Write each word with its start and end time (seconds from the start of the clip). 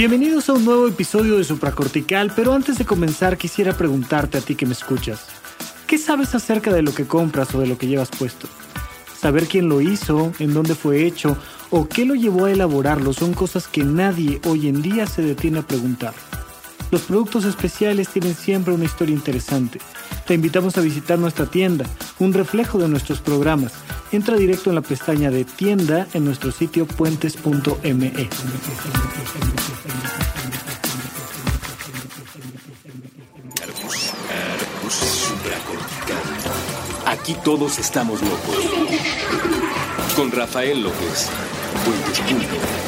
Bienvenidos 0.00 0.48
a 0.48 0.54
un 0.54 0.64
nuevo 0.64 0.88
episodio 0.88 1.36
de 1.36 1.44
Supracortical, 1.44 2.32
pero 2.34 2.54
antes 2.54 2.78
de 2.78 2.86
comenzar 2.86 3.36
quisiera 3.36 3.74
preguntarte 3.74 4.38
a 4.38 4.40
ti 4.40 4.54
que 4.54 4.64
me 4.64 4.72
escuchas, 4.72 5.26
¿qué 5.86 5.98
sabes 5.98 6.34
acerca 6.34 6.72
de 6.72 6.80
lo 6.80 6.94
que 6.94 7.06
compras 7.06 7.54
o 7.54 7.60
de 7.60 7.66
lo 7.66 7.76
que 7.76 7.86
llevas 7.86 8.08
puesto? 8.08 8.48
Saber 9.14 9.46
quién 9.46 9.68
lo 9.68 9.82
hizo, 9.82 10.32
en 10.38 10.54
dónde 10.54 10.74
fue 10.74 11.04
hecho 11.04 11.36
o 11.68 11.86
qué 11.86 12.06
lo 12.06 12.14
llevó 12.14 12.46
a 12.46 12.50
elaborarlo 12.50 13.12
son 13.12 13.34
cosas 13.34 13.68
que 13.68 13.84
nadie 13.84 14.40
hoy 14.46 14.68
en 14.68 14.80
día 14.80 15.06
se 15.06 15.20
detiene 15.20 15.58
a 15.58 15.66
preguntar. 15.66 16.14
Los 16.90 17.02
productos 17.02 17.44
especiales 17.44 18.08
tienen 18.08 18.34
siempre 18.34 18.74
una 18.74 18.84
historia 18.84 19.14
interesante. 19.14 19.78
Te 20.26 20.34
invitamos 20.34 20.76
a 20.76 20.80
visitar 20.80 21.18
nuestra 21.18 21.46
tienda, 21.46 21.86
un 22.18 22.32
reflejo 22.32 22.78
de 22.78 22.88
nuestros 22.88 23.20
programas. 23.20 23.72
Entra 24.12 24.36
directo 24.36 24.70
en 24.70 24.76
la 24.76 24.82
pestaña 24.82 25.30
de 25.30 25.44
tienda 25.44 26.06
en 26.14 26.24
nuestro 26.24 26.50
sitio 26.50 26.86
puentes.me. 26.86 28.12
Aquí 37.06 37.36
todos 37.44 37.78
estamos 37.78 38.20
locos. 38.22 38.56
Con 40.16 40.32
Rafael 40.32 40.82
López. 40.82 41.28
Puentes.me. 41.84 42.79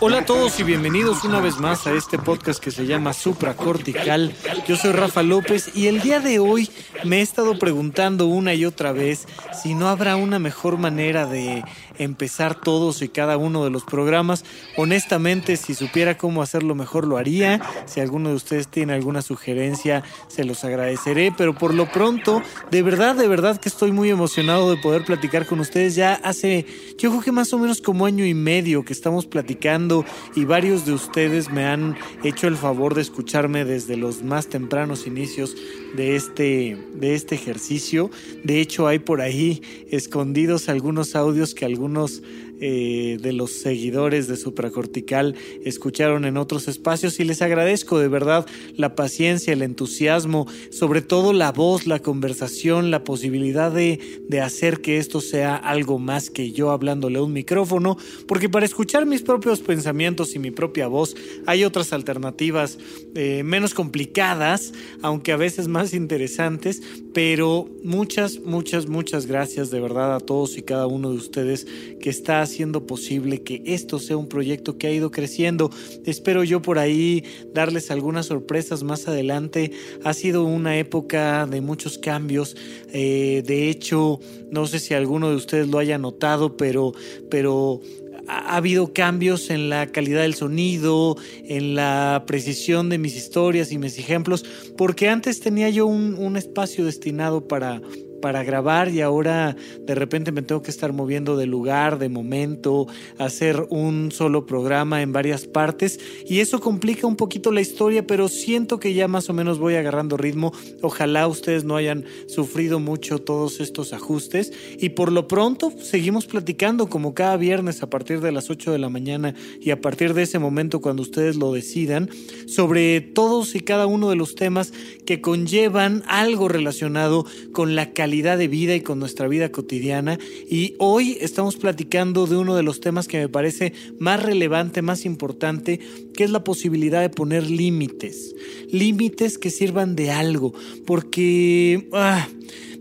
Hola 0.00 0.18
a 0.18 0.24
todos 0.26 0.60
y 0.60 0.64
bienvenidos 0.64 1.24
una 1.24 1.40
vez 1.40 1.58
más 1.58 1.86
a 1.86 1.92
este 1.92 2.18
podcast 2.18 2.62
que 2.62 2.70
se 2.70 2.84
llama 2.84 3.12
Supracortical. 3.12 4.34
Yo 4.68 4.76
soy 4.76 4.92
Rafa 4.92 5.22
López 5.22 5.74
y 5.74 5.86
el 5.86 6.02
día 6.02 6.20
de 6.20 6.38
hoy 6.38 6.68
me 7.04 7.18
he 7.18 7.22
estado 7.22 7.58
preguntando 7.58 8.26
una 8.26 8.52
y 8.54 8.66
otra 8.66 8.92
vez 8.92 9.26
si 9.62 9.74
no 9.74 9.88
habrá 9.88 10.16
una 10.16 10.38
mejor 10.38 10.76
manera 10.76 11.26
de 11.26 11.64
empezar 11.98 12.60
todos 12.60 13.02
y 13.02 13.08
cada 13.08 13.36
uno 13.36 13.64
de 13.64 13.70
los 13.70 13.84
programas. 13.84 14.44
Honestamente, 14.76 15.56
si 15.56 15.74
supiera 15.74 16.16
cómo 16.16 16.42
hacerlo 16.42 16.74
mejor 16.74 17.06
lo 17.06 17.16
haría. 17.16 17.60
Si 17.86 18.00
alguno 18.00 18.30
de 18.30 18.36
ustedes 18.36 18.68
tiene 18.68 18.92
alguna 18.92 19.22
sugerencia, 19.22 20.02
se 20.28 20.44
los 20.44 20.64
agradeceré. 20.64 21.32
Pero 21.36 21.54
por 21.54 21.74
lo 21.74 21.90
pronto, 21.90 22.42
de 22.70 22.82
verdad, 22.82 23.14
de 23.14 23.28
verdad 23.28 23.60
que 23.60 23.68
estoy 23.68 23.92
muy 23.92 24.10
emocionado 24.10 24.70
de 24.70 24.76
poder 24.80 25.04
platicar 25.04 25.46
con 25.46 25.60
ustedes. 25.60 25.94
Ya 25.94 26.14
hace, 26.14 26.66
yo 26.98 27.10
creo 27.10 27.22
que 27.22 27.32
más 27.32 27.52
o 27.52 27.58
menos 27.58 27.80
como 27.80 28.06
año 28.06 28.24
y 28.24 28.34
medio 28.34 28.84
que 28.84 28.92
estamos 28.92 29.26
platicando 29.26 30.04
y 30.34 30.44
varios 30.44 30.86
de 30.86 30.92
ustedes 30.92 31.50
me 31.50 31.64
han 31.64 31.96
hecho 32.22 32.48
el 32.48 32.56
favor 32.56 32.94
de 32.94 33.02
escucharme 33.02 33.64
desde 33.64 33.96
los 33.96 34.22
más 34.22 34.48
tempranos 34.48 35.06
inicios 35.06 35.56
de 35.96 36.16
este, 36.16 36.76
de 36.94 37.14
este 37.14 37.34
ejercicio. 37.34 38.10
De 38.42 38.60
hecho, 38.60 38.86
hay 38.86 38.98
por 38.98 39.20
ahí 39.20 39.62
escondidos 39.90 40.68
algunos 40.68 41.14
audios 41.14 41.54
que 41.54 41.64
algunos 41.64 41.83
algunos 41.84 42.22
eh, 42.60 43.18
de 43.20 43.32
los 43.34 43.50
seguidores 43.50 44.26
de 44.26 44.36
Supracortical 44.36 45.34
escucharon 45.64 46.24
en 46.24 46.38
otros 46.38 46.66
espacios 46.66 47.20
y 47.20 47.24
les 47.24 47.42
agradezco 47.42 47.98
de 47.98 48.08
verdad 48.08 48.46
la 48.74 48.94
paciencia, 48.94 49.52
el 49.52 49.60
entusiasmo, 49.60 50.46
sobre 50.70 51.02
todo 51.02 51.34
la 51.34 51.52
voz, 51.52 51.86
la 51.86 51.98
conversación, 51.98 52.90
la 52.90 53.04
posibilidad 53.04 53.70
de, 53.70 54.22
de 54.30 54.40
hacer 54.40 54.80
que 54.80 54.96
esto 54.96 55.20
sea 55.20 55.56
algo 55.56 55.98
más 55.98 56.30
que 56.30 56.52
yo 56.52 56.70
hablándole 56.70 57.18
a 57.18 57.22
un 57.22 57.34
micrófono, 57.34 57.98
porque 58.26 58.48
para 58.48 58.64
escuchar 58.64 59.04
mis 59.04 59.20
propios 59.20 59.60
pensamientos 59.60 60.34
y 60.34 60.38
mi 60.38 60.52
propia 60.52 60.86
voz 60.86 61.16
hay 61.44 61.64
otras 61.64 61.92
alternativas 61.92 62.78
eh, 63.14 63.42
menos 63.44 63.74
complicadas, 63.74 64.72
aunque 65.02 65.32
a 65.32 65.36
veces 65.36 65.68
más 65.68 65.92
interesantes, 65.92 66.82
pero 67.14 67.68
muchas, 67.84 68.40
muchas, 68.40 68.88
muchas 68.88 69.26
gracias 69.26 69.70
de 69.70 69.80
verdad 69.80 70.16
a 70.16 70.20
todos 70.20 70.58
y 70.58 70.62
cada 70.62 70.88
uno 70.88 71.10
de 71.10 71.16
ustedes 71.16 71.64
que 72.00 72.10
está 72.10 72.42
haciendo 72.42 72.86
posible 72.86 73.42
que 73.42 73.62
esto 73.66 74.00
sea 74.00 74.16
un 74.16 74.28
proyecto 74.28 74.76
que 74.78 74.88
ha 74.88 74.90
ido 74.90 75.12
creciendo. 75.12 75.70
Espero 76.04 76.42
yo 76.42 76.60
por 76.60 76.80
ahí 76.80 77.24
darles 77.54 77.92
algunas 77.92 78.26
sorpresas 78.26 78.82
más 78.82 79.06
adelante. 79.06 79.70
Ha 80.02 80.12
sido 80.12 80.44
una 80.44 80.76
época 80.76 81.46
de 81.46 81.60
muchos 81.60 81.98
cambios. 81.98 82.56
Eh, 82.92 83.44
de 83.46 83.70
hecho, 83.70 84.18
no 84.50 84.66
sé 84.66 84.80
si 84.80 84.92
alguno 84.92 85.30
de 85.30 85.36
ustedes 85.36 85.68
lo 85.68 85.78
haya 85.78 85.98
notado, 85.98 86.56
pero, 86.56 86.94
pero 87.30 87.80
ha 88.28 88.56
habido 88.56 88.92
cambios 88.92 89.50
en 89.50 89.68
la 89.68 89.86
calidad 89.86 90.22
del 90.22 90.34
sonido, 90.34 91.16
en 91.44 91.74
la 91.74 92.24
precisión 92.26 92.88
de 92.88 92.98
mis 92.98 93.16
historias 93.16 93.72
y 93.72 93.78
mis 93.78 93.98
ejemplos, 93.98 94.44
porque 94.76 95.08
antes 95.08 95.40
tenía 95.40 95.70
yo 95.70 95.86
un, 95.86 96.14
un 96.14 96.36
espacio 96.36 96.84
destinado 96.84 97.46
para 97.46 97.80
para 98.24 98.42
grabar 98.42 98.88
y 98.88 99.02
ahora 99.02 99.54
de 99.80 99.94
repente 99.94 100.32
me 100.32 100.40
tengo 100.40 100.62
que 100.62 100.70
estar 100.70 100.94
moviendo 100.94 101.36
de 101.36 101.44
lugar, 101.44 101.98
de 101.98 102.08
momento, 102.08 102.86
hacer 103.18 103.66
un 103.68 104.12
solo 104.12 104.46
programa 104.46 105.02
en 105.02 105.12
varias 105.12 105.46
partes 105.46 106.00
y 106.26 106.40
eso 106.40 106.58
complica 106.58 107.06
un 107.06 107.16
poquito 107.16 107.52
la 107.52 107.60
historia, 107.60 108.06
pero 108.06 108.28
siento 108.28 108.80
que 108.80 108.94
ya 108.94 109.08
más 109.08 109.28
o 109.28 109.34
menos 109.34 109.58
voy 109.58 109.74
agarrando 109.74 110.16
ritmo. 110.16 110.54
Ojalá 110.80 111.28
ustedes 111.28 111.64
no 111.64 111.76
hayan 111.76 112.06
sufrido 112.26 112.80
mucho 112.80 113.18
todos 113.18 113.60
estos 113.60 113.92
ajustes 113.92 114.54
y 114.78 114.88
por 114.88 115.12
lo 115.12 115.28
pronto 115.28 115.70
seguimos 115.78 116.24
platicando 116.24 116.88
como 116.88 117.12
cada 117.12 117.36
viernes 117.36 117.82
a 117.82 117.90
partir 117.90 118.22
de 118.22 118.32
las 118.32 118.48
8 118.48 118.72
de 118.72 118.78
la 118.78 118.88
mañana 118.88 119.34
y 119.60 119.70
a 119.70 119.82
partir 119.82 120.14
de 120.14 120.22
ese 120.22 120.38
momento 120.38 120.80
cuando 120.80 121.02
ustedes 121.02 121.36
lo 121.36 121.52
decidan 121.52 122.08
sobre 122.46 123.02
todos 123.02 123.54
y 123.54 123.60
cada 123.60 123.84
uno 123.84 124.08
de 124.08 124.16
los 124.16 124.34
temas 124.34 124.72
que 125.04 125.20
conllevan 125.20 126.02
algo 126.06 126.48
relacionado 126.48 127.26
con 127.52 127.74
la 127.76 127.92
calidad 127.92 128.13
de 128.22 128.48
vida 128.48 128.76
y 128.76 128.80
con 128.80 129.00
nuestra 129.00 129.26
vida 129.26 129.50
cotidiana. 129.50 130.18
Y 130.48 130.74
hoy 130.78 131.18
estamos 131.20 131.56
platicando 131.56 132.26
de 132.26 132.36
uno 132.36 132.54
de 132.54 132.62
los 132.62 132.80
temas 132.80 133.08
que 133.08 133.18
me 133.18 133.28
parece 133.28 133.72
más 133.98 134.22
relevante, 134.22 134.82
más 134.82 135.04
importante, 135.04 135.80
que 136.14 136.24
es 136.24 136.30
la 136.30 136.44
posibilidad 136.44 137.00
de 137.00 137.10
poner 137.10 137.50
límites. 137.50 138.34
Límites 138.70 139.36
que 139.36 139.50
sirvan 139.50 139.96
de 139.96 140.12
algo, 140.12 140.54
porque 140.86 141.88
ah, 141.92 142.28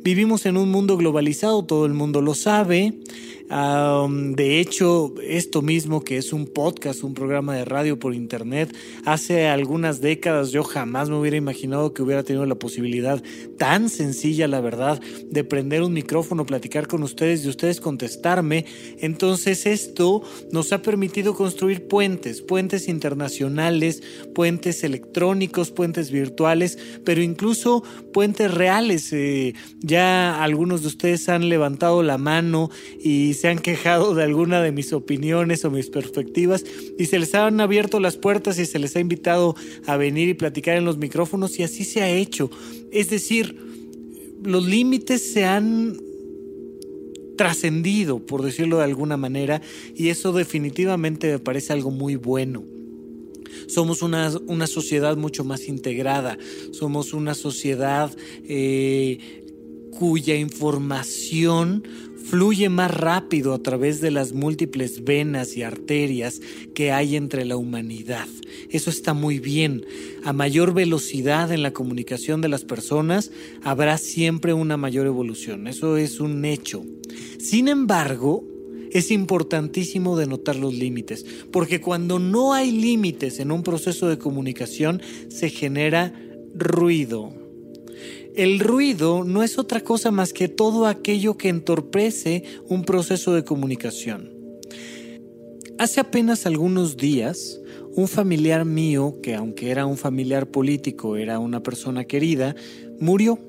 vivimos 0.03 0.45
en 0.45 0.57
un 0.57 0.69
mundo 0.69 0.97
globalizado, 0.97 1.63
todo 1.65 1.85
el 1.85 1.93
mundo 1.93 2.21
lo 2.21 2.33
sabe 2.35 2.93
de 3.49 4.59
hecho, 4.59 5.13
esto 5.21 5.61
mismo 5.61 6.03
que 6.03 6.17
es 6.17 6.33
un 6.33 6.47
podcast, 6.47 7.03
un 7.03 7.13
programa 7.13 7.55
de 7.55 7.65
radio 7.65 7.99
por 7.99 8.15
internet, 8.15 8.75
hace 9.05 9.47
algunas 9.47 10.01
décadas 10.01 10.51
yo 10.51 10.63
jamás 10.63 11.09
me 11.09 11.17
hubiera 11.17 11.37
imaginado 11.37 11.93
que 11.93 12.01
hubiera 12.01 12.23
tenido 12.23 12.47
la 12.47 12.55
posibilidad 12.55 13.21
tan 13.59 13.89
sencilla, 13.89 14.47
la 14.47 14.59
verdad, 14.59 14.99
de 15.29 15.43
prender 15.43 15.83
un 15.83 15.93
micrófono, 15.93 16.47
platicar 16.47 16.87
con 16.87 17.03
ustedes 17.03 17.45
y 17.45 17.49
ustedes 17.49 17.79
contestarme. 17.79 18.65
Entonces 18.99 19.67
esto 19.67 20.23
nos 20.51 20.73
ha 20.73 20.81
permitido 20.81 21.35
construir 21.35 21.87
puentes, 21.87 22.41
puentes 22.41 22.87
internacionales, 22.87 24.01
puentes 24.33 24.83
electrónicos, 24.83 25.69
puentes 25.69 26.09
virtuales, 26.09 26.79
pero 27.05 27.21
incluso 27.21 27.83
puentes 28.11 28.51
reales. 28.51 29.13
Eh, 29.13 29.53
algunos 29.97 30.81
de 30.81 30.87
ustedes 30.87 31.29
han 31.29 31.49
levantado 31.49 32.03
la 32.03 32.17
mano 32.17 32.69
y 33.01 33.33
se 33.33 33.49
han 33.49 33.59
quejado 33.59 34.15
de 34.15 34.23
alguna 34.23 34.61
de 34.61 34.71
mis 34.71 34.93
opiniones 34.93 35.65
o 35.65 35.71
mis 35.71 35.89
perspectivas 35.89 36.63
y 36.97 37.05
se 37.05 37.19
les 37.19 37.35
han 37.35 37.59
abierto 37.61 37.99
las 37.99 38.17
puertas 38.17 38.59
y 38.59 38.65
se 38.65 38.79
les 38.79 38.95
ha 38.95 38.99
invitado 38.99 39.55
a 39.85 39.97
venir 39.97 40.29
y 40.29 40.33
platicar 40.33 40.77
en 40.77 40.85
los 40.85 40.97
micrófonos 40.97 41.59
y 41.59 41.63
así 41.63 41.83
se 41.83 42.01
ha 42.01 42.09
hecho. 42.09 42.49
Es 42.91 43.09
decir, 43.09 43.57
los 44.43 44.65
límites 44.65 45.33
se 45.33 45.45
han 45.45 45.97
trascendido, 47.37 48.19
por 48.19 48.43
decirlo 48.43 48.77
de 48.77 48.83
alguna 48.83 49.17
manera, 49.17 49.61
y 49.95 50.09
eso 50.09 50.31
definitivamente 50.31 51.31
me 51.31 51.39
parece 51.39 51.73
algo 51.73 51.91
muy 51.91 52.15
bueno. 52.15 52.63
Somos 53.67 54.01
una, 54.01 54.31
una 54.47 54.67
sociedad 54.67 55.15
mucho 55.15 55.43
más 55.43 55.67
integrada, 55.67 56.37
somos 56.71 57.13
una 57.13 57.33
sociedad 57.33 58.11
eh, 58.47 59.42
cuya 59.97 60.35
información 60.35 61.83
fluye 62.23 62.69
más 62.69 62.89
rápido 62.89 63.53
a 63.53 63.59
través 63.59 64.01
de 64.01 64.09
las 64.09 64.33
múltiples 64.33 65.03
venas 65.03 65.55
y 65.55 65.63
arterias 65.63 66.41
que 66.73 66.91
hay 66.91 67.15
entre 67.15 67.45
la 67.45 67.57
humanidad. 67.57 68.27
Eso 68.69 68.89
está 68.89 69.13
muy 69.13 69.39
bien. 69.39 69.85
A 70.23 70.33
mayor 70.33 70.73
velocidad 70.73 71.51
en 71.51 71.61
la 71.61 71.73
comunicación 71.73 72.41
de 72.41 72.49
las 72.49 72.63
personas, 72.63 73.31
habrá 73.61 73.97
siempre 73.97 74.53
una 74.53 74.77
mayor 74.77 75.05
evolución. 75.05 75.67
Eso 75.67 75.97
es 75.97 76.19
un 76.19 76.43
hecho. 76.45 76.83
Sin 77.39 77.67
embargo, 77.67 78.43
es 78.91 79.11
importantísimo 79.11 80.17
denotar 80.17 80.55
los 80.55 80.73
límites, 80.73 81.25
porque 81.51 81.81
cuando 81.81 82.19
no 82.19 82.53
hay 82.53 82.71
límites 82.71 83.39
en 83.39 83.51
un 83.51 83.63
proceso 83.63 84.07
de 84.07 84.17
comunicación, 84.17 85.01
se 85.29 85.49
genera 85.49 86.13
ruido 86.55 87.42
el 88.35 88.59
ruido 88.59 89.23
no 89.23 89.43
es 89.43 89.57
otra 89.57 89.81
cosa 89.81 90.11
más 90.11 90.33
que 90.33 90.47
todo 90.47 90.87
aquello 90.87 91.37
que 91.37 91.49
entorpece 91.49 92.43
un 92.67 92.83
proceso 92.83 93.33
de 93.33 93.43
comunicación. 93.43 94.31
Hace 95.77 95.99
apenas 95.99 96.45
algunos 96.45 96.97
días, 96.97 97.59
un 97.95 98.07
familiar 98.07 98.65
mío, 98.65 99.19
que 99.21 99.35
aunque 99.35 99.71
era 99.71 99.85
un 99.85 99.97
familiar 99.97 100.47
político, 100.47 101.17
era 101.17 101.39
una 101.39 101.61
persona 101.61 102.05
querida, 102.05 102.55
murió. 102.99 103.39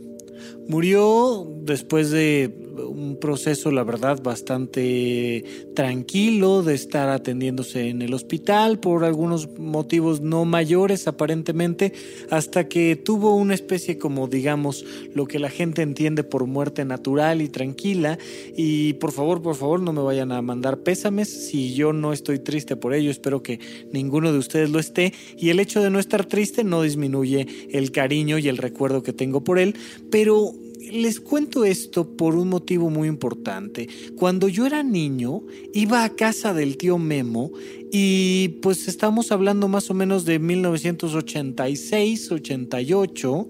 Murió 0.69 1.47
después 1.63 2.11
de 2.11 2.55
un 2.77 3.17
proceso, 3.21 3.71
la 3.71 3.85
verdad, 3.85 4.23
bastante 4.23 5.45
tranquilo 5.75 6.63
de 6.63 6.75
estar 6.75 7.09
atendiéndose 7.09 7.89
en 7.89 8.03
el 8.03 8.15
hospital 8.15 8.79
por 8.79 9.05
algunos 9.05 9.49
motivos 9.59 10.21
no 10.21 10.45
mayores 10.45 11.07
aparentemente, 11.07 11.93
hasta 12.31 12.69
que 12.69 12.97
tuvo 12.97 13.37
una 13.37 13.55
especie 13.55 13.99
como, 13.99 14.27
digamos, 14.29 14.85
lo 15.15 15.27
que 15.27 15.39
la 15.39 15.51
gente 15.51 15.83
entiende 15.83 16.25
por 16.25 16.47
muerte 16.47 16.85
natural 16.85 17.43
y 17.43 17.49
tranquila. 17.49 18.19
Y 18.57 18.95
por 18.95 19.13
favor, 19.13 19.43
por 19.43 19.57
favor, 19.57 19.81
no 19.81 19.93
me 19.93 20.03
vayan 20.03 20.33
a 20.33 20.43
mandar 20.43 20.79
pésames 20.79 21.29
si 21.29 21.75
yo 21.75 21.93
no 21.93 22.13
estoy 22.13 22.39
triste 22.39 22.77
por 22.77 22.95
ello. 22.95 23.11
Espero 23.11 23.43
que 23.43 23.61
ninguno 23.93 24.33
de 24.33 24.39
ustedes 24.39 24.71
lo 24.71 24.79
esté. 24.79 25.13
Y 25.37 25.51
el 25.51 25.61
hecho 25.61 25.83
de 25.83 25.91
no 25.91 25.99
estar 25.99 26.25
triste 26.25 26.65
no 26.65 26.83
disminuye 26.83 27.47
el 27.71 27.93
cariño 27.93 28.39
y 28.39 28.49
el 28.49 28.59
recuerdo 28.59 29.03
que 29.03 29.13
tengo 29.13 29.43
por 29.45 29.59
él, 29.59 29.75
pero 30.11 30.53
les 30.79 31.21
cuento 31.21 31.65
esto 31.65 32.17
por 32.17 32.37
un 32.37 32.49
motivo 32.49 32.91
muy 32.91 33.09
importante. 33.09 33.89
Cuando 34.17 34.49
yo 34.49 34.67
era 34.67 34.83
niño, 34.83 35.43
iba 35.73 36.05
a 36.05 36.15
casa 36.15 36.55
del 36.55 36.77
tío 36.77 36.99
Memo 36.99 37.51
y 37.93 38.59
pues 38.63 38.89
estamos 38.89 39.33
hablando 39.33 39.69
más 39.69 39.91
o 39.91 39.95
menos 39.95 40.25
de 40.25 40.39
1986, 40.39 42.33
88, 42.33 43.49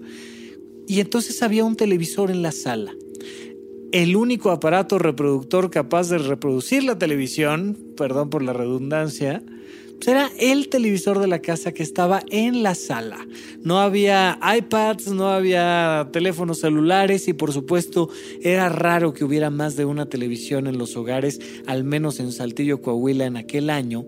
y 0.87 0.99
entonces 0.99 1.41
había 1.41 1.65
un 1.65 1.75
televisor 1.75 2.31
en 2.31 2.41
la 2.41 2.51
sala. 2.51 2.93
El 3.91 4.15
único 4.15 4.51
aparato 4.51 4.99
reproductor 4.99 5.69
capaz 5.69 6.09
de 6.09 6.17
reproducir 6.17 6.83
la 6.83 6.97
televisión, 6.97 7.77
perdón 7.95 8.29
por 8.29 8.41
la 8.43 8.53
redundancia, 8.53 9.41
era 10.05 10.29
el 10.39 10.69
televisor 10.69 11.19
de 11.19 11.27
la 11.27 11.39
casa 11.39 11.71
que 11.71 11.81
estaba 11.81 12.21
en 12.29 12.63
la 12.63 12.75
sala. 12.75 13.25
No 13.61 13.79
había 13.79 14.39
iPads, 14.57 15.07
no 15.07 15.29
había 15.29 16.09
teléfonos 16.11 16.59
celulares 16.59 17.27
y 17.27 17.33
por 17.33 17.51
supuesto 17.53 18.09
era 18.41 18.69
raro 18.69 19.13
que 19.13 19.23
hubiera 19.23 19.49
más 19.49 19.75
de 19.75 19.85
una 19.85 20.05
televisión 20.07 20.67
en 20.67 20.77
los 20.77 20.95
hogares, 20.95 21.39
al 21.65 21.83
menos 21.83 22.19
en 22.19 22.31
Saltillo, 22.31 22.81
Coahuila 22.81 23.25
en 23.25 23.37
aquel 23.37 23.69
año. 23.69 24.05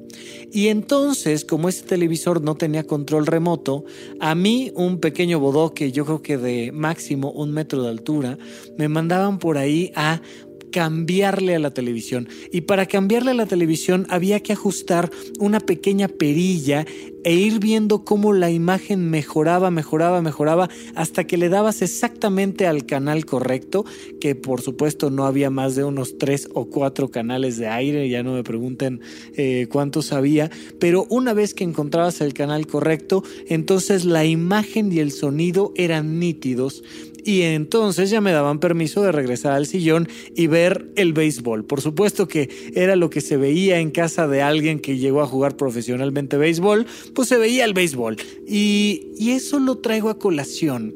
Y 0.51 0.67
entonces, 0.67 1.45
como 1.45 1.67
ese 1.69 1.85
televisor 1.85 2.41
no 2.41 2.55
tenía 2.55 2.85
control 2.85 3.25
remoto, 3.25 3.85
a 4.19 4.35
mí 4.35 4.71
un 4.75 4.99
pequeño 4.99 5.39
bodoque, 5.39 5.91
yo 5.91 6.05
creo 6.05 6.21
que 6.21 6.37
de 6.37 6.71
máximo 6.71 7.31
un 7.31 7.51
metro 7.51 7.83
de 7.83 7.89
altura, 7.89 8.37
me 8.77 8.87
mandaban 8.87 9.39
por 9.39 9.57
ahí 9.57 9.91
a 9.95 10.21
cambiarle 10.71 11.55
a 11.55 11.59
la 11.59 11.73
televisión. 11.73 12.27
Y 12.51 12.61
para 12.61 12.85
cambiarle 12.85 13.31
a 13.31 13.35
la 13.35 13.45
televisión 13.45 14.05
había 14.09 14.39
que 14.41 14.53
ajustar 14.53 15.11
una 15.39 15.59
pequeña 15.59 16.07
perilla 16.07 16.85
e 17.23 17.33
ir 17.33 17.59
viendo 17.59 18.05
cómo 18.05 18.31
la 18.31 18.51
imagen 18.51 19.09
mejoraba, 19.09 19.69
mejoraba, 19.69 20.21
mejoraba, 20.21 20.69
hasta 20.95 21.25
que 21.25 21.35
le 21.35 21.49
dabas 21.49 21.81
exactamente 21.81 22.67
al 22.67 22.85
canal 22.85 23.25
correcto, 23.25 23.83
que 24.21 24.33
por 24.33 24.61
supuesto 24.61 25.09
no 25.09 25.25
había 25.25 25.49
más 25.49 25.75
de 25.75 25.83
unos 25.83 26.17
tres 26.17 26.47
o 26.53 26.69
cuatro 26.69 27.09
canales 27.09 27.57
de 27.57 27.67
aire, 27.67 28.07
ya 28.07 28.23
no 28.23 28.33
me 28.33 28.43
pregunten 28.43 29.01
eh, 29.35 29.67
cuántos 29.69 30.13
había, 30.13 30.49
pero 30.79 31.05
una 31.09 31.33
vez 31.33 31.53
que 31.53 31.65
encontrabas 31.65 32.21
el 32.21 32.33
canal 32.33 32.65
correcto, 32.65 33.23
entonces 33.49 34.05
la 34.05 34.23
imagen 34.23 34.93
y 34.93 34.99
el 34.99 35.11
sonido 35.11 35.73
eran 35.75 36.19
nítidos 36.19 36.81
y 37.27 37.41
entonces 37.41 38.09
ya 38.09 38.21
me 38.21 38.31
daban 38.31 38.59
permiso 38.59 39.01
de 39.01 39.11
regresar 39.11 39.51
al 39.51 39.65
sillón 39.65 40.07
y 40.33 40.47
ver 40.47 40.87
el 40.95 41.11
béisbol. 41.11 41.65
Por 41.65 41.81
supuesto 41.81 42.29
que 42.29 42.71
era 42.73 42.95
lo 42.95 43.09
que 43.09 43.19
se 43.19 43.35
veía 43.35 43.79
en 43.79 43.91
casa 43.91 44.29
de 44.29 44.41
alguien 44.41 44.79
que 44.79 44.97
llegó 44.97 45.21
a 45.21 45.27
jugar 45.27 45.57
profesionalmente 45.57 46.37
béisbol, 46.37 46.85
pues 47.13 47.27
se 47.27 47.37
veía 47.37 47.65
el 47.65 47.73
béisbol. 47.73 48.15
Y, 48.47 49.09
y 49.17 49.31
eso 49.31 49.59
lo 49.59 49.79
traigo 49.79 50.09
a 50.09 50.19
colación 50.19 50.95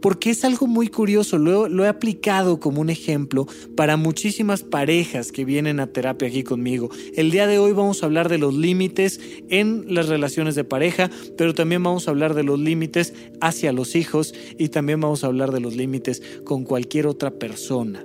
porque 0.00 0.30
es 0.30 0.44
algo 0.44 0.66
muy 0.66 0.88
curioso, 0.88 1.38
lo, 1.38 1.84
he 1.84 1.88
aplicado 1.88 2.60
como 2.60 2.80
un 2.80 2.90
ejemplo 2.90 3.46
para 3.76 3.96
muchísimas 3.96 4.62
parejas 4.62 5.32
que 5.32 5.44
vienen 5.44 5.80
a 5.80 5.88
terapia 5.88 6.28
aquí 6.28 6.42
conmigo. 6.42 6.90
El 7.14 7.30
día 7.30 7.46
de 7.46 7.58
hoy 7.58 7.72
vamos 7.72 8.02
a 8.02 8.06
hablar 8.06 8.28
de 8.28 8.38
los 8.38 8.54
límites 8.54 9.20
en 9.48 9.92
las 9.92 10.08
relaciones 10.08 10.54
de 10.54 10.64
pareja, 10.64 11.10
pero 11.36 11.54
también 11.54 11.82
vamos 11.82 12.08
a 12.08 12.10
hablar 12.10 12.34
de 12.34 12.42
los 12.42 12.58
límites 12.58 13.14
hacia 13.40 13.72
los 13.72 13.94
hijos 13.94 14.34
y 14.58 14.68
también 14.68 15.00
vamos 15.00 15.24
a 15.24 15.28
hablar 15.28 15.52
de 15.52 15.60
los 15.60 15.76
límites 15.76 16.22
con 16.44 16.64
cualquier 16.64 17.06
otra 17.06 17.30
persona. 17.30 18.04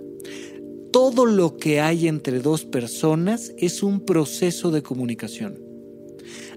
Todo 0.91 1.25
lo 1.25 1.57
que 1.57 1.81
hay 1.81 2.07
entre 2.07 2.39
dos 2.39 2.65
personas 2.65 3.51
es 3.57 3.81
un 3.81 4.05
proceso 4.05 4.69
de 4.69 4.83
comunicación 4.83 5.62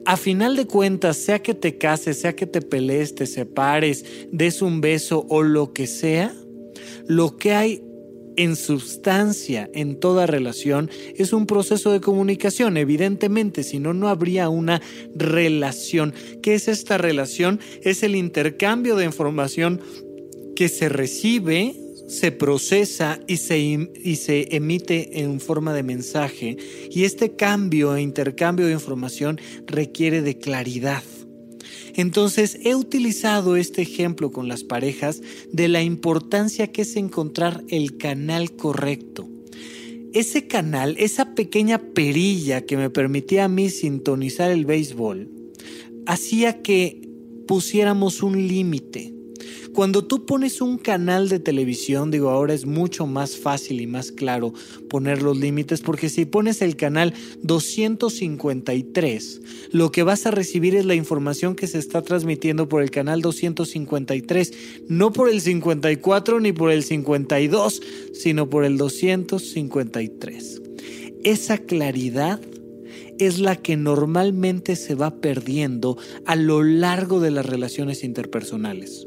a 0.04 0.16
final 0.16 0.56
de 0.56 0.66
cuentas, 0.66 1.16
sea 1.16 1.42
que 1.42 1.54
te 1.54 1.78
cases, 1.78 2.20
sea 2.20 2.34
que 2.34 2.46
te 2.46 2.60
pelees, 2.60 3.14
te 3.14 3.26
separes, 3.26 4.04
des 4.30 4.62
un 4.62 4.80
beso 4.80 5.26
o 5.28 5.42
lo 5.42 5.72
que 5.72 5.86
sea, 5.86 6.34
lo 7.06 7.36
que 7.36 7.52
hay 7.52 7.82
en 8.36 8.54
sustancia 8.54 9.68
en 9.72 9.98
toda 9.98 10.26
relación 10.26 10.90
es 11.16 11.32
un 11.32 11.46
proceso 11.46 11.90
de 11.92 12.00
comunicación. 12.00 12.76
Evidentemente, 12.76 13.62
si 13.62 13.78
no, 13.78 13.94
no 13.94 14.08
habría 14.08 14.48
una 14.48 14.82
relación. 15.14 16.14
¿Qué 16.42 16.54
es 16.54 16.68
esta 16.68 16.98
relación? 16.98 17.60
Es 17.82 18.02
el 18.02 18.14
intercambio 18.14 18.96
de 18.96 19.06
información 19.06 19.80
que 20.54 20.68
se 20.68 20.88
recibe 20.88 21.74
se 22.06 22.32
procesa 22.32 23.20
y 23.26 23.38
se, 23.38 23.58
y 23.58 24.16
se 24.16 24.54
emite 24.54 25.20
en 25.20 25.40
forma 25.40 25.74
de 25.74 25.82
mensaje 25.82 26.56
y 26.90 27.04
este 27.04 27.34
cambio 27.34 27.96
e 27.96 28.02
intercambio 28.02 28.66
de 28.66 28.72
información 28.72 29.40
requiere 29.66 30.22
de 30.22 30.38
claridad. 30.38 31.02
Entonces 31.94 32.58
he 32.62 32.74
utilizado 32.74 33.56
este 33.56 33.82
ejemplo 33.82 34.30
con 34.30 34.48
las 34.48 34.64
parejas 34.64 35.22
de 35.50 35.68
la 35.68 35.82
importancia 35.82 36.70
que 36.70 36.82
es 36.82 36.94
encontrar 36.96 37.64
el 37.68 37.96
canal 37.96 38.52
correcto. 38.52 39.28
Ese 40.12 40.46
canal, 40.46 40.94
esa 40.98 41.34
pequeña 41.34 41.78
perilla 41.78 42.64
que 42.64 42.76
me 42.76 42.90
permitía 42.90 43.44
a 43.44 43.48
mí 43.48 43.68
sintonizar 43.70 44.50
el 44.50 44.64
béisbol, 44.64 45.30
hacía 46.06 46.62
que 46.62 47.02
pusiéramos 47.46 48.22
un 48.22 48.46
límite 48.46 49.15
cuando 49.76 50.02
tú 50.02 50.24
pones 50.24 50.62
un 50.62 50.78
canal 50.78 51.28
de 51.28 51.38
televisión, 51.38 52.10
digo, 52.10 52.30
ahora 52.30 52.54
es 52.54 52.64
mucho 52.64 53.06
más 53.06 53.36
fácil 53.36 53.82
y 53.82 53.86
más 53.86 54.10
claro 54.10 54.54
poner 54.88 55.20
los 55.20 55.36
límites, 55.36 55.82
porque 55.82 56.08
si 56.08 56.24
pones 56.24 56.62
el 56.62 56.76
canal 56.76 57.12
253, 57.42 59.42
lo 59.72 59.92
que 59.92 60.02
vas 60.02 60.24
a 60.24 60.30
recibir 60.30 60.76
es 60.76 60.86
la 60.86 60.94
información 60.94 61.54
que 61.54 61.66
se 61.66 61.78
está 61.78 62.00
transmitiendo 62.00 62.70
por 62.70 62.82
el 62.82 62.90
canal 62.90 63.20
253, 63.20 64.52
no 64.88 65.12
por 65.12 65.28
el 65.28 65.42
54 65.42 66.40
ni 66.40 66.52
por 66.52 66.70
el 66.70 66.82
52, 66.82 67.82
sino 68.14 68.48
por 68.48 68.64
el 68.64 68.78
253. 68.78 70.62
Esa 71.22 71.58
claridad 71.58 72.40
es 73.18 73.40
la 73.40 73.56
que 73.56 73.76
normalmente 73.76 74.74
se 74.74 74.94
va 74.94 75.20
perdiendo 75.20 75.98
a 76.24 76.34
lo 76.34 76.62
largo 76.62 77.20
de 77.20 77.30
las 77.30 77.44
relaciones 77.44 78.04
interpersonales. 78.04 79.06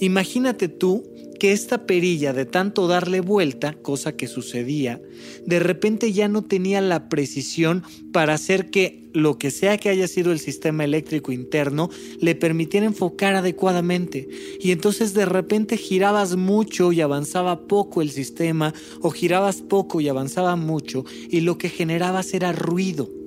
Imagínate 0.00 0.68
tú 0.68 1.04
que 1.38 1.52
esta 1.52 1.86
perilla 1.86 2.32
de 2.32 2.46
tanto 2.46 2.86
darle 2.86 3.20
vuelta, 3.20 3.74
cosa 3.74 4.16
que 4.16 4.28
sucedía, 4.28 5.00
de 5.44 5.58
repente 5.58 6.12
ya 6.12 6.28
no 6.28 6.42
tenía 6.42 6.80
la 6.80 7.08
precisión 7.08 7.82
para 8.12 8.34
hacer 8.34 8.70
que 8.70 9.10
lo 9.12 9.38
que 9.38 9.50
sea 9.50 9.78
que 9.78 9.90
haya 9.90 10.08
sido 10.08 10.32
el 10.32 10.38
sistema 10.38 10.84
eléctrico 10.84 11.32
interno 11.32 11.90
le 12.20 12.34
permitiera 12.34 12.86
enfocar 12.86 13.34
adecuadamente. 13.34 14.28
Y 14.60 14.72
entonces 14.72 15.14
de 15.14 15.26
repente 15.26 15.76
girabas 15.76 16.36
mucho 16.36 16.92
y 16.92 17.00
avanzaba 17.00 17.66
poco 17.66 18.02
el 18.02 18.10
sistema, 18.10 18.74
o 19.00 19.10
girabas 19.10 19.62
poco 19.62 20.00
y 20.00 20.08
avanzaba 20.08 20.56
mucho, 20.56 21.04
y 21.30 21.40
lo 21.40 21.58
que 21.58 21.68
generabas 21.68 22.34
era 22.34 22.52
ruido 22.52 23.23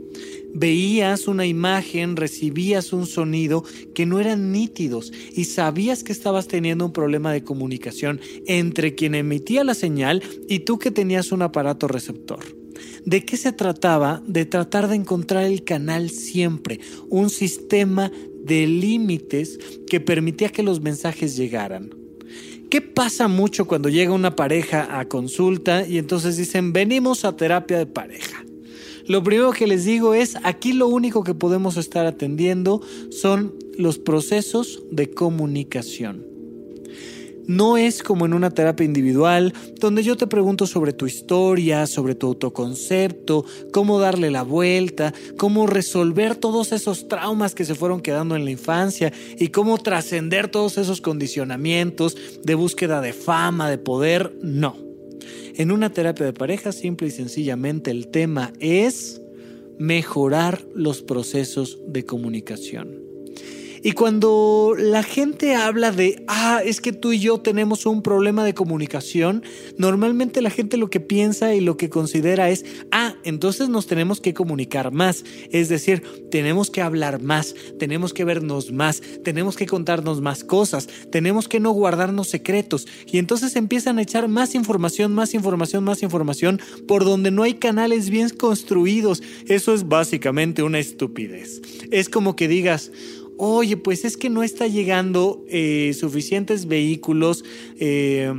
veías 0.53 1.27
una 1.27 1.45
imagen, 1.45 2.15
recibías 2.15 2.93
un 2.93 3.05
sonido 3.05 3.63
que 3.93 4.05
no 4.05 4.19
eran 4.19 4.51
nítidos 4.51 5.11
y 5.35 5.45
sabías 5.45 6.03
que 6.03 6.11
estabas 6.11 6.47
teniendo 6.47 6.85
un 6.85 6.93
problema 6.93 7.31
de 7.31 7.43
comunicación 7.43 8.19
entre 8.45 8.95
quien 8.95 9.15
emitía 9.15 9.63
la 9.63 9.73
señal 9.73 10.23
y 10.47 10.59
tú 10.59 10.79
que 10.79 10.91
tenías 10.91 11.31
un 11.31 11.41
aparato 11.41 11.87
receptor. 11.87 12.39
¿De 13.05 13.23
qué 13.23 13.37
se 13.37 13.51
trataba? 13.51 14.21
De 14.27 14.45
tratar 14.45 14.87
de 14.87 14.95
encontrar 14.95 15.45
el 15.45 15.63
canal 15.63 16.09
siempre, 16.09 16.79
un 17.09 17.29
sistema 17.29 18.11
de 18.43 18.67
límites 18.67 19.59
que 19.89 19.99
permitía 19.99 20.49
que 20.49 20.63
los 20.63 20.81
mensajes 20.81 21.35
llegaran. 21.35 21.89
¿Qué 22.69 22.81
pasa 22.81 23.29
mucho 23.29 23.65
cuando 23.65 23.87
llega 23.87 24.11
una 24.11 24.35
pareja 24.35 24.99
a 24.99 25.07
consulta 25.07 25.87
y 25.87 25.97
entonces 25.97 26.35
dicen 26.35 26.73
venimos 26.73 27.23
a 27.23 27.35
terapia 27.35 27.77
de 27.77 27.85
pareja? 27.85 28.46
Lo 29.07 29.23
primero 29.23 29.51
que 29.53 29.67
les 29.67 29.85
digo 29.85 30.13
es, 30.13 30.35
aquí 30.43 30.73
lo 30.73 30.87
único 30.87 31.23
que 31.23 31.33
podemos 31.33 31.77
estar 31.77 32.05
atendiendo 32.05 32.81
son 33.09 33.53
los 33.77 33.99
procesos 33.99 34.83
de 34.91 35.09
comunicación. 35.11 36.25
No 37.47 37.77
es 37.77 38.03
como 38.03 38.25
en 38.25 38.33
una 38.33 38.49
terapia 38.49 38.83
individual, 38.83 39.53
donde 39.79 40.03
yo 40.03 40.17
te 40.17 40.27
pregunto 40.27 40.67
sobre 40.67 40.91
tu 40.91 41.05
historia, 41.07 41.87
sobre 41.87 42.13
tu 42.13 42.27
autoconcepto, 42.27 43.45
cómo 43.71 43.99
darle 43.99 44.29
la 44.29 44.43
vuelta, 44.43 45.13
cómo 45.37 45.65
resolver 45.65 46.35
todos 46.35 46.73
esos 46.73 47.07
traumas 47.07 47.55
que 47.55 47.63
se 47.63 47.75
fueron 47.75 48.01
quedando 48.01 48.35
en 48.35 48.43
la 48.43 48.51
infancia 48.51 49.13
y 49.39 49.47
cómo 49.47 49.77
trascender 49.77 50.49
todos 50.49 50.77
esos 50.77 50.99
condicionamientos 50.99 52.17
de 52.43 52.55
búsqueda 52.55 52.99
de 52.99 53.13
fama, 53.13 53.69
de 53.69 53.77
poder. 53.77 54.37
No. 54.43 54.86
En 55.57 55.71
una 55.71 55.89
terapia 55.89 56.27
de 56.27 56.33
pareja, 56.33 56.71
simple 56.71 57.07
y 57.07 57.11
sencillamente 57.11 57.89
el 57.89 58.09
tema 58.09 58.53
es 58.59 59.19
mejorar 59.79 60.63
los 60.75 61.01
procesos 61.01 61.79
de 61.87 62.05
comunicación. 62.05 63.06
Y 63.83 63.91
cuando 63.93 64.73
la 64.77 65.03
gente 65.03 65.55
habla 65.55 65.91
de, 65.91 66.23
ah, 66.27 66.61
es 66.63 66.81
que 66.81 66.93
tú 66.93 67.11
y 67.11 67.19
yo 67.19 67.39
tenemos 67.39 67.85
un 67.85 68.01
problema 68.01 68.43
de 68.43 68.53
comunicación, 68.53 69.43
normalmente 69.77 70.41
la 70.41 70.49
gente 70.49 70.77
lo 70.77 70.89
que 70.89 70.99
piensa 70.99 71.53
y 71.53 71.61
lo 71.61 71.77
que 71.77 71.89
considera 71.89 72.49
es, 72.49 72.65
ah, 72.91 73.15
entonces 73.23 73.69
nos 73.69 73.87
tenemos 73.87 74.21
que 74.21 74.33
comunicar 74.33 74.91
más. 74.91 75.23
Es 75.51 75.69
decir, 75.69 76.03
tenemos 76.31 76.69
que 76.69 76.81
hablar 76.81 77.21
más, 77.21 77.55
tenemos 77.79 78.13
que 78.13 78.23
vernos 78.23 78.71
más, 78.71 79.01
tenemos 79.23 79.55
que 79.55 79.65
contarnos 79.65 80.21
más 80.21 80.43
cosas, 80.43 80.87
tenemos 81.11 81.47
que 81.47 81.59
no 81.59 81.71
guardarnos 81.71 82.29
secretos. 82.29 82.87
Y 83.05 83.17
entonces 83.17 83.55
empiezan 83.55 83.99
a 83.99 84.01
echar 84.01 84.27
más 84.27 84.55
información, 84.55 85.13
más 85.13 85.33
información, 85.33 85.83
más 85.83 86.03
información, 86.03 86.59
por 86.87 87.05
donde 87.05 87.31
no 87.31 87.43
hay 87.43 87.55
canales 87.55 88.09
bien 88.09 88.29
construidos. 88.29 89.21
Eso 89.47 89.73
es 89.73 89.87
básicamente 89.87 90.63
una 90.63 90.79
estupidez. 90.79 91.61
Es 91.91 92.09
como 92.09 92.35
que 92.35 92.47
digas, 92.47 92.91
oye, 93.37 93.77
pues 93.77 94.05
es 94.05 94.17
que 94.17 94.29
no 94.29 94.43
está 94.43 94.67
llegando 94.67 95.43
eh, 95.47 95.93
suficientes 95.97 96.67
vehículos 96.67 97.43
eh, 97.79 98.31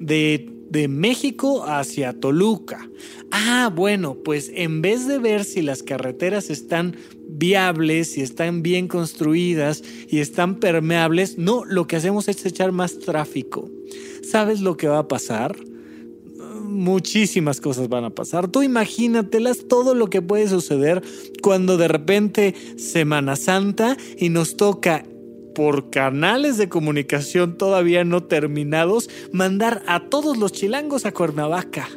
de, 0.00 0.50
de 0.70 0.88
México 0.88 1.64
hacia 1.66 2.18
Toluca. 2.18 2.88
Ah, 3.30 3.70
bueno, 3.74 4.16
pues 4.24 4.50
en 4.54 4.82
vez 4.82 5.06
de 5.06 5.18
ver 5.18 5.44
si 5.44 5.62
las 5.62 5.82
carreteras 5.82 6.50
están 6.50 6.96
viables, 7.28 8.12
si 8.12 8.22
están 8.22 8.62
bien 8.62 8.88
construidas 8.88 9.82
y 10.08 10.18
están 10.18 10.58
permeables, 10.58 11.38
no, 11.38 11.64
lo 11.64 11.86
que 11.86 11.96
hacemos 11.96 12.28
es 12.28 12.44
echar 12.46 12.72
más 12.72 12.98
tráfico. 12.98 13.70
¿Sabes 14.22 14.60
lo 14.60 14.76
que 14.76 14.88
va 14.88 14.98
a 14.98 15.08
pasar? 15.08 15.56
Muchísimas 16.66 17.60
cosas 17.60 17.88
van 17.88 18.04
a 18.04 18.10
pasar. 18.10 18.48
Tú 18.48 18.62
imagínatelas 18.62 19.66
todo 19.68 19.94
lo 19.94 20.08
que 20.08 20.22
puede 20.22 20.48
suceder 20.48 21.02
cuando 21.42 21.76
de 21.76 21.88
repente 21.88 22.54
Semana 22.76 23.36
Santa 23.36 23.96
y 24.18 24.28
nos 24.28 24.56
toca 24.56 25.04
por 25.54 25.88
canales 25.88 26.58
de 26.58 26.68
comunicación 26.68 27.56
todavía 27.56 28.04
no 28.04 28.24
terminados 28.24 29.08
mandar 29.32 29.82
a 29.86 30.08
todos 30.10 30.36
los 30.36 30.52
chilangos 30.52 31.06
a 31.06 31.12
Cuernavaca. 31.12 31.88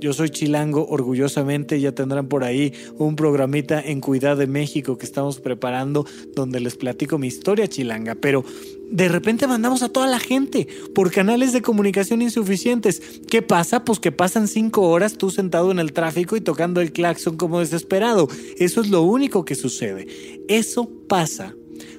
Yo 0.00 0.12
soy 0.12 0.28
chilango, 0.28 0.86
orgullosamente 0.86 1.80
ya 1.80 1.92
tendrán 1.92 2.28
por 2.28 2.44
ahí 2.44 2.72
un 2.98 3.16
programita 3.16 3.80
en 3.80 4.00
Cuidad 4.00 4.36
de 4.36 4.46
México 4.46 4.98
que 4.98 5.06
estamos 5.06 5.40
preparando 5.40 6.04
donde 6.34 6.60
les 6.60 6.76
platico 6.76 7.16
mi 7.16 7.28
historia 7.28 7.68
chilanga, 7.68 8.14
pero 8.14 8.44
de 8.90 9.08
repente 9.08 9.46
mandamos 9.46 9.82
a 9.82 9.88
toda 9.88 10.06
la 10.06 10.18
gente 10.18 10.68
por 10.94 11.10
canales 11.10 11.52
de 11.52 11.62
comunicación 11.62 12.22
insuficientes. 12.22 13.20
¿Qué 13.28 13.42
pasa? 13.42 13.84
Pues 13.84 14.00
que 14.00 14.12
pasan 14.12 14.48
cinco 14.48 14.82
horas 14.82 15.16
tú 15.18 15.30
sentado 15.30 15.70
en 15.70 15.78
el 15.78 15.92
tráfico 15.92 16.36
y 16.36 16.40
tocando 16.40 16.80
el 16.80 16.92
claxon 16.92 17.36
como 17.36 17.60
desesperado. 17.60 18.28
Eso 18.58 18.80
es 18.80 18.90
lo 18.90 19.02
único 19.02 19.44
que 19.44 19.54
sucede. 19.54 20.06
Eso 20.48 20.90
pasa 21.08 21.54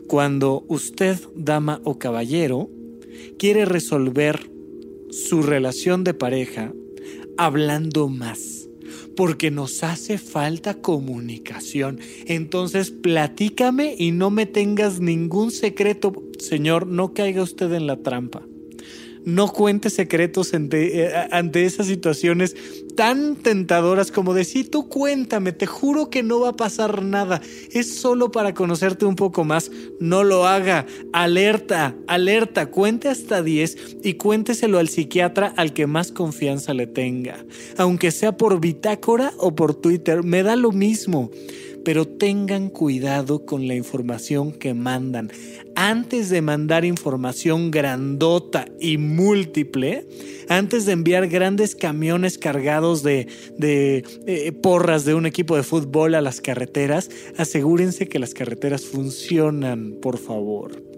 cuando 0.08 0.64
usted, 0.68 1.18
dama 1.36 1.82
o 1.84 1.98
caballero, 1.98 2.70
quiere 3.38 3.66
resolver 3.66 4.50
su 5.10 5.42
relación 5.42 6.04
de 6.04 6.14
pareja 6.14 6.74
hablando 7.38 8.08
más, 8.08 8.65
porque 9.16 9.52
nos 9.52 9.84
hace 9.84 10.18
falta 10.18 10.76
comunicación. 10.76 12.00
Entonces, 12.26 12.92
platícame 12.92 13.96
y 13.98 14.12
no 14.12 14.30
me 14.30 14.46
tengas 14.46 15.00
ningún 15.00 15.52
secreto, 15.52 16.14
Señor, 16.40 16.88
no 16.88 17.14
caiga 17.14 17.42
usted 17.44 17.72
en 17.74 17.88
la 17.88 17.98
trampa 17.98 18.44
no 19.26 19.52
cuente 19.52 19.90
secretos 19.90 20.52
eh, 20.54 21.12
ante, 21.32 21.66
esas 21.66 21.88
situaciones 21.88 22.56
tan 22.96 23.36
tentadoras 23.36 24.12
como 24.12 24.34
de 24.34 24.46
sí, 24.46 24.64
tú 24.64 24.88
cuéntame, 24.88 25.52
te 25.52 25.66
juro 25.66 26.10
que 26.10 26.24
no 26.24 26.40
va 26.40 26.50
a 26.50 26.56
pasar 26.56 27.02
nada, 27.02 27.42
es 27.72 27.96
solo 27.96 28.32
para 28.32 28.54
conocerte 28.54 29.06
un 29.06 29.16
poco 29.16 29.44
más, 29.44 29.72
no 30.00 30.24
lo 30.24 30.48
haga, 30.48 30.86
alerta, 31.12 31.96
alerta, 32.08 32.68
cuente 32.68 33.10
hasta 33.10 33.42
10 33.42 33.98
y 34.04 34.14
cuénteselo 34.14 34.80
al 34.80 34.88
psiquiatra 34.88 35.54
al 35.58 35.74
que 35.74 35.88
más 35.88 36.12
confianza 36.12 36.74
le 36.74 36.88
tenga, 36.88 37.44
aunque 37.78 38.12
sea 38.12 38.38
por 38.38 38.60
bitácora 38.62 39.34
o 39.38 39.56
por 39.56 39.76
Twitter, 39.76 40.24
me 40.24 40.44
da 40.44 40.56
lo 40.56 40.72
mismo 40.72 41.32
pero 41.86 42.06
tengan 42.06 42.70
cuidado 42.70 43.46
con 43.46 43.68
la 43.68 43.76
información 43.76 44.52
que 44.52 44.74
mandan. 44.74 45.32
Antes 45.76 46.30
de 46.30 46.42
mandar 46.42 46.84
información 46.84 47.72
grandota 47.72 48.66
y 48.80 48.98
múltiple, 48.98 50.08
antes 50.50 50.86
de 50.86 50.94
enviar 50.94 51.28
grandes 51.28 51.76
camiones 51.76 52.38
cargados 52.38 53.04
de, 53.04 53.28
eh, 53.62 54.52
porras 54.64 55.06
de 55.06 55.14
un 55.14 55.26
equipo 55.26 55.56
de 55.56 55.64
fútbol 55.64 56.16
a 56.16 56.22
las 56.22 56.42
carreteras, 56.42 57.10
asegúrense 57.38 58.08
que 58.08 58.20
las 58.20 58.34
carreteras 58.34 58.86
funcionan, 58.86 59.94
por 60.02 60.18
favor. 60.18 60.95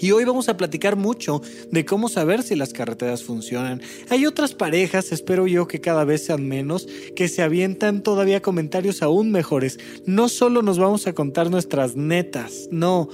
Y 0.00 0.12
hoy 0.12 0.24
vamos 0.24 0.48
a 0.48 0.56
platicar 0.56 0.96
mucho 0.96 1.42
de 1.70 1.84
cómo 1.84 2.08
saber 2.08 2.42
si 2.42 2.54
las 2.54 2.72
carreteras 2.72 3.22
funcionan. 3.24 3.82
Hay 4.10 4.26
otras 4.26 4.54
parejas, 4.54 5.12
espero 5.12 5.46
yo 5.46 5.66
que 5.66 5.80
cada 5.80 6.04
vez 6.04 6.26
sean 6.26 6.46
menos, 6.46 6.86
que 7.16 7.28
se 7.28 7.42
avientan 7.42 8.02
todavía 8.02 8.42
comentarios 8.42 9.02
aún 9.02 9.30
mejores. 9.30 9.78
No 10.06 10.28
solo 10.28 10.62
nos 10.62 10.78
vamos 10.78 11.06
a 11.06 11.12
contar 11.12 11.50
nuestras 11.50 11.96
netas, 11.96 12.68
no. 12.70 13.08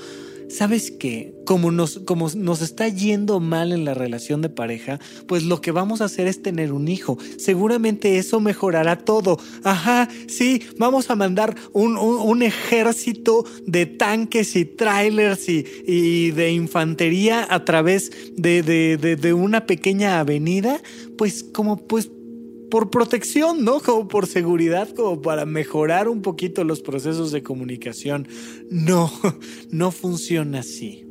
¿Sabes 0.49 0.91
qué? 0.91 1.35
Como 1.45 1.71
nos, 1.71 1.99
como 2.01 2.29
nos 2.37 2.63
está 2.63 2.89
yendo 2.89 3.41
mal 3.41 3.73
en 3.73 3.85
la 3.85 3.95
relación 3.95 4.43
de 4.43 4.49
pareja, 4.49 5.01
pues 5.27 5.45
lo 5.45 5.61
que 5.61 5.73
vamos 5.73 6.01
a 6.01 6.05
hacer 6.05 6.27
es 6.27 6.43
tener 6.43 6.73
un 6.73 6.89
hijo. 6.89 7.19
Seguramente 7.39 8.19
eso 8.19 8.41
mejorará 8.41 8.99
todo. 8.99 9.39
Ajá, 9.63 10.09
sí, 10.29 10.63
vamos 10.79 11.11
a 11.11 11.17
mandar 11.17 11.55
un, 11.73 12.43
ejército 12.43 13.45
de 13.67 13.87
tanques 13.87 14.57
y 14.57 14.65
trailers 14.65 15.49
y, 15.49 16.31
de 16.33 16.53
infantería 16.53 17.47
a 17.49 17.65
través 17.65 18.11
de, 18.37 18.63
de 18.63 19.33
una 19.33 19.67
pequeña 19.67 20.21
avenida. 20.21 20.81
Pues 21.17 21.43
como 21.43 21.77
pues 21.87 22.11
por 22.71 22.91
protección, 22.91 23.65
¿no? 23.65 23.81
Como 23.81 24.09
por 24.09 24.27
seguridad, 24.27 24.89
como 24.91 25.21
para 25.23 25.47
mejorar 25.47 26.09
un 26.09 26.23
poquito 26.23 26.65
los 26.65 26.81
procesos 26.81 27.33
de 27.33 27.43
comunicación. 27.43 28.29
No, 28.71 29.13
no 29.71 29.91
funciona 29.91 30.61
así. 30.61 31.05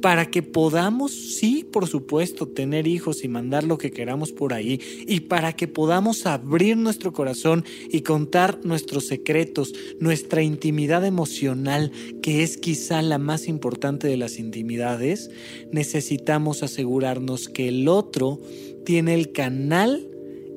Para 0.00 0.30
que 0.30 0.42
podamos, 0.42 1.12
sí, 1.12 1.66
por 1.70 1.86
supuesto, 1.86 2.48
tener 2.48 2.86
hijos 2.86 3.22
y 3.22 3.28
mandar 3.28 3.64
lo 3.64 3.76
que 3.76 3.90
queramos 3.90 4.32
por 4.32 4.54
ahí, 4.54 4.80
y 5.06 5.20
para 5.20 5.52
que 5.52 5.68
podamos 5.68 6.24
abrir 6.24 6.78
nuestro 6.78 7.12
corazón 7.12 7.66
y 7.90 8.00
contar 8.00 8.60
nuestros 8.64 9.06
secretos, 9.06 9.74
nuestra 10.00 10.42
intimidad 10.42 11.04
emocional, 11.04 11.92
que 12.22 12.42
es 12.42 12.56
quizá 12.56 13.02
la 13.02 13.18
más 13.18 13.46
importante 13.46 14.08
de 14.08 14.16
las 14.16 14.38
intimidades, 14.38 15.30
necesitamos 15.70 16.62
asegurarnos 16.62 17.50
que 17.50 17.68
el 17.68 17.86
otro 17.86 18.40
tiene 18.86 19.12
el 19.12 19.32
canal 19.32 20.08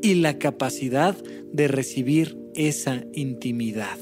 y 0.03 0.15
la 0.15 0.37
capacidad 0.37 1.15
de 1.53 1.69
recibir 1.69 2.37
esa 2.55 3.05
intimidad. 3.13 3.97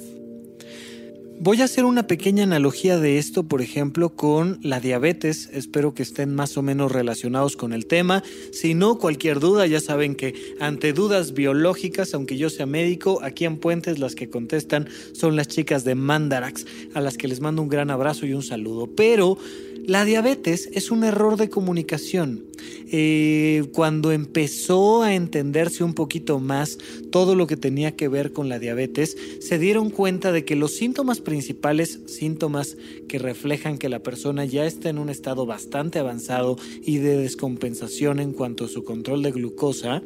Voy 1.44 1.60
a 1.62 1.64
hacer 1.64 1.86
una 1.86 2.06
pequeña 2.06 2.44
analogía 2.44 3.00
de 3.00 3.18
esto, 3.18 3.42
por 3.42 3.64
ejemplo, 3.64 4.16
con 4.16 4.60
la 4.62 4.80
diabetes. 4.80 5.50
Espero 5.52 5.96
que 5.96 6.04
estén 6.04 6.36
más 6.36 6.56
o 6.56 6.62
menos 6.62 6.92
relacionados 6.92 7.58
con 7.58 7.74
el 7.74 7.88
tema. 7.88 8.22
Si 8.54 8.76
no, 8.76 9.00
cualquier 9.00 9.40
duda, 9.40 9.66
ya 9.66 9.80
saben 9.80 10.14
que 10.14 10.36
ante 10.60 10.94
dudas 10.94 11.34
biológicas, 11.34 12.14
aunque 12.14 12.38
yo 12.38 12.52
sea 12.52 12.68
médico, 12.68 13.22
aquí 13.24 13.46
en 13.46 13.58
Puentes 13.58 13.98
las 13.98 14.14
que 14.14 14.30
contestan 14.30 14.88
son 15.14 15.36
las 15.36 15.48
chicas 15.48 15.84
de 15.84 15.96
Mandarax, 15.96 16.68
a 16.94 17.02
las 17.02 17.18
que 17.18 17.28
les 17.28 17.40
mando 17.40 17.64
un 17.64 17.70
gran 17.70 17.90
abrazo 17.90 18.28
y 18.28 18.34
un 18.34 18.44
saludo. 18.44 18.86
Pero 18.96 19.40
la 19.88 20.06
diabetes 20.06 20.70
es 20.74 20.92
un 20.92 21.04
error 21.04 21.38
de 21.38 21.50
comunicación. 21.50 22.44
Eh, 22.92 23.64
cuando 23.74 24.12
empezó 24.12 25.02
a 25.02 25.16
entenderse 25.16 25.84
un 25.84 25.94
poquito 25.94 26.40
más 26.40 26.78
todo 27.12 27.36
lo 27.36 27.48
que 27.48 27.58
tenía 27.58 27.96
que 27.96 28.08
ver 28.08 28.32
con 28.32 28.50
la 28.50 28.60
diabetes, 28.60 29.18
se 29.40 29.58
dieron 29.58 29.90
cuenta 29.90 30.32
de 30.32 30.46
que 30.46 30.56
los 30.56 30.76
síntomas 30.76 31.20
principales, 31.32 32.02
síntomas 32.08 32.76
que 33.08 33.18
reflejan 33.18 33.78
que 33.78 33.88
la 33.88 34.04
persona 34.04 34.44
ya 34.44 34.66
está 34.66 34.90
en 34.90 34.98
un 34.98 35.10
estado 35.10 35.46
bastante 35.46 35.98
avanzado 35.98 36.58
y 36.84 36.98
de 36.98 37.16
descompensación 37.16 38.20
en 38.20 38.34
cuanto 38.34 38.66
a 38.66 38.68
su 38.68 38.84
control 38.84 39.24
de 39.24 39.32
glucosa, 39.32 40.04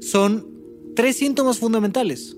son 0.00 0.46
tres 0.94 1.16
síntomas 1.16 1.60
fundamentales 1.60 2.36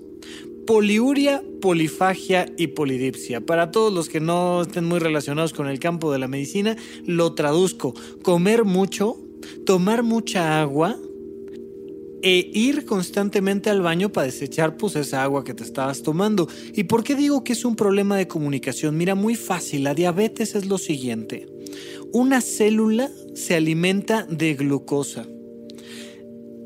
poliuria, 0.65 1.43
polifagia 1.61 2.45
y 2.55 2.67
polidipsia. 2.67 3.41
Para 3.41 3.71
todos 3.71 3.91
los 3.91 4.07
que 4.07 4.19
no 4.19 4.61
estén 4.61 4.85
muy 4.85 4.99
relacionados 4.99 5.51
con 5.51 5.67
el 5.67 5.79
campo 5.79 6.11
de 6.13 6.19
la 6.19 6.27
medicina, 6.27 6.77
lo 7.05 7.33
traduzco. 7.33 7.95
Comer 8.21 8.65
mucho, 8.65 9.17
tomar 9.65 10.03
mucha 10.03 10.61
agua 10.61 10.95
e 12.21 12.49
ir 12.53 12.85
constantemente 12.85 13.69
al 13.69 13.81
baño 13.81 14.11
para 14.11 14.25
desechar 14.25 14.77
pues 14.77 14.95
esa 14.95 15.23
agua 15.23 15.43
que 15.43 15.53
te 15.53 15.63
estabas 15.63 16.03
tomando. 16.03 16.47
¿Y 16.73 16.83
por 16.83 17.03
qué 17.03 17.15
digo 17.15 17.43
que 17.43 17.53
es 17.53 17.65
un 17.65 17.75
problema 17.75 18.17
de 18.17 18.27
comunicación? 18.27 18.97
Mira, 18.97 19.15
muy 19.15 19.35
fácil, 19.35 19.83
la 19.83 19.93
diabetes 19.93 20.55
es 20.55 20.65
lo 20.65 20.77
siguiente. 20.77 21.47
Una 22.11 22.41
célula 22.41 23.09
se 23.35 23.55
alimenta 23.55 24.23
de 24.23 24.55
glucosa 24.55 25.27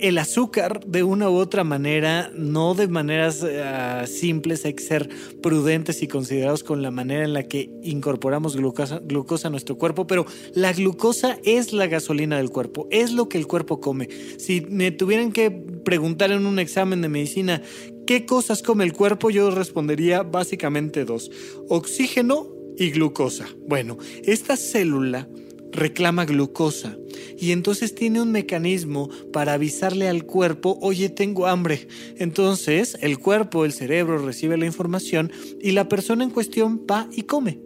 el 0.03 0.17
azúcar 0.17 0.85
de 0.85 1.01
una 1.01 1.29
u 1.29 1.35
otra 1.35 1.63
manera, 1.63 2.29
no 2.35 2.73
de 2.73 2.89
maneras 2.89 3.41
uh, 3.41 4.05
simples, 4.05 4.65
hay 4.65 4.73
que 4.73 4.83
ser 4.83 5.07
prudentes 5.41 6.03
y 6.03 6.09
considerados 6.09 6.61
con 6.61 6.81
la 6.81 6.91
manera 6.91 7.23
en 7.23 7.31
la 7.31 7.43
que 7.43 7.69
incorporamos 7.83 8.57
glucosa, 8.57 8.99
a 9.45 9.49
nuestro 9.49 9.77
cuerpo, 9.77 10.05
pero 10.05 10.25
la 10.55 10.73
glucosa 10.73 11.39
es 11.45 11.71
la 11.71 11.87
gasolina 11.87 12.35
del 12.35 12.49
cuerpo, 12.49 12.85
es 12.91 13.13
lo 13.13 13.29
que 13.29 13.37
el 13.37 13.47
cuerpo 13.47 13.79
come. 13.79 14.09
Si 14.37 14.59
me 14.69 14.91
tuvieran 14.91 15.31
que 15.31 15.51
preguntar 15.51 16.33
en 16.33 16.45
un 16.45 16.59
examen 16.59 17.01
de 17.01 17.07
medicina 17.07 17.61
qué 18.05 18.25
cosas 18.25 18.61
come 18.61 18.83
el 18.83 18.91
cuerpo, 18.91 19.29
yo 19.29 19.51
respondería 19.51 20.21
básicamente 20.23 21.05
dos, 21.05 21.31
oxígeno 21.69 22.49
y 22.77 22.91
glucosa. 22.91 23.47
Bueno, 23.69 23.97
esta 24.25 24.57
célula 24.57 25.29
reclama 25.73 26.25
glucosa 26.25 26.97
y 27.37 27.51
entonces 27.51 27.93
tiene 27.93 28.21
un 28.21 28.31
mecanismo 28.31 29.09
para 29.31 29.53
avisarle 29.53 30.07
al 30.07 30.25
cuerpo, 30.25 30.77
oye, 30.81 31.09
tengo 31.09 31.47
hambre. 31.47 31.87
Entonces 32.17 32.97
el 33.01 33.19
cuerpo, 33.19 33.65
el 33.65 33.73
cerebro 33.73 34.17
recibe 34.17 34.57
la 34.57 34.65
información 34.65 35.31
y 35.61 35.71
la 35.71 35.89
persona 35.89 36.23
en 36.23 36.29
cuestión 36.29 36.85
va 36.89 37.09
y 37.11 37.23
come. 37.23 37.59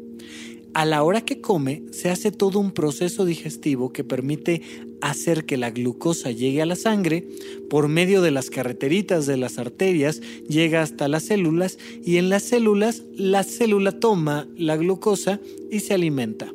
A 0.73 0.85
la 0.85 1.01
hora 1.03 1.21
que 1.21 1.41
come, 1.41 1.83
se 1.91 2.09
hace 2.09 2.31
todo 2.31 2.59
un 2.59 2.71
proceso 2.71 3.25
digestivo 3.25 3.91
que 3.91 4.03
permite 4.03 4.61
hacer 5.01 5.45
que 5.45 5.57
la 5.57 5.71
glucosa 5.71 6.31
llegue 6.31 6.61
a 6.61 6.67
la 6.67 6.75
sangre, 6.75 7.27
por 7.69 7.87
medio 7.87 8.21
de 8.21 8.31
las 8.31 8.49
carreteritas 8.49 9.25
de 9.25 9.37
las 9.37 9.57
arterias, 9.57 10.21
llega 10.47 10.81
hasta 10.81 11.07
las 11.07 11.23
células 11.23 11.77
y 12.05 12.17
en 12.17 12.29
las 12.29 12.43
células 12.43 13.03
la 13.15 13.43
célula 13.43 13.99
toma 13.99 14.47
la 14.55 14.77
glucosa 14.77 15.39
y 15.71 15.79
se 15.79 15.93
alimenta. 15.93 16.51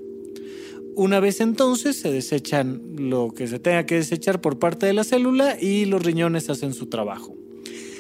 Una 0.95 1.21
vez 1.21 1.41
entonces 1.41 1.97
se 1.97 2.13
desechan 2.13 2.83
lo 2.97 3.33
que 3.35 3.47
se 3.47 3.59
tenga 3.59 3.87
que 3.87 3.95
desechar 3.95 4.41
por 4.41 4.59
parte 4.59 4.87
de 4.87 4.93
la 4.93 5.05
célula 5.05 5.57
y 5.61 5.87
los 5.87 6.03
riñones 6.03 6.51
hacen 6.51 6.75
su 6.75 6.87
trabajo. 6.87 7.35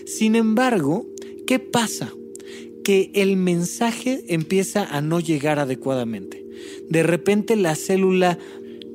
Sin 0.05 0.35
embargo, 0.35 1.07
¿qué 1.47 1.59
pasa? 1.59 2.13
Que 2.85 3.11
el 3.15 3.37
mensaje 3.37 4.25
empieza 4.29 4.85
a 4.85 5.01
no 5.01 5.21
llegar 5.21 5.59
adecuadamente. 5.59 6.45
De 6.91 7.03
repente 7.03 7.57
la 7.57 7.77
célula 7.77 8.39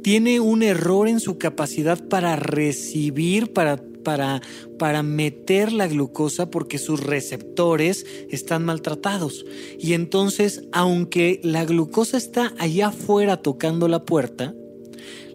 tiene 0.03 0.39
un 0.39 0.63
error 0.63 1.07
en 1.07 1.19
su 1.19 1.37
capacidad 1.37 2.07
para 2.07 2.35
recibir, 2.35 3.51
para 3.51 3.77
para, 4.03 4.41
para 4.79 5.03
meter 5.03 5.71
la 5.71 5.87
glucosa 5.87 6.49
porque 6.49 6.77
sus 6.77 7.01
receptores 7.03 8.05
están 8.29 8.65
maltratados. 8.65 9.45
Y 9.79 9.93
entonces, 9.93 10.63
aunque 10.71 11.39
la 11.43 11.65
glucosa 11.65 12.17
está 12.17 12.53
allá 12.57 12.87
afuera 12.87 13.41
tocando 13.41 13.87
la 13.87 14.05
puerta, 14.05 14.53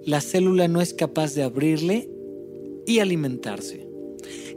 la 0.05 0.21
célula 0.21 0.69
no 0.69 0.81
es 0.81 0.95
capaz 0.95 1.35
de 1.35 1.43
abrirle 1.43 2.09
y 2.87 2.99
alimentarse. 2.99 3.82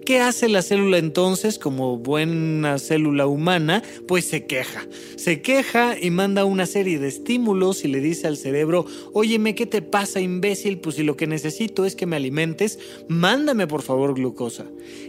¿Qué 0.05 0.19
hace 0.19 0.49
la 0.49 0.61
célula 0.61 0.99
entonces 0.99 1.57
como 1.57 1.97
buena 1.97 2.77
célula 2.77 3.25
humana? 3.25 3.81
Pues 4.07 4.25
se 4.25 4.45
queja. 4.45 4.85
Se 5.15 5.41
queja 5.41 5.95
y 5.99 6.11
manda 6.11 6.45
una 6.45 6.67
serie 6.67 6.99
de 6.99 7.07
estímulos 7.07 7.83
y 7.83 7.87
le 7.87 8.01
dice 8.01 8.27
al 8.27 8.37
cerebro, 8.37 8.85
óyeme, 9.13 9.55
¿qué 9.55 9.65
te 9.65 9.81
pasa 9.81 10.19
imbécil? 10.19 10.77
Pues 10.77 10.97
si 10.97 11.03
lo 11.03 11.17
que 11.17 11.25
necesito 11.25 11.85
es 11.85 11.95
que 11.95 12.05
me 12.05 12.17
alimentes, 12.17 12.77
mándame 13.07 13.65
por 13.65 13.81
favor 13.81 14.13
glucosa. 14.13 14.65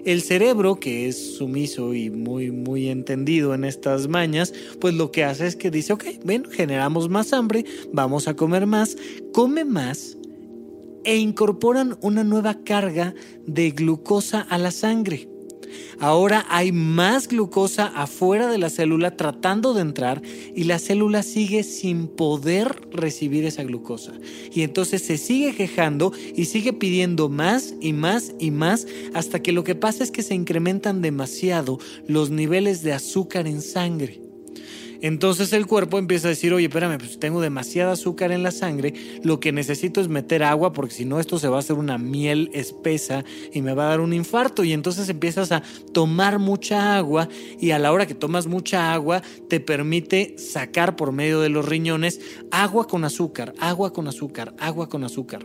El 0.06 0.22
cerebro, 0.22 0.76
que 0.76 1.08
es 1.08 1.36
sumiso 1.36 1.92
y 1.92 2.08
muy, 2.08 2.50
muy 2.50 2.88
entendido 2.88 3.52
en 3.52 3.64
estas 3.66 4.08
mañas, 4.08 4.54
pues 4.80 4.94
lo 4.94 5.12
que 5.12 5.24
hace 5.24 5.46
es 5.46 5.56
que 5.56 5.70
dice, 5.70 5.92
ok, 5.92 6.04
bueno, 6.24 6.48
generamos 6.50 7.10
más 7.10 7.34
hambre, 7.34 7.66
vamos 7.92 8.28
a 8.28 8.34
comer 8.34 8.66
más, 8.66 8.96
come 9.34 9.66
más 9.66 10.16
e 11.06 11.16
incorporan 11.16 11.96
una 12.02 12.24
nueva 12.24 12.62
carga 12.62 13.14
de 13.46 13.70
glucosa 13.70 14.40
a 14.40 14.58
la 14.58 14.70
sangre. 14.72 15.28
Ahora 15.98 16.44
hay 16.50 16.72
más 16.72 17.28
glucosa 17.28 17.86
afuera 17.86 18.48
de 18.48 18.58
la 18.58 18.68
célula 18.68 19.16
tratando 19.16 19.72
de 19.72 19.80
entrar 19.80 20.20
y 20.54 20.64
la 20.64 20.78
célula 20.78 21.22
sigue 21.22 21.62
sin 21.62 22.08
poder 22.08 22.88
recibir 22.90 23.44
esa 23.44 23.64
glucosa. 23.64 24.12
Y 24.52 24.62
entonces 24.62 25.02
se 25.02 25.16
sigue 25.16 25.54
quejando 25.54 26.12
y 26.34 26.46
sigue 26.46 26.72
pidiendo 26.72 27.28
más 27.28 27.74
y 27.80 27.92
más 27.92 28.34
y 28.38 28.50
más 28.50 28.86
hasta 29.14 29.40
que 29.40 29.52
lo 29.52 29.64
que 29.64 29.74
pasa 29.74 30.04
es 30.04 30.10
que 30.10 30.22
se 30.22 30.34
incrementan 30.34 31.00
demasiado 31.00 31.78
los 32.06 32.30
niveles 32.30 32.82
de 32.82 32.92
azúcar 32.92 33.46
en 33.46 33.62
sangre. 33.62 34.25
Entonces 35.00 35.52
el 35.52 35.66
cuerpo 35.66 35.98
empieza 35.98 36.28
a 36.28 36.30
decir, 36.30 36.52
oye, 36.52 36.66
espérame, 36.66 36.98
pues 36.98 37.18
tengo 37.18 37.40
demasiada 37.40 37.92
azúcar 37.92 38.32
en 38.32 38.42
la 38.42 38.50
sangre, 38.50 38.94
lo 39.22 39.40
que 39.40 39.52
necesito 39.52 40.00
es 40.00 40.08
meter 40.08 40.42
agua 40.42 40.72
porque 40.72 40.94
si 40.94 41.04
no 41.04 41.20
esto 41.20 41.38
se 41.38 41.48
va 41.48 41.56
a 41.56 41.60
hacer 41.60 41.76
una 41.76 41.98
miel 41.98 42.50
espesa 42.52 43.24
y 43.52 43.62
me 43.62 43.74
va 43.74 43.86
a 43.86 43.90
dar 43.90 44.00
un 44.00 44.12
infarto. 44.12 44.64
Y 44.64 44.72
entonces 44.72 45.08
empiezas 45.08 45.52
a 45.52 45.62
tomar 45.92 46.38
mucha 46.38 46.96
agua 46.96 47.28
y 47.60 47.70
a 47.70 47.78
la 47.78 47.92
hora 47.92 48.06
que 48.06 48.14
tomas 48.14 48.46
mucha 48.46 48.92
agua 48.92 49.22
te 49.48 49.60
permite 49.60 50.36
sacar 50.38 50.96
por 50.96 51.12
medio 51.12 51.40
de 51.40 51.48
los 51.48 51.66
riñones 51.66 52.20
agua 52.50 52.86
con 52.86 53.04
azúcar, 53.04 53.54
agua 53.58 53.92
con 53.92 54.08
azúcar, 54.08 54.54
agua 54.58 54.88
con 54.88 55.04
azúcar. 55.04 55.40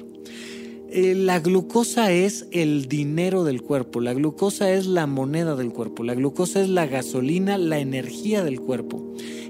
Eh, 0.94 1.16
la 1.16 1.40
glucosa 1.40 2.12
es 2.12 2.48
el 2.52 2.90
dinero 2.90 3.46
del 3.46 3.62
cuerpo, 3.62 4.02
la 4.02 4.14
glucosa 4.14 4.74
es 4.74 4.88
la 4.88 5.08
moneda 5.08 5.56
del 5.56 5.72
cuerpo, 5.72 6.04
la 6.04 6.16
glucosa 6.16 6.60
es 6.60 6.68
la 6.68 6.86
gasolina, 6.86 7.58
la 7.58 7.80
energía 7.80 8.44
del 8.44 8.60
cuerpo. 8.60 9.02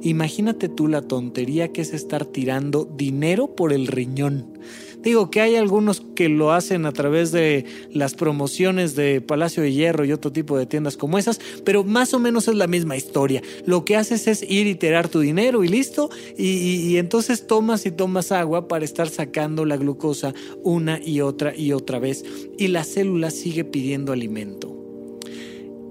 Imagínate 0.04 0.70
tú 0.70 0.88
la 0.88 1.02
tontería 1.02 1.72
que 1.72 1.82
es 1.82 1.96
estar 1.96 2.26
tirando 2.26 2.86
dinero 2.86 3.56
por 3.56 3.74
el 3.74 3.88
riñón. 3.88 4.60
Digo 5.02 5.32
que 5.32 5.42
hay 5.42 5.56
algunos 5.56 6.02
que 6.16 6.30
lo 6.30 6.52
hacen 6.52 6.86
a 6.86 6.92
través 6.92 7.32
de 7.32 7.66
las 7.92 8.14
promociones 8.14 8.96
de 8.96 9.22
Palacio 9.22 9.64
de 9.64 9.74
Hierro 9.74 10.06
y 10.06 10.12
otro 10.12 10.32
tipo 10.32 10.58
de 10.58 10.66
tiendas 10.66 10.98
como 10.98 11.18
esas, 11.18 11.40
pero 11.64 11.84
más 11.84 12.14
o 12.14 12.20
menos 12.20 12.48
es 12.48 12.56
la 12.56 12.68
misma 12.68 12.96
historia. 12.96 13.42
Lo 13.66 13.84
que 13.84 13.96
haces 13.96 14.28
es 14.28 14.44
ir 14.44 14.68
y 14.68 14.76
tirar 14.76 15.08
tu 15.08 15.20
dinero 15.20 15.64
y 15.64 15.68
listo, 15.68 16.10
y, 16.38 16.48
y 16.48 16.98
entonces 16.98 17.48
tomas 17.48 17.86
y 17.86 17.92
tomas 17.92 18.32
agua 18.32 18.68
para 18.68 18.86
estar 18.86 19.10
sacando 19.10 19.66
la 19.66 19.78
glucosa 19.78 20.34
una 20.64 21.00
y 21.04 21.22
otra 21.22 21.56
y 21.56 21.74
otra 21.74 22.00
vez, 22.00 22.24
y 22.58 22.68
la 22.68 22.84
célula 22.84 23.32
sigue 23.32 23.64
pidiendo 23.64 24.14
alimento. 24.14 24.78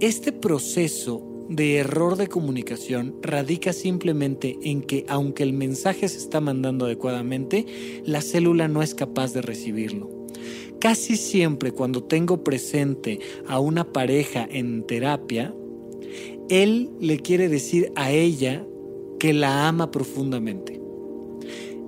Este 0.01 0.33
proceso 0.33 1.30
de 1.50 1.78
error 1.78 2.16
de 2.16 2.28
comunicación 2.28 3.16
radica 3.22 3.72
simplemente 3.72 4.56
en 4.62 4.82
que 4.82 5.04
aunque 5.08 5.42
el 5.42 5.52
mensaje 5.52 6.08
se 6.08 6.18
está 6.18 6.40
mandando 6.40 6.84
adecuadamente, 6.86 7.66
la 8.04 8.22
célula 8.22 8.68
no 8.68 8.82
es 8.82 8.94
capaz 8.94 9.34
de 9.34 9.42
recibirlo. 9.42 10.08
Casi 10.78 11.16
siempre 11.16 11.72
cuando 11.72 12.04
tengo 12.04 12.44
presente 12.44 13.18
a 13.48 13.58
una 13.58 13.92
pareja 13.92 14.48
en 14.48 14.86
terapia, 14.86 15.52
él 16.48 16.88
le 17.00 17.18
quiere 17.18 17.48
decir 17.48 17.92
a 17.96 18.12
ella 18.12 18.64
que 19.18 19.32
la 19.32 19.66
ama 19.66 19.90
profundamente. 19.90 20.80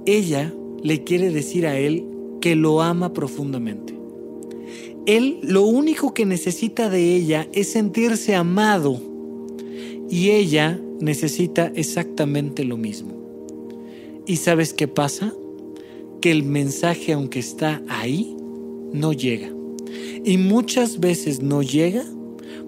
Ella 0.07 0.53
le 0.83 1.05
quiere 1.05 1.31
decir 1.31 1.69
a 1.69 1.79
él 1.79 2.05
que 2.41 2.57
lo 2.57 2.83
ama 2.83 3.13
profundamente. 3.13 3.97
Él 5.07 5.39
lo 5.43 5.63
único 5.63 6.15
que 6.15 6.27
necesita 6.27 6.91
de 6.91 7.15
ella 7.15 7.49
es 7.53 7.71
sentirse 7.71 8.35
amado 8.35 9.12
y 10.13 10.33
ella 10.33 10.79
necesita 11.01 11.73
exactamente 11.75 12.65
lo 12.65 12.77
mismo. 12.77 13.15
¿Y 14.27 14.37
sabes 14.37 14.75
qué 14.75 14.87
pasa? 14.87 15.33
Que 16.21 16.31
el 16.31 16.43
mensaje, 16.43 17.15
aunque 17.15 17.39
está 17.39 17.81
ahí, 17.89 18.37
no 18.93 19.15
llega. 19.15 19.51
Y 20.23 20.37
muchas 20.37 21.01
veces 21.01 21.41
no 21.41 21.63
llega 21.63 22.05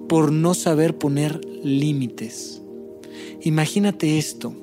por 0.08 0.32
no 0.32 0.54
saber 0.54 0.96
poner 0.96 1.38
límites. 1.62 2.62
Imagínate 3.42 4.16
esto. 4.16 4.56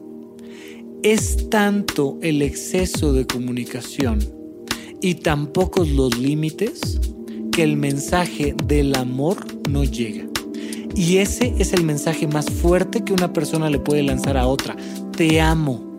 Es 1.03 1.51
tanto 1.51 2.17
el 2.23 2.41
exceso 2.41 3.13
de 3.13 3.27
comunicación 3.27 4.19
y 5.01 5.15
tan 5.15 5.53
pocos 5.53 5.87
los 5.87 6.17
límites 6.17 6.99
que 7.51 7.61
el 7.61 7.77
mensaje 7.77 8.55
del 8.65 8.95
amor 8.95 9.37
no 9.69 9.83
llega. 9.83 10.30
Y 10.95 11.17
ese 11.17 11.53
es 11.57 11.73
el 11.73 11.83
mensaje 11.83 12.27
más 12.27 12.45
fuerte 12.45 13.03
que 13.03 13.13
una 13.13 13.33
persona 13.33 13.69
le 13.69 13.79
puede 13.79 14.03
lanzar 14.03 14.37
a 14.37 14.47
otra. 14.47 14.75
Te 15.15 15.41
amo. 15.41 15.97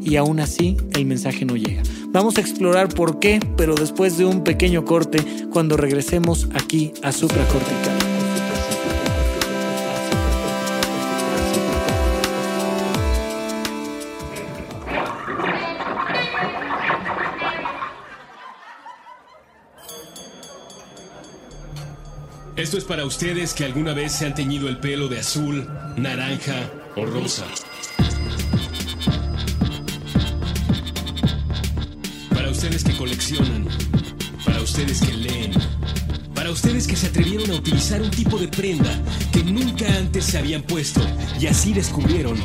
Y 0.00 0.16
aún 0.16 0.40
así 0.40 0.76
el 0.94 1.06
mensaje 1.06 1.44
no 1.44 1.56
llega. 1.56 1.82
Vamos 2.08 2.36
a 2.36 2.40
explorar 2.40 2.88
por 2.88 3.18
qué, 3.18 3.40
pero 3.56 3.74
después 3.74 4.18
de 4.18 4.24
un 4.24 4.44
pequeño 4.44 4.84
corte 4.84 5.24
cuando 5.50 5.76
regresemos 5.76 6.48
aquí 6.54 6.92
a 7.02 7.10
Supracortical. 7.10 8.13
Esto 22.74 22.82
es 22.82 22.88
para 22.88 23.06
ustedes 23.06 23.54
que 23.54 23.64
alguna 23.64 23.94
vez 23.94 24.10
se 24.10 24.26
han 24.26 24.34
teñido 24.34 24.68
el 24.68 24.78
pelo 24.78 25.06
de 25.06 25.20
azul, 25.20 25.64
naranja 25.96 26.72
o 26.96 27.06
rosa. 27.06 27.44
Para 32.30 32.50
ustedes 32.50 32.82
que 32.82 32.96
coleccionan. 32.96 33.68
Para 34.44 34.60
ustedes 34.60 35.00
que 35.02 35.12
leen. 35.12 35.52
Para 36.34 36.50
ustedes 36.50 36.88
que 36.88 36.96
se 36.96 37.06
atrevieron 37.06 37.48
a 37.52 37.54
utilizar 37.54 38.02
un 38.02 38.10
tipo 38.10 38.38
de 38.38 38.48
prenda 38.48 38.90
que 39.32 39.44
nunca 39.44 39.86
antes 39.96 40.24
se 40.24 40.38
habían 40.38 40.62
puesto 40.62 41.00
y 41.38 41.46
así 41.46 41.72
descubrieron 41.72 42.36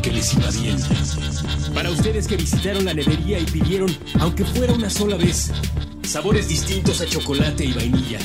que 0.00 0.10
les 0.10 0.32
iba 0.32 0.50
bien. 0.52 0.78
Para 1.74 1.90
ustedes 1.90 2.26
que 2.26 2.38
visitaron 2.38 2.86
la 2.86 2.94
nevería 2.94 3.38
y 3.38 3.44
pidieron, 3.44 3.94
aunque 4.20 4.46
fuera 4.46 4.72
una 4.72 4.88
sola 4.88 5.18
vez, 5.18 5.52
sabores 6.02 6.48
distintos 6.48 7.02
a 7.02 7.06
chocolate 7.06 7.66
y 7.66 7.74
vainilla. 7.74 8.20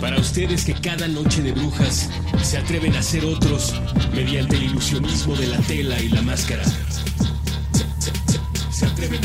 Para 0.00 0.18
ustedes 0.18 0.64
que 0.64 0.74
cada 0.74 1.08
noche 1.08 1.42
de 1.42 1.52
brujas 1.52 2.08
se 2.42 2.58
atreven 2.58 2.94
a 2.96 3.02
ser 3.02 3.24
otros 3.24 3.74
mediante 4.14 4.56
el 4.56 4.64
ilusionismo 4.64 5.34
de 5.36 5.46
la 5.46 5.58
tela 5.58 6.00
y 6.00 6.08
la 6.08 6.22
máscara. 6.22 6.64
Se, 8.70 8.86
atreven. 8.86 9.20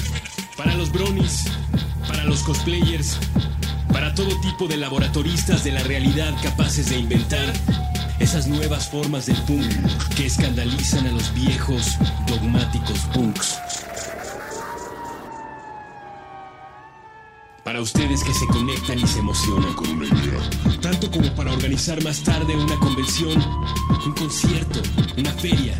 Para 0.56 0.74
los 0.76 0.92
bronies, 0.92 1.46
para 2.08 2.24
los 2.24 2.42
cosplayers, 2.44 3.18
para 3.92 4.16
todo 4.16 4.40
tipo 4.42 4.68
de 4.68 4.78
laboratoristas 4.78 5.64
de 5.64 5.72
la 5.72 5.84
realidad 5.84 6.34
capaces 6.42 6.90
de 6.90 7.00
inventar 7.00 7.54
esas 8.20 8.48
nuevas 8.48 8.90
formas 8.90 9.26
del 9.26 9.38
punk 9.44 9.66
que 10.16 10.28
escandalizan 10.28 11.08
a 11.08 11.12
los 11.12 11.34
viejos 11.34 11.98
dogmáticos 12.28 13.00
punks. 13.14 13.58
Para 17.72 17.84
ustedes 17.84 18.22
que 18.22 18.34
se 18.34 18.46
conectan 18.48 19.00
y 19.00 19.08
se 19.08 19.20
emocionan 19.20 19.74
con 19.76 19.90
una 19.92 20.06
idea. 20.06 20.50
Tanto 20.82 21.10
como 21.10 21.34
para 21.36 21.54
organizar 21.54 22.04
más 22.04 22.22
tarde 22.22 22.54
una 22.54 22.78
convención, 22.78 23.42
un 24.06 24.12
concierto, 24.12 24.82
una 25.18 25.32
feria. 25.32 25.78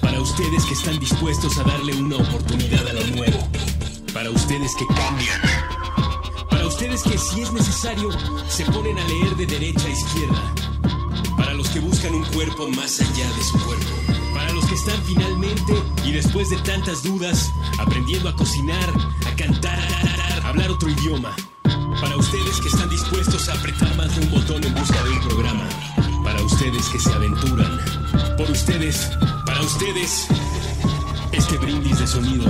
Para 0.00 0.20
ustedes 0.20 0.64
que 0.64 0.74
están 0.74 0.98
dispuestos 0.98 1.56
a 1.58 1.62
darle 1.62 1.94
una 1.94 2.16
oportunidad 2.16 2.84
a 2.88 2.94
lo 2.94 3.06
nuevo. 3.14 3.48
Para 4.12 4.28
ustedes 4.28 4.72
que 4.76 4.86
cambian. 4.86 5.40
Para 6.50 6.66
ustedes 6.66 7.04
que 7.04 7.16
si 7.16 7.42
es 7.42 7.52
necesario 7.52 8.08
se 8.48 8.64
ponen 8.64 8.98
a 8.98 9.04
leer 9.04 9.36
de 9.36 9.46
derecha 9.46 9.86
a 9.86 9.90
izquierda. 9.90 10.54
Para 11.36 11.54
los 11.54 11.68
que 11.68 11.78
buscan 11.78 12.12
un 12.12 12.24
cuerpo 12.24 12.66
más 12.70 13.00
allá 13.00 13.30
de 13.36 13.44
su 13.44 13.64
cuerpo. 13.64 14.23
Que 14.68 14.74
están 14.74 15.02
finalmente 15.04 15.74
y 16.04 16.12
después 16.12 16.48
de 16.48 16.56
tantas 16.58 17.02
dudas 17.02 17.52
aprendiendo 17.78 18.28
a 18.28 18.34
cocinar, 18.34 18.88
a 19.26 19.36
cantar, 19.36 19.78
a 20.42 20.48
hablar 20.48 20.70
otro 20.70 20.88
idioma. 20.88 21.34
Para 22.00 22.16
ustedes 22.16 22.60
que 22.60 22.68
están 22.68 22.88
dispuestos 22.88 23.48
a 23.48 23.54
apretar 23.54 23.94
más 23.96 24.14
de 24.16 24.24
un 24.24 24.30
botón 24.30 24.64
en 24.64 24.74
busca 24.74 25.02
de 25.04 25.10
un 25.10 25.20
programa. 25.20 25.68
Para 26.24 26.42
ustedes 26.42 26.88
que 26.88 26.98
se 26.98 27.12
aventuran. 27.12 27.78
Por 28.38 28.50
ustedes, 28.50 29.10
para 29.44 29.60
ustedes, 29.60 30.28
este 31.32 31.58
brindis 31.58 31.98
de 31.98 32.06
sonido 32.06 32.44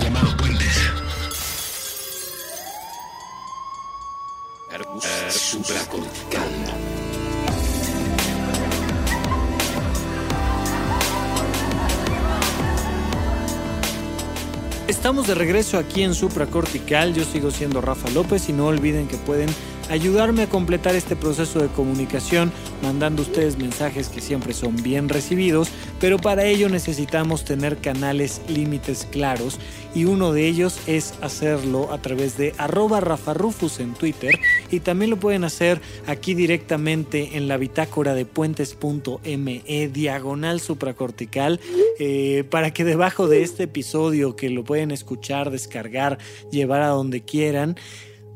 llamado 0.00 0.36
Puentes. 0.36 0.80
Supracortical. 5.30 6.51
Estamos 14.92 15.26
de 15.26 15.34
regreso 15.34 15.78
aquí 15.78 16.02
en 16.02 16.14
Supracortical. 16.14 17.14
Yo 17.14 17.24
sigo 17.24 17.50
siendo 17.50 17.80
Rafa 17.80 18.10
López 18.10 18.50
y 18.50 18.52
no 18.52 18.66
olviden 18.66 19.08
que 19.08 19.16
pueden 19.16 19.48
ayudarme 19.92 20.44
a 20.44 20.48
completar 20.48 20.94
este 20.94 21.16
proceso 21.16 21.60
de 21.60 21.68
comunicación 21.68 22.50
mandando 22.82 23.20
ustedes 23.20 23.58
mensajes 23.58 24.08
que 24.08 24.22
siempre 24.22 24.54
son 24.54 24.82
bien 24.82 25.10
recibidos, 25.10 25.68
pero 26.00 26.16
para 26.16 26.46
ello 26.46 26.70
necesitamos 26.70 27.44
tener 27.44 27.76
canales 27.76 28.40
límites 28.48 29.06
claros 29.10 29.58
y 29.94 30.06
uno 30.06 30.32
de 30.32 30.48
ellos 30.48 30.80
es 30.86 31.12
hacerlo 31.20 31.92
a 31.92 32.00
través 32.00 32.38
de 32.38 32.54
arroba 32.56 33.00
rafarufus 33.00 33.80
en 33.80 33.92
Twitter 33.92 34.32
y 34.70 34.80
también 34.80 35.10
lo 35.10 35.18
pueden 35.18 35.44
hacer 35.44 35.82
aquí 36.06 36.32
directamente 36.32 37.36
en 37.36 37.46
la 37.46 37.58
bitácora 37.58 38.14
de 38.14 38.24
puentes.me 38.24 39.88
diagonal 39.92 40.60
supracortical 40.60 41.60
eh, 41.98 42.44
para 42.48 42.72
que 42.72 42.84
debajo 42.84 43.28
de 43.28 43.42
este 43.42 43.64
episodio 43.64 44.36
que 44.36 44.48
lo 44.48 44.64
pueden 44.64 44.90
escuchar, 44.90 45.50
descargar, 45.50 46.16
llevar 46.50 46.80
a 46.80 46.88
donde 46.88 47.20
quieran, 47.20 47.76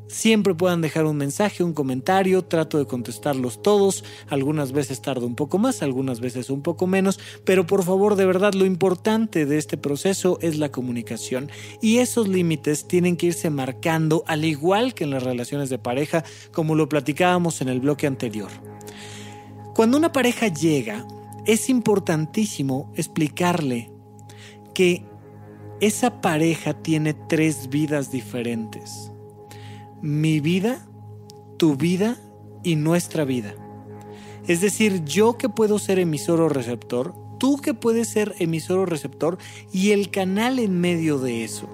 Siempre 0.09 0.55
puedan 0.55 0.83
dejar 0.83 1.05
un 1.05 1.17
mensaje, 1.17 1.65
un 1.65 1.73
comentario, 1.73 2.43
trato 2.43 2.79
de 2.79 2.87
contestarlos 2.87 3.61
todos, 3.61 4.05
algunas 4.29 4.71
veces 4.71 5.03
tardo 5.03 5.27
un 5.27 5.35
poco 5.35 5.59
más, 5.59 5.83
algunas 5.83 6.21
veces 6.21 6.49
un 6.49 6.63
poco 6.63 6.87
menos, 6.87 7.19
pero 7.45 7.67
por 7.67 7.83
favor 7.83 8.15
de 8.15 8.25
verdad 8.25 8.55
lo 8.55 8.67
importante 8.67 9.47
de 9.47 9.59
este 9.59 9.77
proceso 9.77 10.39
es 10.41 10.59
la 10.59 10.71
comunicación. 10.71 11.51
Y 11.81 11.99
esos 11.99 12.29
límites 12.29 12.87
tienen 12.87 13.17
que 13.17 13.27
irse 13.27 13.51
marcando 13.51 14.23
al 14.29 14.45
igual 14.45 14.95
que 14.95 15.05
en 15.05 15.11
las 15.11 15.25
relaciones 15.25 15.71
de 15.71 15.79
pareja 15.79 16.25
como 16.53 16.77
lo 16.77 16.89
platicábamos 16.89 17.61
en 17.61 17.69
el 17.69 17.81
bloque 17.81 18.07
anterior. 18.07 18.51
Cuando 19.75 19.99
una 19.99 20.13
pareja 20.13 20.47
llega, 20.47 21.05
es 21.47 21.69
importantísimo 21.69 22.93
explicarle 22.95 23.91
que 24.73 25.05
esa 25.81 26.21
pareja 26.21 26.75
tiene 26.75 27.13
tres 27.13 27.69
vidas 27.69 28.11
diferentes 28.11 29.11
mi 30.03 30.41
vida, 30.41 30.87
tu 31.59 31.77
vida 31.77 32.17
y 32.63 32.77
nuestra 32.77 33.25
vida. 33.25 33.55
Es 34.47 34.61
decir, 34.61 35.05
yo 35.05 35.37
que 35.39 35.49
puedo 35.49 35.79
ser 35.79 35.99
emisor 35.99 36.41
o 36.41 36.49
receptor, 36.49 37.15
tú 37.39 37.59
que 37.59 37.75
puedes 37.75 38.09
ser 38.09 38.35
emisor 38.39 38.79
o 38.79 38.87
receptor 38.87 39.39
y 39.73 39.91
el 39.91 40.11
canal 40.11 40.59
en 40.59 40.81
medio 40.81 41.19
de 41.19 41.45
eso. 41.45 41.69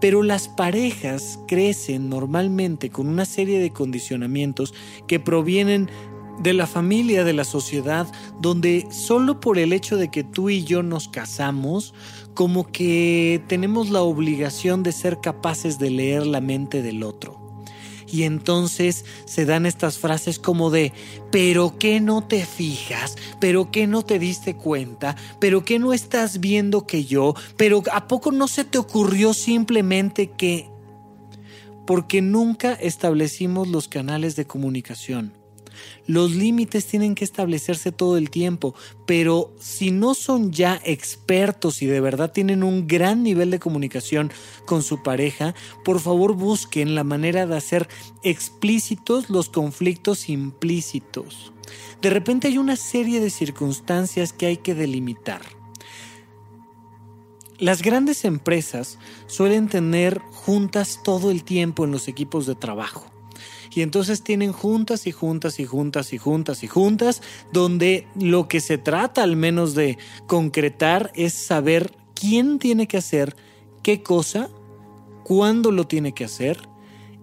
Pero 0.00 0.22
las 0.22 0.48
parejas 0.48 1.38
crecen 1.48 2.10
normalmente 2.10 2.90
con 2.90 3.08
una 3.08 3.24
serie 3.24 3.60
de 3.60 3.72
condicionamientos 3.72 4.74
que 5.06 5.20
provienen 5.20 5.88
de 6.38 6.52
la 6.52 6.66
familia, 6.66 7.24
de 7.24 7.32
la 7.32 7.44
sociedad, 7.44 8.06
donde 8.40 8.86
solo 8.90 9.40
por 9.40 9.58
el 9.58 9.72
hecho 9.72 9.96
de 9.96 10.10
que 10.10 10.24
tú 10.24 10.50
y 10.50 10.64
yo 10.64 10.82
nos 10.82 11.08
casamos, 11.08 11.94
como 12.36 12.70
que 12.70 13.42
tenemos 13.48 13.88
la 13.88 14.02
obligación 14.02 14.82
de 14.82 14.92
ser 14.92 15.20
capaces 15.20 15.80
de 15.80 15.90
leer 15.90 16.26
la 16.26 16.42
mente 16.42 16.82
del 16.82 17.02
otro. 17.02 17.64
Y 18.06 18.22
entonces 18.22 19.04
se 19.24 19.46
dan 19.46 19.66
estas 19.66 19.98
frases 19.98 20.38
como 20.38 20.70
de, 20.70 20.92
pero 21.32 21.76
que 21.78 21.98
no 22.00 22.22
te 22.22 22.44
fijas, 22.44 23.16
pero 23.40 23.70
que 23.70 23.86
no 23.86 24.02
te 24.04 24.18
diste 24.18 24.54
cuenta, 24.54 25.16
pero 25.40 25.64
que 25.64 25.78
no 25.78 25.94
estás 25.94 26.38
viendo 26.38 26.86
que 26.86 27.04
yo, 27.06 27.34
pero 27.56 27.82
a 27.90 28.06
poco 28.06 28.30
no 28.30 28.46
se 28.46 28.64
te 28.64 28.78
ocurrió 28.78 29.34
simplemente 29.34 30.30
que... 30.30 30.68
Porque 31.86 32.20
nunca 32.20 32.74
establecimos 32.74 33.68
los 33.68 33.88
canales 33.88 34.36
de 34.36 34.46
comunicación. 34.46 35.32
Los 36.06 36.32
límites 36.32 36.86
tienen 36.86 37.14
que 37.14 37.24
establecerse 37.24 37.92
todo 37.92 38.16
el 38.16 38.30
tiempo, 38.30 38.74
pero 39.06 39.52
si 39.58 39.90
no 39.90 40.14
son 40.14 40.52
ya 40.52 40.80
expertos 40.84 41.82
y 41.82 41.86
de 41.86 42.00
verdad 42.00 42.32
tienen 42.32 42.62
un 42.62 42.86
gran 42.86 43.22
nivel 43.22 43.50
de 43.50 43.58
comunicación 43.58 44.32
con 44.64 44.82
su 44.82 45.02
pareja, 45.02 45.54
por 45.84 46.00
favor 46.00 46.34
busquen 46.34 46.94
la 46.94 47.04
manera 47.04 47.46
de 47.46 47.56
hacer 47.56 47.88
explícitos 48.22 49.30
los 49.30 49.48
conflictos 49.48 50.28
implícitos. 50.28 51.52
De 52.00 52.10
repente 52.10 52.48
hay 52.48 52.58
una 52.58 52.76
serie 52.76 53.20
de 53.20 53.30
circunstancias 53.30 54.32
que 54.32 54.46
hay 54.46 54.56
que 54.58 54.74
delimitar. 54.74 55.42
Las 57.58 57.80
grandes 57.80 58.26
empresas 58.26 58.98
suelen 59.26 59.68
tener 59.68 60.20
juntas 60.30 61.00
todo 61.02 61.30
el 61.30 61.42
tiempo 61.42 61.84
en 61.84 61.90
los 61.90 62.06
equipos 62.06 62.44
de 62.46 62.54
trabajo. 62.54 63.15
Y 63.76 63.82
entonces 63.82 64.22
tienen 64.22 64.52
juntas 64.52 65.06
y 65.06 65.12
juntas 65.12 65.60
y 65.60 65.66
juntas 65.66 66.12
y 66.12 66.18
juntas 66.18 66.64
y 66.64 66.66
juntas, 66.66 67.22
donde 67.52 68.08
lo 68.18 68.48
que 68.48 68.60
se 68.60 68.78
trata 68.78 69.22
al 69.22 69.36
menos 69.36 69.74
de 69.74 69.98
concretar 70.26 71.12
es 71.14 71.34
saber 71.34 71.92
quién 72.14 72.58
tiene 72.58 72.88
que 72.88 72.96
hacer 72.96 73.36
qué 73.86 74.02
cosa, 74.02 74.48
cuándo 75.22 75.70
lo 75.70 75.86
tiene 75.86 76.10
que 76.10 76.24
hacer 76.24 76.58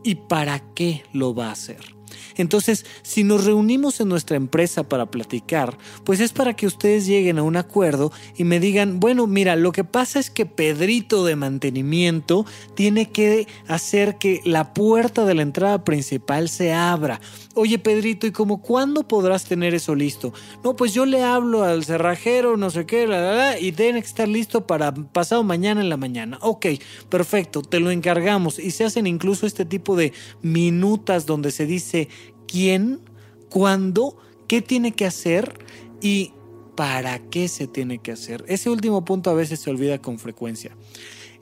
y 0.02 0.16
para 0.16 0.60
qué 0.74 1.04
lo 1.12 1.36
va 1.36 1.50
a 1.50 1.52
hacer. 1.52 1.94
Entonces, 2.36 2.86
si 3.02 3.24
nos 3.24 3.46
reunimos 3.46 4.00
en 4.00 4.10
nuestra 4.10 4.38
empresa 4.38 4.84
para 4.84 5.06
platicar, 5.08 5.78
pues 6.04 6.20
es 6.20 6.32
para 6.32 6.56
que 6.56 6.68
ustedes 6.68 7.06
lleguen 7.06 7.38
a 7.38 7.44
un 7.44 7.56
acuerdo 7.56 8.12
y 8.38 8.44
me 8.44 8.60
digan, 8.60 9.00
bueno, 9.00 9.28
mira, 9.28 9.56
lo 9.56 9.72
que 9.72 9.84
pasa 9.84 10.20
es 10.20 10.30
que 10.30 10.46
Pedrito 10.46 11.26
de 11.26 11.36
mantenimiento 11.36 12.46
tiene 12.76 13.10
que 13.10 13.48
hacer 13.68 14.18
que 14.18 14.42
la 14.46 14.74
puerta 14.74 15.26
de 15.26 15.36
la 15.36 15.42
entrada 15.42 15.84
principal 15.84 16.50
se 16.50 16.74
abra. 16.74 17.20
Oye, 17.56 17.78
Pedrito, 17.78 18.26
¿y 18.26 18.32
como 18.32 18.62
cuándo 18.64 19.08
podrás 19.08 19.46
tener 19.46 19.76
eso 19.76 19.94
listo? 19.94 20.34
No, 20.64 20.76
pues 20.76 20.92
yo 20.94 21.06
le 21.06 21.22
hablo 21.22 21.64
al 21.64 21.86
cerrajero, 21.86 22.58
no 22.58 22.72
sé 22.72 22.88
qué, 22.88 23.06
la, 23.06 23.22
la, 23.22 23.60
y 23.60 23.72
tiene 23.72 24.02
que 24.02 24.08
estar 24.08 24.28
listo 24.28 24.66
para 24.66 24.92
pasado 24.92 25.44
mañana 25.44 25.82
en 25.82 25.90
la 25.90 25.98
mañana. 25.98 26.40
Ok, 26.42 26.66
perfecto, 27.10 27.62
te 27.62 27.80
lo 27.80 27.92
encargamos. 27.92 28.58
Y 28.58 28.72
se 28.72 28.86
hacen 28.86 29.06
incluso 29.06 29.46
este 29.46 29.66
tipo 29.66 29.96
de 29.96 30.14
minutas 30.42 31.28
donde 31.28 31.52
se 31.52 31.68
dice 31.68 32.10
quién, 32.48 33.02
cuándo, 33.50 34.18
qué 34.48 34.64
tiene 34.64 34.94
que 34.94 35.06
hacer 35.06 35.54
y 36.02 36.34
para 36.76 37.20
qué 37.30 37.48
se 37.48 37.68
tiene 37.68 38.00
que 38.00 38.14
hacer. 38.14 38.44
Ese 38.48 38.72
último 38.72 39.06
punto 39.06 39.30
a 39.30 39.36
veces 39.36 39.60
se 39.60 39.70
olvida 39.70 40.02
con 40.02 40.18
frecuencia. 40.18 40.76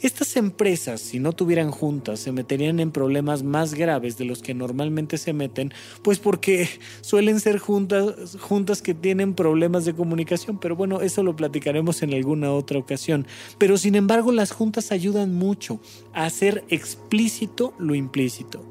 Estas 0.02 0.36
empresas, 0.36 1.00
si 1.00 1.20
no 1.20 1.32
tuvieran 1.32 1.70
juntas, 1.70 2.20
se 2.20 2.32
meterían 2.32 2.80
en 2.80 2.90
problemas 2.90 3.44
más 3.44 3.76
graves 3.76 4.18
de 4.18 4.26
los 4.26 4.42
que 4.42 4.56
normalmente 4.56 5.20
se 5.20 5.32
meten, 5.32 5.72
pues 6.02 6.18
porque 6.18 6.68
suelen 7.02 7.40
ser 7.40 7.60
juntas, 7.60 8.36
juntas 8.40 8.82
que 8.82 8.96
tienen 8.96 9.36
problemas 9.36 9.86
de 9.86 9.94
comunicación, 9.94 10.58
pero 10.60 10.76
bueno, 10.76 11.02
eso 11.02 11.22
lo 11.22 11.36
platicaremos 11.36 12.02
en 12.02 12.16
alguna 12.16 12.52
otra 12.52 12.80
ocasión. 12.80 13.28
Pero 13.60 13.78
sin 13.78 13.94
embargo, 13.94 14.32
las 14.32 14.52
juntas 14.52 14.92
ayudan 14.92 15.36
mucho 15.36 15.80
a 16.14 16.26
hacer 16.26 16.64
explícito 16.70 17.76
lo 17.78 17.94
implícito. 17.94 18.66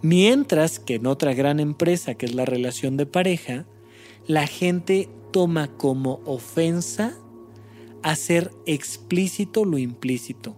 Mientras 0.00 0.78
que 0.78 0.94
en 0.94 1.06
otra 1.06 1.34
gran 1.34 1.60
empresa, 1.60 2.14
que 2.14 2.24
es 2.24 2.34
la 2.34 2.46
relación 2.46 2.96
de 2.96 3.04
pareja, 3.04 3.66
la 4.26 4.46
gente 4.46 5.10
toma 5.30 5.68
como 5.76 6.20
ofensa 6.24 7.18
hacer 8.04 8.52
explícito 8.66 9.64
lo 9.64 9.78
implícito. 9.78 10.56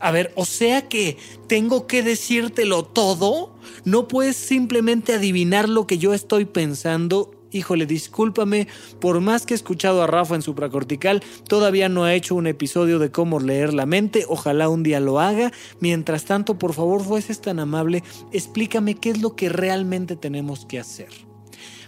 A 0.00 0.10
ver, 0.10 0.32
o 0.34 0.44
sea 0.44 0.88
que 0.88 1.16
tengo 1.46 1.86
que 1.86 2.02
decírtelo 2.02 2.84
todo. 2.84 3.54
No 3.84 4.08
puedes 4.08 4.36
simplemente 4.36 5.14
adivinar 5.14 5.68
lo 5.68 5.86
que 5.86 5.98
yo 5.98 6.12
estoy 6.12 6.44
pensando. 6.44 7.30
Híjole, 7.52 7.84
discúlpame, 7.84 8.66
por 8.98 9.20
más 9.20 9.44
que 9.44 9.52
he 9.52 9.56
escuchado 9.56 10.02
a 10.02 10.06
Rafa 10.06 10.34
en 10.34 10.42
supracortical, 10.42 11.22
todavía 11.46 11.90
no 11.90 12.04
ha 12.04 12.14
hecho 12.14 12.34
un 12.34 12.46
episodio 12.46 12.98
de 12.98 13.12
cómo 13.12 13.38
leer 13.38 13.74
la 13.74 13.84
mente. 13.84 14.24
Ojalá 14.26 14.70
un 14.70 14.82
día 14.82 14.98
lo 14.98 15.20
haga. 15.20 15.52
Mientras 15.78 16.24
tanto, 16.24 16.58
por 16.58 16.72
favor, 16.72 17.04
fueses 17.04 17.40
tan 17.42 17.60
amable, 17.60 18.02
explícame 18.32 18.94
qué 18.94 19.10
es 19.10 19.20
lo 19.20 19.36
que 19.36 19.50
realmente 19.50 20.16
tenemos 20.16 20.64
que 20.64 20.80
hacer. 20.80 21.31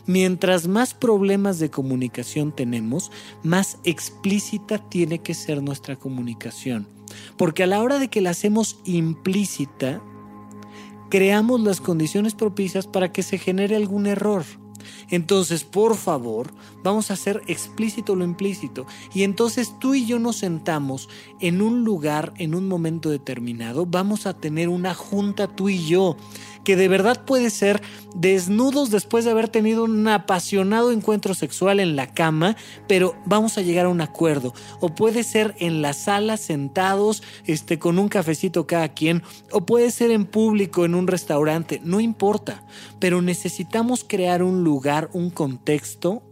Mientras 0.06 0.68
más 0.68 0.92
problemas 0.94 1.58
de 1.58 1.70
comunicación 1.70 2.52
tenemos, 2.52 3.10
más 3.42 3.78
explícita 3.84 4.78
tiene 4.78 5.20
que 5.20 5.34
ser 5.34 5.62
nuestra 5.62 5.96
comunicación. 5.96 6.86
Porque 7.36 7.62
a 7.62 7.66
la 7.66 7.82
hora 7.82 7.98
de 7.98 8.08
que 8.08 8.20
la 8.20 8.30
hacemos 8.30 8.78
implícita, 8.84 10.02
creamos 11.10 11.60
las 11.60 11.80
condiciones 11.80 12.34
propicias 12.34 12.86
para 12.86 13.12
que 13.12 13.22
se 13.22 13.38
genere 13.38 13.76
algún 13.76 14.06
error. 14.06 14.44
Entonces, 15.10 15.64
por 15.64 15.96
favor, 15.96 16.52
vamos 16.82 17.10
a 17.10 17.14
hacer 17.14 17.42
explícito 17.46 18.14
lo 18.16 18.24
implícito. 18.24 18.86
Y 19.14 19.22
entonces 19.22 19.74
tú 19.78 19.94
y 19.94 20.06
yo 20.06 20.18
nos 20.18 20.36
sentamos 20.36 21.08
en 21.40 21.62
un 21.62 21.84
lugar, 21.84 22.34
en 22.38 22.54
un 22.54 22.68
momento 22.68 23.10
determinado. 23.10 23.86
Vamos 23.86 24.26
a 24.26 24.34
tener 24.34 24.68
una 24.68 24.94
junta 24.94 25.48
tú 25.48 25.68
y 25.68 25.86
yo 25.86 26.16
que 26.64 26.76
de 26.76 26.88
verdad 26.88 27.24
puede 27.24 27.50
ser 27.50 27.80
desnudos 28.14 28.90
después 28.90 29.24
de 29.24 29.30
haber 29.30 29.48
tenido 29.48 29.84
un 29.84 30.06
apasionado 30.08 30.90
encuentro 30.90 31.34
sexual 31.34 31.80
en 31.80 31.96
la 31.96 32.12
cama, 32.12 32.56
pero 32.88 33.16
vamos 33.26 33.58
a 33.58 33.62
llegar 33.62 33.86
a 33.86 33.90
un 33.90 34.00
acuerdo. 34.00 34.54
O 34.80 34.94
puede 34.94 35.22
ser 35.22 35.54
en 35.58 35.82
la 35.82 35.92
sala 35.92 36.36
sentados, 36.36 37.22
este, 37.46 37.78
con 37.78 37.98
un 37.98 38.08
cafecito 38.08 38.66
cada 38.66 38.88
quien, 38.88 39.22
o 39.52 39.66
puede 39.66 39.90
ser 39.90 40.10
en 40.10 40.24
público, 40.24 40.84
en 40.84 40.94
un 40.94 41.06
restaurante, 41.06 41.80
no 41.84 42.00
importa. 42.00 42.64
Pero 42.98 43.22
necesitamos 43.22 44.04
crear 44.06 44.42
un 44.42 44.64
lugar, 44.64 45.10
un 45.12 45.30
contexto 45.30 46.22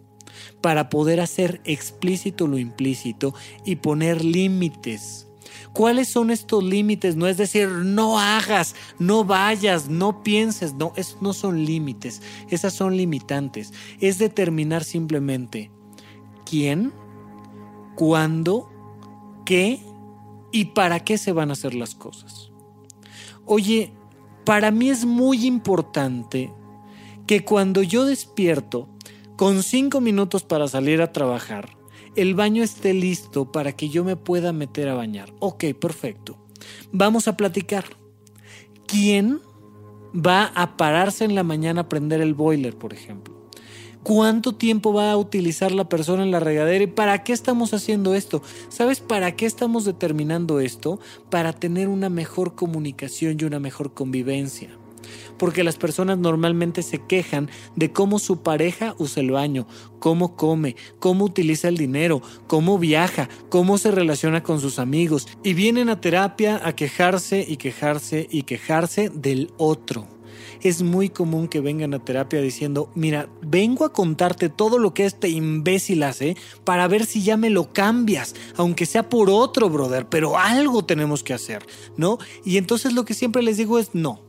para 0.61 0.89
poder 0.89 1.21
hacer 1.21 1.61
explícito 1.65 2.47
lo 2.47 2.59
implícito 2.59 3.35
y 3.65 3.77
poner 3.77 4.25
límites 4.25 5.27
¿Cuáles 5.73 6.09
son 6.09 6.31
estos 6.31 6.63
límites? 6.63 7.17
No 7.17 7.27
es 7.27 7.39
decir, 7.39 7.69
no 7.69 8.19
hagas, 8.19 8.75
no 8.99 9.25
vayas, 9.25 9.89
no 9.89 10.23
pienses, 10.23 10.75
no, 10.75 10.93
es, 10.97 11.17
no 11.21 11.33
son 11.33 11.65
límites, 11.65 12.21
esas 12.51 12.75
son 12.75 12.97
limitantes. 12.97 13.73
Es 13.99 14.19
determinar 14.19 14.85
simplemente 14.85 15.71
quién, 16.45 16.93
cuándo, 17.97 18.71
qué 19.47 19.81
y 20.53 20.67
para 20.67 21.01
qué 21.01 21.17
se 21.17 21.33
van 21.33 21.49
a 21.51 21.55
hacer 21.55 21.75
las 21.75 21.95
cosas. 21.95 22.51
Oye, 23.47 23.93
para 24.45 24.71
mí 24.71 24.91
es 24.91 25.07
muy 25.07 25.47
importante 25.47 26.53
que 27.27 27.45
cuando 27.45 27.83
yo 27.83 28.05
despierto 28.05 28.89
con 29.37 29.63
cinco 29.63 30.01
minutos 30.01 30.43
para 30.43 30.69
salir 30.69 31.01
a 31.01 31.13
trabajar, 31.13 31.71
el 32.17 32.35
baño 32.35 32.63
esté 32.63 32.95
listo 32.95 33.51
para 33.51 33.73
que 33.73 33.89
yo 33.89 34.05
me 34.05 34.17
pueda 34.17 34.53
meter 34.53 34.89
a 34.89 34.95
bañar. 34.95 35.33
Ok, 35.39 35.65
perfecto. 35.79 36.37
Vamos 36.93 37.29
a 37.29 37.37
platicar. 37.37 37.85
¿Quién 38.87 39.41
va 40.15 40.53
a 40.55 40.77
pararse 40.77 41.25
en 41.25 41.35
la 41.35 41.43
mañana 41.43 41.83
a 41.83 41.89
prender 41.89 42.21
el 42.21 42.35
boiler, 42.35 42.77
por 42.77 42.93
ejemplo? 42.93 43.41
¿Cuánto 44.03 44.57
tiempo 44.57 44.93
va 44.93 45.13
a 45.13 45.17
utilizar 45.17 45.71
la 45.71 45.89
persona 45.89 46.25
en 46.25 46.33
la 46.33 46.41
regadera 46.41 46.83
y 46.83 46.89
para 46.89 47.23
qué 47.23 47.33
estamos 47.33 47.73
haciendo 47.73 48.15
esto? 48.15 48.43
¿Sabes 48.69 49.01
para 49.01 49.37
qué 49.37 49.47
estamos 49.47 49.85
determinando 49.85 50.59
esto? 50.59 50.99
Para 51.31 51.53
tener 51.53 51.89
una 51.89 52.09
mejor 52.09 52.57
comunicación 52.57 53.37
y 53.39 53.45
una 53.45 53.61
mejor 53.61 53.95
convivencia 53.95 54.77
porque 55.43 55.65
las 55.65 55.75
personas 55.75 56.19
normalmente 56.19 56.85
se 56.85 56.99
quejan 56.99 57.51
de 57.75 57.91
cómo 57.91 58.21
su 58.21 58.45
pareja 58.45 58.95
usa 58.99 59.25
el 59.25 59.33
baño, 59.33 59.67
cómo 59.99 60.37
come, 60.37 60.77
cómo 61.01 61.25
utiliza 61.25 61.67
el 61.67 61.77
dinero, 61.77 62.23
cómo 62.47 62.79
viaja, 62.79 63.29
cómo 63.49 63.77
se 63.77 63.91
relaciona 63.91 64.45
con 64.45 64.61
sus 64.61 64.79
amigos 64.79 65.27
y 65.43 65.55
vienen 65.55 65.89
a 65.89 66.01
terapia 66.01 66.61
a 66.65 66.77
quejarse 66.77 67.45
y 67.45 67.57
quejarse 67.57 68.29
y 68.31 68.45
quejarse 68.45 69.09
del 69.09 69.51
otro 69.57 70.07
es 70.63 70.83
muy 70.83 71.09
común 71.09 71.49
que 71.49 71.61
vengan 71.61 71.93
a 71.93 72.05
terapia 72.05 72.41
diciendo, 72.41 72.89
mira, 72.95 73.29
vengo 73.45 73.85
a 73.85 73.93
contarte 73.93 74.49
todo 74.49 74.79
lo 74.79 74.95
que 74.95 75.07
este 75.07 75.29
imbécil 75.29 76.05
hace 76.05 76.37
para 76.63 76.87
ver 76.87 77.05
si 77.05 77.25
ya 77.25 77.37
me 77.37 77.51
lo 77.51 77.73
cambias, 77.73 78.37
aunque 78.57 78.87
sea 78.87 79.09
por 79.09 79.29
otro, 79.29 79.69
brother, 79.69 80.09
pero 80.09 80.39
algo 80.39 80.85
tenemos 80.85 81.25
que 81.25 81.35
hacer, 81.35 81.67
¿no? 81.97 82.19
Y 82.45 82.59
entonces 82.59 82.93
lo 82.93 83.05
que 83.05 83.15
siempre 83.15 83.43
les 83.43 83.57
digo 83.57 83.81
es, 83.81 83.91
no, 83.93 84.21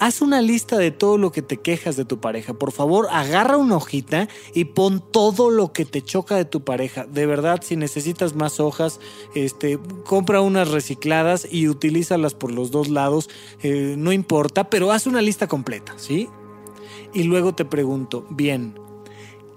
haz 0.00 0.22
una 0.22 0.40
lista 0.40 0.78
de 0.78 0.90
todo 0.90 1.18
lo 1.18 1.30
que 1.30 1.42
te 1.42 1.58
quejas 1.58 1.94
de 1.94 2.04
tu 2.04 2.20
pareja. 2.20 2.54
Por 2.54 2.72
favor, 2.72 3.06
agarra 3.10 3.58
una 3.58 3.76
hojita 3.76 4.28
y 4.54 4.64
pon 4.64 5.04
todo 5.12 5.50
lo 5.50 5.72
que 5.72 5.84
te 5.84 6.02
choca 6.02 6.36
de 6.36 6.46
tu 6.46 6.64
pareja. 6.64 7.04
De 7.04 7.26
verdad, 7.26 7.60
si 7.62 7.76
necesitas 7.76 8.34
más 8.34 8.58
hojas, 8.58 8.98
este, 9.34 9.78
compra 10.06 10.40
unas 10.40 10.70
recicladas 10.70 11.46
y 11.48 11.68
utilízalas 11.68 12.34
por 12.34 12.50
los 12.50 12.70
dos 12.70 12.88
lados. 12.88 13.28
Eh, 13.62 13.94
no 13.96 14.12
importa, 14.12 14.70
pero 14.70 14.90
haz 14.90 15.06
una 15.06 15.20
lista 15.20 15.46
completa, 15.46 15.92
¿sí? 15.98 16.28
Y 17.12 17.24
luego 17.24 17.54
te 17.54 17.66
pregunto, 17.66 18.26
bien, 18.30 18.78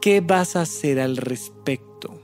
¿qué 0.02 0.20
vas 0.20 0.58
a 0.58 0.62
hacer 0.62 1.00
al 1.00 1.16
respecto? 1.18 2.20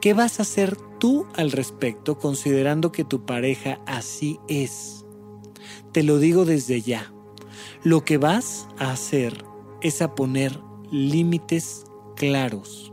¿Qué 0.00 0.14
vas 0.14 0.38
a 0.38 0.42
hacer 0.42 0.76
tú 0.98 1.26
al 1.34 1.50
respecto 1.50 2.18
considerando 2.18 2.92
que 2.92 3.04
tu 3.04 3.26
pareja 3.26 3.80
así 3.86 4.38
es? 4.48 4.99
Te 5.92 6.02
lo 6.02 6.18
digo 6.18 6.44
desde 6.44 6.82
ya. 6.82 7.12
Lo 7.82 8.04
que 8.04 8.18
vas 8.18 8.68
a 8.78 8.92
hacer 8.92 9.44
es 9.80 10.02
a 10.02 10.14
poner 10.14 10.58
límites 10.90 11.84
claros. 12.16 12.90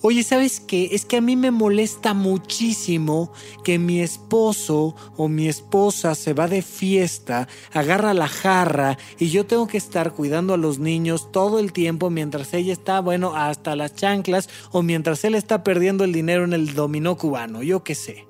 Oye, 0.00 0.22
¿sabes 0.22 0.60
qué? 0.60 0.90
Es 0.92 1.04
que 1.04 1.16
a 1.16 1.20
mí 1.20 1.34
me 1.34 1.50
molesta 1.50 2.14
muchísimo 2.14 3.32
que 3.64 3.80
mi 3.80 4.00
esposo 4.00 4.94
o 5.16 5.26
mi 5.26 5.48
esposa 5.48 6.14
se 6.14 6.34
va 6.34 6.46
de 6.46 6.62
fiesta, 6.62 7.48
agarra 7.72 8.14
la 8.14 8.28
jarra 8.28 8.96
y 9.18 9.30
yo 9.30 9.44
tengo 9.44 9.66
que 9.66 9.76
estar 9.76 10.12
cuidando 10.12 10.54
a 10.54 10.56
los 10.56 10.78
niños 10.78 11.32
todo 11.32 11.58
el 11.58 11.72
tiempo 11.72 12.10
mientras 12.10 12.54
ella 12.54 12.72
está, 12.72 13.00
bueno, 13.00 13.34
hasta 13.34 13.74
las 13.74 13.96
chanclas 13.96 14.48
o 14.70 14.82
mientras 14.82 15.24
él 15.24 15.34
está 15.34 15.64
perdiendo 15.64 16.04
el 16.04 16.12
dinero 16.12 16.44
en 16.44 16.52
el 16.52 16.74
dominó 16.74 17.16
cubano, 17.16 17.64
yo 17.64 17.82
qué 17.82 17.96
sé. 17.96 18.27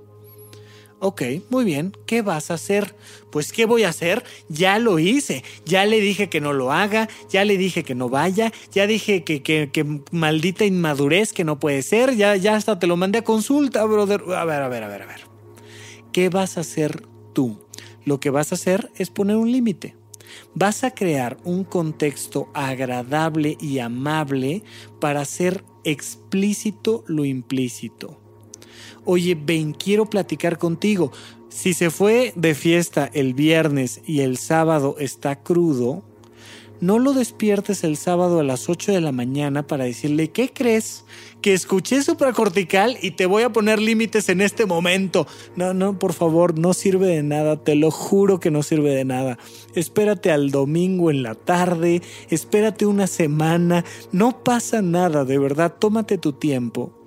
Ok, 1.01 1.23
muy 1.49 1.65
bien. 1.65 1.97
¿Qué 2.07 2.23
vas 2.23 2.51
a 2.51 2.55
hacer? 2.55 2.97
Pues 3.31 3.53
¿qué 3.53 3.67
voy 3.67 3.85
a 3.85 3.91
hacer? 3.91 4.25
Ya 4.49 4.81
lo 4.81 4.99
hice. 4.99 5.45
Ya 5.65 5.87
le 5.87 6.01
dije 6.01 6.29
que 6.29 6.41
no 6.41 6.53
lo 6.53 6.73
haga. 6.73 7.09
Ya 7.31 7.45
le 7.45 7.57
dije 7.57 7.85
que 7.85 7.95
no 7.95 8.09
vaya. 8.09 8.53
Ya 8.73 8.89
dije 8.89 9.23
que, 9.23 10.01
maldita 10.11 10.65
inmadurez 10.65 11.33
que 11.33 11.45
no 11.45 11.61
puede 11.61 11.83
ser. 11.83 12.17
Ya, 12.17 12.35
ya 12.35 12.57
hasta 12.57 12.81
te 12.81 12.89
lo 12.89 12.97
mandé 12.97 13.19
a 13.19 13.25
consulta, 13.25 13.85
brother. 13.85 14.23
A 14.37 14.45
ver, 14.45 14.63
a 14.63 14.69
ver, 14.69 14.83
a 14.83 14.89
ver, 14.89 15.03
a 15.03 15.07
ver. 15.07 15.21
¿Qué 16.13 16.31
vas 16.31 16.59
a 16.59 16.63
hacer 16.63 17.07
tú? 17.33 17.61
Lo 18.05 18.19
que 18.19 18.31
vas 18.31 18.51
a 18.51 18.57
hacer 18.57 18.91
es 18.97 19.11
poner 19.11 19.37
un 19.37 19.53
límite. 19.53 19.95
Vas 20.55 20.83
a 20.83 20.91
crear 20.91 21.37
un 21.45 21.63
contexto 21.63 22.51
agradable 22.55 23.57
y 23.61 23.79
amable 23.79 24.65
para 25.01 25.21
hacer 25.21 25.65
explícito 25.85 27.05
lo 27.07 27.25
implícito 27.25 28.18
oye, 29.09 29.35
ven, 29.35 29.73
quiero 29.73 30.05
platicar 30.05 30.59
contigo. 30.59 31.13
Si 31.49 31.73
se 31.73 31.89
fue 31.89 32.35
de 32.37 32.55
fiesta 32.55 33.09
el 33.15 33.33
viernes 33.33 34.03
y 34.07 34.21
el 34.21 34.37
sábado 34.37 34.97
está 34.99 35.43
crudo, 35.43 36.05
no 36.83 36.99
lo 36.99 37.15
despiertes 37.15 37.85
el 37.85 37.97
sábado 37.97 38.39
a 38.39 38.45
las 38.45 38.69
8 38.69 38.93
de 38.93 39.01
la 39.01 39.11
mañana 39.11 39.67
para 39.67 39.85
decirle, 39.85 40.29
¿qué 40.29 40.53
crees? 40.53 41.07
Que 41.41 41.55
escuché 41.55 42.03
supracortical 42.03 42.99
y 43.01 43.13
te 43.13 43.25
voy 43.25 43.45
a 43.45 43.53
poner 43.53 43.81
límites 43.81 44.29
en 44.29 44.43
este 44.43 44.67
momento. 44.67 45.27
No, 45.57 45.73
no, 45.73 45.99
por 45.99 46.13
favor, 46.13 46.59
no 46.59 46.75
sirve 46.75 47.07
de 47.07 47.23
nada, 47.23 47.65
te 47.65 47.77
lo 47.77 47.91
juro 47.91 48.41
que 48.41 48.51
no 48.51 48.63
sirve 48.63 48.91
de 48.91 49.07
nada. 49.07 49.39
Espérate 49.75 50.31
al 50.31 50.51
domingo 50.51 51.11
en 51.11 51.23
la 51.23 51.35
tarde, 51.35 52.03
espérate 52.29 52.85
una 52.85 53.07
semana, 53.07 53.87
no 54.13 54.45
pasa 54.45 54.83
nada, 54.83 55.25
de 55.25 55.39
verdad, 55.39 55.77
tómate 55.79 56.19
tu 56.19 56.35
tiempo 56.35 56.98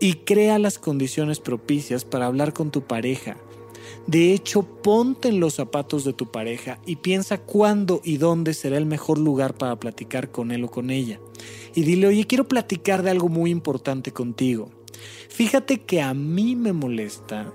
y 0.00 0.14
crea 0.14 0.58
las 0.58 0.78
condiciones 0.78 1.40
propicias 1.40 2.04
para 2.04 2.26
hablar 2.26 2.52
con 2.52 2.70
tu 2.70 2.82
pareja 2.82 3.36
de 4.08 4.32
hecho, 4.32 4.62
ponte 4.62 5.28
en 5.28 5.38
los 5.38 5.54
zapatos 5.54 6.02
de 6.02 6.14
tu 6.14 6.30
pareja 6.30 6.78
y 6.86 6.96
piensa 6.96 7.38
cuándo 7.38 8.00
y 8.02 8.16
dónde 8.16 8.54
será 8.54 8.78
el 8.78 8.86
mejor 8.86 9.18
lugar 9.18 9.54
para 9.54 9.78
platicar 9.78 10.30
con 10.30 10.50
él 10.50 10.64
o 10.64 10.70
con 10.70 10.88
ella. 10.88 11.20
Y 11.74 11.82
dile, 11.82 12.06
oye, 12.06 12.26
quiero 12.26 12.48
platicar 12.48 13.02
de 13.02 13.10
algo 13.10 13.28
muy 13.28 13.50
importante 13.50 14.10
contigo. 14.12 14.70
Fíjate 15.28 15.82
que 15.82 16.00
a 16.00 16.14
mí 16.14 16.56
me 16.56 16.72
molesta 16.72 17.52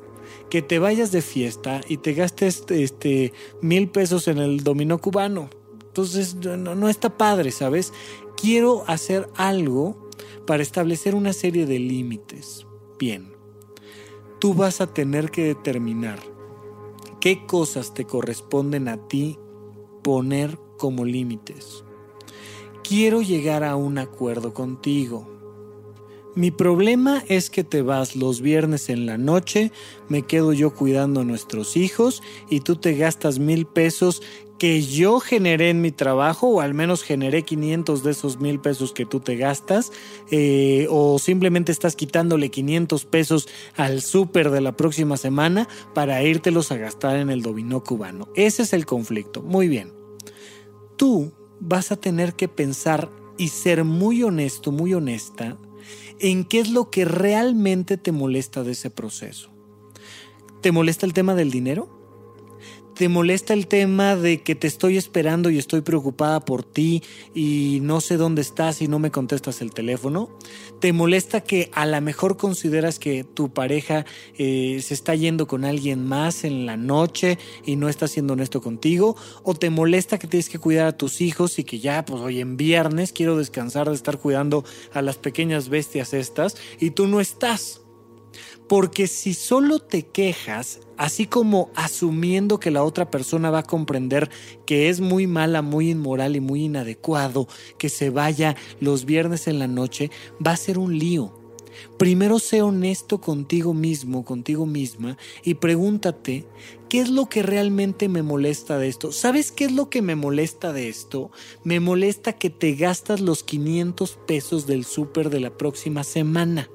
que 0.51 0.61
te 0.61 0.77
vayas 0.77 1.11
de 1.11 1.23
fiesta 1.23 1.81
y 1.89 1.97
te 1.97 2.13
gastes 2.13 2.63
este, 2.69 3.33
mil 3.61 3.89
pesos 3.89 4.27
en 4.27 4.37
el 4.37 4.63
dominó 4.63 4.99
cubano. 4.99 5.49
Entonces 5.87 6.35
no, 6.35 6.75
no 6.75 6.87
está 6.87 7.17
padre, 7.17 7.49
¿sabes? 7.49 7.93
Quiero 8.37 8.83
hacer 8.87 9.27
algo 9.35 10.02
para 10.45 10.63
establecer 10.63 11.15
una 11.15 11.33
serie 11.33 11.65
de 11.65 11.79
límites. 11.79 12.65
Bien, 12.99 13.33
tú 14.39 14.53
vas 14.53 14.81
a 14.81 14.93
tener 14.93 15.31
que 15.31 15.43
determinar 15.45 16.19
qué 17.19 17.45
cosas 17.45 17.93
te 17.93 18.05
corresponden 18.05 18.87
a 18.87 19.07
ti 19.07 19.37
poner 20.03 20.57
como 20.77 21.05
límites. 21.05 21.83
Quiero 22.83 23.21
llegar 23.21 23.63
a 23.63 23.77
un 23.77 23.97
acuerdo 23.97 24.53
contigo. 24.53 25.29
Mi 26.35 26.51
problema 26.51 27.23
es 27.27 27.49
que 27.49 27.63
te 27.63 27.81
vas 27.81 28.15
los 28.15 28.41
viernes 28.41 28.89
en 28.89 29.05
la 29.05 29.17
noche, 29.17 29.71
me 30.09 30.23
quedo 30.23 30.51
yo 30.51 30.73
cuidando 30.73 31.21
a 31.21 31.25
nuestros 31.25 31.77
hijos 31.77 32.23
y 32.49 32.61
tú 32.61 32.75
te 32.75 32.95
gastas 32.95 33.37
mil 33.39 33.65
pesos 33.67 34.21
que 34.63 34.81
yo 34.81 35.19
generé 35.19 35.71
en 35.71 35.81
mi 35.81 35.91
trabajo, 35.91 36.47
o 36.47 36.61
al 36.61 36.73
menos 36.73 37.03
generé 37.03 37.43
500 37.43 38.01
de 38.01 38.11
esos 38.11 38.39
mil 38.39 38.61
pesos 38.61 38.93
que 38.93 39.05
tú 39.05 39.19
te 39.19 39.35
gastas, 39.35 39.91
eh, 40.31 40.87
o 40.89 41.19
simplemente 41.19 41.73
estás 41.73 41.97
quitándole 41.97 42.49
500 42.49 43.03
pesos 43.03 43.49
al 43.75 44.01
súper 44.01 44.51
de 44.51 44.61
la 44.61 44.71
próxima 44.71 45.17
semana 45.17 45.67
para 45.93 46.23
írtelos 46.23 46.71
a 46.71 46.77
gastar 46.77 47.17
en 47.17 47.29
el 47.29 47.41
dominó 47.41 47.83
cubano. 47.83 48.29
Ese 48.37 48.63
es 48.63 48.71
el 48.71 48.85
conflicto. 48.85 49.41
Muy 49.41 49.67
bien. 49.67 49.91
Tú 50.95 51.33
vas 51.59 51.91
a 51.91 51.97
tener 51.97 52.33
que 52.33 52.47
pensar 52.47 53.09
y 53.37 53.49
ser 53.49 53.83
muy 53.83 54.23
honesto, 54.23 54.71
muy 54.71 54.93
honesta, 54.93 55.57
en 56.19 56.45
qué 56.45 56.61
es 56.61 56.69
lo 56.69 56.89
que 56.89 57.03
realmente 57.03 57.97
te 57.97 58.13
molesta 58.13 58.63
de 58.63 58.71
ese 58.71 58.89
proceso. 58.89 59.51
¿Te 60.61 60.71
molesta 60.71 61.05
el 61.05 61.11
tema 61.11 61.35
del 61.35 61.51
dinero? 61.51 61.92
¿Te 62.95 63.09
molesta 63.09 63.53
el 63.53 63.65
tema 63.65 64.15
de 64.15 64.43
que 64.43 64.53
te 64.53 64.67
estoy 64.67 64.97
esperando 64.97 65.49
y 65.49 65.57
estoy 65.57 65.81
preocupada 65.81 66.45
por 66.45 66.63
ti 66.63 67.01
y 67.33 67.79
no 67.81 68.01
sé 68.01 68.17
dónde 68.17 68.43
estás 68.43 68.83
y 68.83 68.87
no 68.87 68.99
me 68.99 69.09
contestas 69.09 69.61
el 69.61 69.73
teléfono? 69.73 70.29
¿Te 70.79 70.93
molesta 70.93 71.41
que 71.41 71.71
a 71.73 71.87
lo 71.87 71.99
mejor 72.01 72.37
consideras 72.37 72.99
que 72.99 73.23
tu 73.23 73.51
pareja 73.51 74.05
eh, 74.37 74.79
se 74.83 74.93
está 74.93 75.15
yendo 75.15 75.47
con 75.47 75.65
alguien 75.65 76.05
más 76.05 76.43
en 76.43 76.67
la 76.67 76.77
noche 76.77 77.39
y 77.65 77.77
no 77.77 77.89
está 77.89 78.07
siendo 78.07 78.33
honesto 78.33 78.61
contigo? 78.61 79.15
¿O 79.41 79.55
te 79.55 79.71
molesta 79.71 80.19
que 80.19 80.27
tienes 80.27 80.49
que 80.49 80.59
cuidar 80.59 80.85
a 80.85 80.97
tus 80.97 81.19
hijos 81.19 81.57
y 81.57 81.63
que 81.63 81.79
ya, 81.79 82.05
pues 82.05 82.21
hoy 82.21 82.41
en 82.41 82.57
viernes 82.57 83.11
quiero 83.11 83.37
descansar 83.37 83.89
de 83.89 83.95
estar 83.95 84.19
cuidando 84.19 84.63
a 84.93 85.01
las 85.01 85.17
pequeñas 85.17 85.67
bestias 85.67 86.13
estas 86.13 86.57
y 86.79 86.91
tú 86.91 87.07
no 87.07 87.21
estás? 87.21 87.82
Porque 88.67 89.07
si 89.07 89.33
solo 89.33 89.79
te 89.79 90.03
quejas, 90.03 90.79
así 90.97 91.25
como 91.25 91.69
asumiendo 91.75 92.59
que 92.59 92.71
la 92.71 92.83
otra 92.83 93.11
persona 93.11 93.51
va 93.51 93.59
a 93.59 93.63
comprender 93.63 94.29
que 94.65 94.89
es 94.89 95.01
muy 95.01 95.27
mala, 95.27 95.61
muy 95.61 95.89
inmoral 95.91 96.35
y 96.35 96.39
muy 96.39 96.63
inadecuado 96.63 97.47
que 97.77 97.89
se 97.89 98.09
vaya 98.09 98.55
los 98.79 99.05
viernes 99.05 99.47
en 99.47 99.59
la 99.59 99.67
noche, 99.67 100.11
va 100.45 100.51
a 100.51 100.57
ser 100.57 100.77
un 100.77 100.97
lío. 100.97 101.33
Primero 101.97 102.39
sé 102.39 102.61
honesto 102.61 103.19
contigo 103.19 103.73
mismo, 103.73 104.23
contigo 104.25 104.65
misma, 104.65 105.17
y 105.43 105.55
pregúntate, 105.55 106.45
¿qué 106.89 107.01
es 107.01 107.09
lo 107.09 107.27
que 107.27 107.43
realmente 107.43 108.09
me 108.09 108.23
molesta 108.23 108.77
de 108.77 108.87
esto? 108.87 109.11
¿Sabes 109.11 109.51
qué 109.51 109.65
es 109.65 109.71
lo 109.71 109.89
que 109.89 110.01
me 110.01 110.15
molesta 110.15 110.73
de 110.73 110.89
esto? 110.89 111.31
Me 111.63 111.79
molesta 111.79 112.33
que 112.33 112.49
te 112.49 112.73
gastas 112.75 113.21
los 113.21 113.43
500 113.43 114.17
pesos 114.27 114.67
del 114.67 114.85
súper 114.85 115.29
de 115.29 115.39
la 115.39 115.57
próxima 115.57 116.03
semana. 116.03 116.69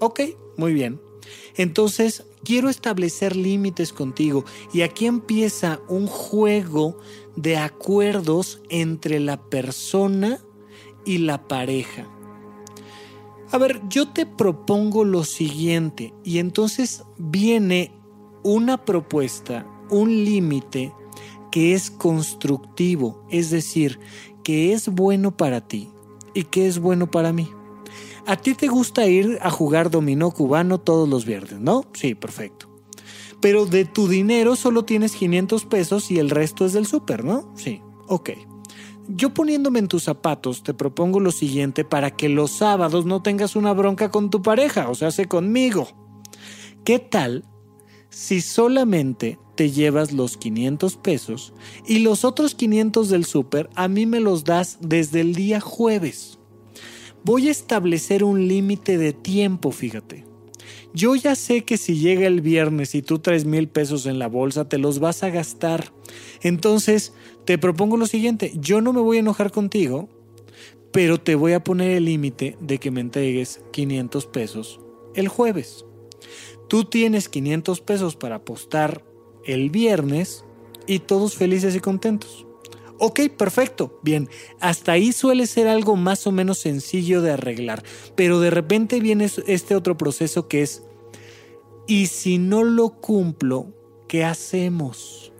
Ok, 0.00 0.20
muy 0.58 0.74
bien. 0.74 1.00
Entonces, 1.56 2.24
quiero 2.44 2.68
establecer 2.68 3.34
límites 3.34 3.92
contigo 3.92 4.44
y 4.72 4.82
aquí 4.82 5.06
empieza 5.06 5.80
un 5.88 6.06
juego 6.06 6.98
de 7.36 7.56
acuerdos 7.56 8.60
entre 8.68 9.20
la 9.20 9.40
persona 9.48 10.38
y 11.06 11.18
la 11.18 11.48
pareja. 11.48 12.06
A 13.50 13.56
ver, 13.56 13.80
yo 13.88 14.08
te 14.08 14.26
propongo 14.26 15.04
lo 15.04 15.24
siguiente 15.24 16.12
y 16.22 16.38
entonces 16.38 17.02
viene 17.16 17.92
una 18.42 18.84
propuesta, 18.84 19.66
un 19.90 20.24
límite 20.24 20.92
que 21.50 21.72
es 21.72 21.90
constructivo, 21.90 23.24
es 23.30 23.50
decir, 23.50 23.98
que 24.44 24.72
es 24.72 24.88
bueno 24.88 25.36
para 25.36 25.66
ti 25.66 25.88
y 26.34 26.44
que 26.44 26.66
es 26.66 26.78
bueno 26.78 27.10
para 27.10 27.32
mí. 27.32 27.48
A 28.28 28.36
ti 28.36 28.52
te 28.52 28.68
gusta 28.68 29.06
ir 29.06 29.38
a 29.40 29.50
jugar 29.50 29.90
dominó 29.90 30.30
cubano 30.30 30.78
todos 30.78 31.08
los 31.08 31.24
viernes, 31.24 31.60
¿no? 31.60 31.86
Sí, 31.94 32.14
perfecto. 32.14 32.68
Pero 33.40 33.64
de 33.64 33.86
tu 33.86 34.06
dinero 34.06 34.54
solo 34.54 34.84
tienes 34.84 35.16
500 35.16 35.64
pesos 35.64 36.10
y 36.10 36.18
el 36.18 36.28
resto 36.28 36.66
es 36.66 36.74
del 36.74 36.84
súper, 36.84 37.24
¿no? 37.24 37.50
Sí, 37.56 37.80
ok. 38.06 38.32
Yo 39.08 39.32
poniéndome 39.32 39.78
en 39.78 39.88
tus 39.88 40.02
zapatos 40.02 40.62
te 40.62 40.74
propongo 40.74 41.20
lo 41.20 41.30
siguiente 41.30 41.86
para 41.86 42.10
que 42.10 42.28
los 42.28 42.50
sábados 42.50 43.06
no 43.06 43.22
tengas 43.22 43.56
una 43.56 43.72
bronca 43.72 44.10
con 44.10 44.28
tu 44.28 44.42
pareja, 44.42 44.90
o 44.90 44.94
sea, 44.94 45.10
sé 45.10 45.24
conmigo. 45.24 45.88
¿Qué 46.84 46.98
tal 46.98 47.46
si 48.10 48.42
solamente 48.42 49.38
te 49.54 49.70
llevas 49.70 50.12
los 50.12 50.36
500 50.36 50.96
pesos 50.98 51.54
y 51.86 52.00
los 52.00 52.26
otros 52.26 52.54
500 52.54 53.08
del 53.08 53.24
súper 53.24 53.70
a 53.74 53.88
mí 53.88 54.04
me 54.04 54.20
los 54.20 54.44
das 54.44 54.76
desde 54.82 55.22
el 55.22 55.34
día 55.34 55.60
jueves? 55.60 56.37
Voy 57.24 57.48
a 57.48 57.50
establecer 57.50 58.24
un 58.24 58.48
límite 58.48 58.98
de 58.98 59.12
tiempo, 59.12 59.70
fíjate. 59.70 60.24
Yo 60.94 61.14
ya 61.14 61.34
sé 61.34 61.64
que 61.64 61.76
si 61.76 61.98
llega 61.98 62.26
el 62.26 62.40
viernes 62.40 62.94
y 62.94 63.02
tú 63.02 63.18
traes 63.18 63.44
mil 63.44 63.68
pesos 63.68 64.06
en 64.06 64.18
la 64.18 64.26
bolsa, 64.26 64.68
te 64.68 64.78
los 64.78 64.98
vas 64.98 65.22
a 65.22 65.30
gastar. 65.30 65.92
Entonces, 66.42 67.12
te 67.44 67.58
propongo 67.58 67.96
lo 67.96 68.06
siguiente, 68.06 68.52
yo 68.56 68.80
no 68.80 68.92
me 68.92 69.00
voy 69.00 69.18
a 69.18 69.20
enojar 69.20 69.50
contigo, 69.50 70.08
pero 70.92 71.18
te 71.18 71.34
voy 71.34 71.52
a 71.52 71.62
poner 71.62 71.92
el 71.92 72.06
límite 72.06 72.56
de 72.60 72.78
que 72.78 72.90
me 72.90 73.00
entregues 73.00 73.60
500 73.72 74.26
pesos 74.26 74.80
el 75.14 75.28
jueves. 75.28 75.84
Tú 76.68 76.84
tienes 76.84 77.28
500 77.28 77.80
pesos 77.80 78.16
para 78.16 78.36
apostar 78.36 79.04
el 79.44 79.70
viernes 79.70 80.44
y 80.86 81.00
todos 81.00 81.36
felices 81.36 81.74
y 81.74 81.80
contentos. 81.80 82.47
Ok, 83.00 83.20
perfecto, 83.36 84.00
bien, 84.02 84.28
hasta 84.58 84.92
ahí 84.92 85.12
suele 85.12 85.46
ser 85.46 85.68
algo 85.68 85.94
más 85.94 86.26
o 86.26 86.32
menos 86.32 86.58
sencillo 86.58 87.22
de 87.22 87.30
arreglar, 87.30 87.84
pero 88.16 88.40
de 88.40 88.50
repente 88.50 88.98
viene 88.98 89.30
este 89.46 89.76
otro 89.76 89.96
proceso 89.96 90.48
que 90.48 90.62
es, 90.62 90.82
¿y 91.86 92.06
si 92.06 92.38
no 92.38 92.64
lo 92.64 92.90
cumplo, 92.90 93.72
qué 94.08 94.24
hacemos? 94.24 95.32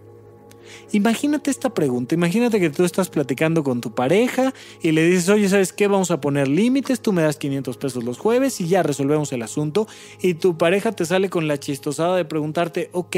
Imagínate 0.92 1.50
esta 1.50 1.74
pregunta, 1.74 2.14
imagínate 2.14 2.60
que 2.60 2.70
tú 2.70 2.84
estás 2.84 3.10
platicando 3.10 3.64
con 3.64 3.80
tu 3.80 3.94
pareja 3.94 4.54
y 4.80 4.92
le 4.92 5.04
dices, 5.04 5.28
oye, 5.28 5.48
¿sabes 5.48 5.72
qué? 5.72 5.86
Vamos 5.86 6.10
a 6.10 6.20
poner 6.20 6.48
límites, 6.48 7.00
tú 7.00 7.12
me 7.12 7.22
das 7.22 7.36
500 7.36 7.76
pesos 7.76 8.04
los 8.04 8.18
jueves 8.18 8.60
y 8.60 8.68
ya 8.68 8.82
resolvemos 8.82 9.32
el 9.32 9.42
asunto 9.42 9.86
y 10.22 10.34
tu 10.34 10.56
pareja 10.56 10.92
te 10.92 11.04
sale 11.04 11.28
con 11.28 11.48
la 11.48 11.58
chistosada 11.58 12.16
de 12.16 12.24
preguntarte, 12.24 12.88
ok, 12.92 13.16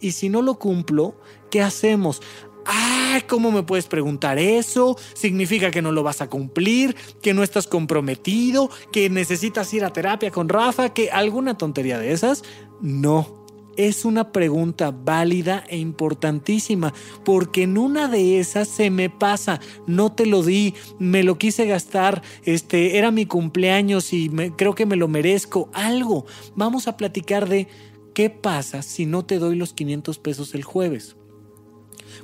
¿y 0.00 0.12
si 0.12 0.30
no 0.30 0.42
lo 0.42 0.58
cumplo, 0.58 1.14
qué 1.50 1.60
hacemos? 1.60 2.22
¡Ay! 2.64 3.22
¿Cómo 3.28 3.50
me 3.50 3.62
puedes 3.62 3.86
preguntar 3.86 4.38
eso? 4.38 4.96
¿Significa 5.14 5.70
que 5.70 5.82
no 5.82 5.92
lo 5.92 6.02
vas 6.02 6.20
a 6.20 6.28
cumplir? 6.28 6.96
¿Que 7.20 7.34
no 7.34 7.42
estás 7.42 7.66
comprometido? 7.66 8.70
¿Que 8.92 9.10
necesitas 9.10 9.72
ir 9.74 9.84
a 9.84 9.92
terapia 9.92 10.30
con 10.30 10.48
Rafa? 10.48 10.94
¿Que 10.94 11.10
alguna 11.10 11.56
tontería 11.56 11.98
de 11.98 12.12
esas? 12.12 12.42
No. 12.80 13.42
Es 13.76 14.04
una 14.04 14.32
pregunta 14.32 14.90
válida 14.90 15.64
e 15.66 15.78
importantísima, 15.78 16.92
porque 17.24 17.62
en 17.62 17.78
una 17.78 18.06
de 18.06 18.38
esas 18.38 18.68
se 18.68 18.90
me 18.90 19.08
pasa, 19.08 19.60
no 19.86 20.12
te 20.12 20.26
lo 20.26 20.42
di, 20.42 20.74
me 20.98 21.22
lo 21.22 21.38
quise 21.38 21.64
gastar, 21.64 22.20
este 22.44 22.98
era 22.98 23.10
mi 23.10 23.24
cumpleaños 23.24 24.12
y 24.12 24.28
creo 24.58 24.74
que 24.74 24.84
me 24.84 24.96
lo 24.96 25.08
merezco, 25.08 25.70
algo. 25.72 26.26
Vamos 26.54 26.86
a 26.86 26.98
platicar 26.98 27.48
de 27.48 27.66
qué 28.12 28.28
pasa 28.28 28.82
si 28.82 29.06
no 29.06 29.24
te 29.24 29.38
doy 29.38 29.56
los 29.56 29.72
500 29.72 30.18
pesos 30.18 30.54
el 30.54 30.64
jueves. 30.64 31.16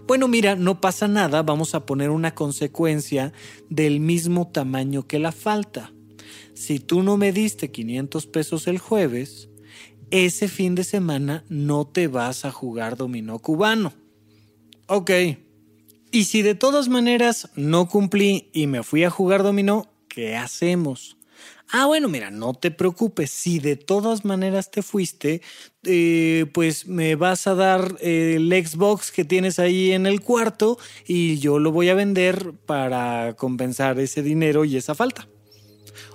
Bueno, 0.08 0.26
mira, 0.26 0.56
no 0.56 0.80
pasa 0.80 1.06
nada, 1.06 1.42
vamos 1.42 1.74
a 1.74 1.84
poner 1.84 2.08
una 2.08 2.34
consecuencia 2.34 3.34
del 3.68 4.00
mismo 4.00 4.48
tamaño 4.48 5.06
que 5.06 5.18
la 5.18 5.32
falta. 5.32 5.92
Si 6.54 6.80
tú 6.80 7.02
no 7.02 7.18
me 7.18 7.30
diste 7.30 7.70
500 7.70 8.26
pesos 8.26 8.66
el 8.68 8.78
jueves, 8.78 9.50
ese 10.10 10.48
fin 10.48 10.74
de 10.74 10.84
semana 10.84 11.44
no 11.50 11.86
te 11.86 12.08
vas 12.08 12.46
a 12.46 12.50
jugar 12.50 12.96
dominó 12.96 13.38
cubano. 13.40 13.92
Ok. 14.86 15.10
Y 16.10 16.24
si 16.24 16.40
de 16.40 16.54
todas 16.54 16.88
maneras 16.88 17.50
no 17.54 17.86
cumplí 17.86 18.48
y 18.54 18.66
me 18.66 18.82
fui 18.82 19.04
a 19.04 19.10
jugar 19.10 19.42
dominó, 19.42 19.92
¿qué 20.08 20.38
hacemos? 20.38 21.17
Ah, 21.70 21.84
bueno, 21.84 22.08
mira, 22.08 22.30
no 22.30 22.54
te 22.54 22.70
preocupes. 22.70 23.30
Si 23.30 23.58
de 23.58 23.76
todas 23.76 24.24
maneras 24.24 24.70
te 24.70 24.82
fuiste, 24.82 25.42
eh, 25.84 26.46
pues 26.54 26.86
me 26.86 27.14
vas 27.14 27.46
a 27.46 27.54
dar 27.54 27.96
el 28.00 28.50
Xbox 28.50 29.12
que 29.12 29.24
tienes 29.24 29.58
ahí 29.58 29.92
en 29.92 30.06
el 30.06 30.22
cuarto 30.22 30.78
y 31.06 31.38
yo 31.38 31.58
lo 31.58 31.70
voy 31.70 31.90
a 31.90 31.94
vender 31.94 32.54
para 32.64 33.34
compensar 33.36 34.00
ese 34.00 34.22
dinero 34.22 34.64
y 34.64 34.76
esa 34.76 34.94
falta. 34.94 35.28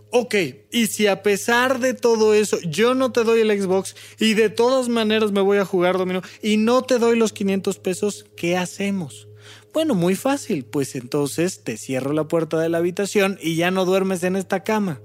Ok, 0.10 0.36
y 0.72 0.88
si 0.88 1.08
a 1.08 1.24
pesar 1.24 1.80
de 1.80 1.94
todo 1.94 2.34
eso 2.36 2.60
yo 2.62 2.94
no 2.94 3.12
te 3.12 3.24
doy 3.24 3.42
el 3.42 3.62
Xbox 3.62 3.96
y 4.20 4.36
de 4.36 4.50
todas 4.50 4.88
maneras 4.88 5.32
me 5.32 5.42
voy 5.42 5.58
a 5.58 5.66
jugar 5.66 5.98
dominó 5.98 6.22
y 6.42 6.58
no 6.58 6.84
te 6.84 7.00
doy 7.00 7.18
los 7.18 7.34
500 7.34 7.80
pesos, 7.80 8.26
¿qué 8.36 8.56
hacemos? 8.58 9.28
Bueno, 9.74 9.96
muy 9.96 10.16
fácil, 10.16 10.66
pues 10.66 10.96
entonces 10.96 11.64
te 11.64 11.78
cierro 11.78 12.14
la 12.14 12.28
puerta 12.28 12.60
de 12.60 12.70
la 12.70 12.78
habitación 12.78 13.40
y 13.42 13.56
ya 13.56 13.72
no 13.72 13.86
duermes 13.86 14.24
en 14.24 14.36
esta 14.36 14.64
cama. 14.64 15.02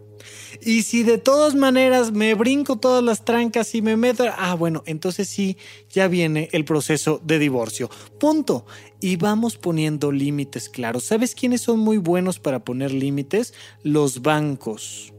Y 0.60 0.82
si 0.82 1.02
de 1.02 1.18
todas 1.18 1.54
maneras 1.54 2.12
me 2.12 2.34
brinco 2.34 2.76
todas 2.76 3.02
las 3.02 3.24
trancas 3.24 3.74
y 3.74 3.82
me 3.82 3.96
meto, 3.96 4.24
ah, 4.36 4.54
bueno, 4.54 4.82
entonces 4.86 5.28
sí, 5.28 5.56
ya 5.90 6.08
viene 6.08 6.48
el 6.52 6.64
proceso 6.64 7.20
de 7.24 7.38
divorcio. 7.38 7.90
Punto. 8.18 8.66
Y 9.00 9.16
vamos 9.16 9.56
poniendo 9.56 10.10
límites 10.10 10.68
claros. 10.68 11.04
¿Sabes 11.04 11.34
quiénes 11.34 11.60
son 11.60 11.78
muy 11.78 11.98
buenos 11.98 12.40
para 12.40 12.64
poner 12.64 12.92
límites? 12.92 13.54
Los 13.82 14.22
bancos. 14.22 15.12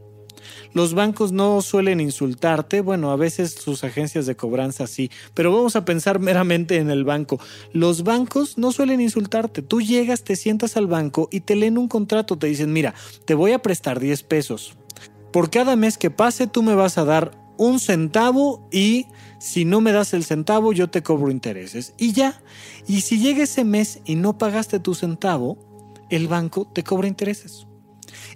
Los 0.72 0.94
bancos 0.94 1.32
no 1.32 1.60
suelen 1.62 2.00
insultarte, 2.00 2.80
bueno, 2.80 3.10
a 3.10 3.16
veces 3.16 3.52
sus 3.52 3.82
agencias 3.82 4.26
de 4.26 4.36
cobranza 4.36 4.86
sí, 4.86 5.10
pero 5.34 5.52
vamos 5.52 5.74
a 5.74 5.84
pensar 5.84 6.20
meramente 6.20 6.76
en 6.76 6.90
el 6.90 7.04
banco. 7.04 7.40
Los 7.72 8.04
bancos 8.04 8.56
no 8.56 8.70
suelen 8.70 9.00
insultarte. 9.00 9.62
Tú 9.62 9.80
llegas, 9.80 10.22
te 10.22 10.36
sientas 10.36 10.76
al 10.76 10.86
banco 10.86 11.28
y 11.32 11.40
te 11.40 11.56
leen 11.56 11.76
un 11.76 11.88
contrato, 11.88 12.38
te 12.38 12.46
dicen, 12.46 12.72
mira, 12.72 12.94
te 13.24 13.34
voy 13.34 13.52
a 13.52 13.60
prestar 13.60 13.98
10 13.98 14.22
pesos 14.24 14.76
por 15.32 15.50
cada 15.50 15.76
mes 15.76 15.98
que 15.98 16.10
pase 16.10 16.46
tú 16.46 16.62
me 16.62 16.74
vas 16.74 16.98
a 16.98 17.04
dar 17.04 17.38
un 17.56 17.78
centavo 17.78 18.66
y 18.72 19.06
si 19.38 19.64
no 19.64 19.80
me 19.80 19.92
das 19.92 20.14
el 20.14 20.24
centavo 20.24 20.72
yo 20.72 20.88
te 20.88 21.02
cobro 21.02 21.30
intereses. 21.30 21.94
Y 21.98 22.12
ya. 22.12 22.40
Y 22.86 23.02
si 23.02 23.18
llega 23.18 23.44
ese 23.44 23.64
mes 23.64 24.00
y 24.04 24.14
no 24.14 24.38
pagaste 24.38 24.80
tu 24.80 24.94
centavo, 24.94 25.58
el 26.08 26.26
banco 26.26 26.66
te 26.66 26.82
cobra 26.82 27.08
intereses. 27.08 27.66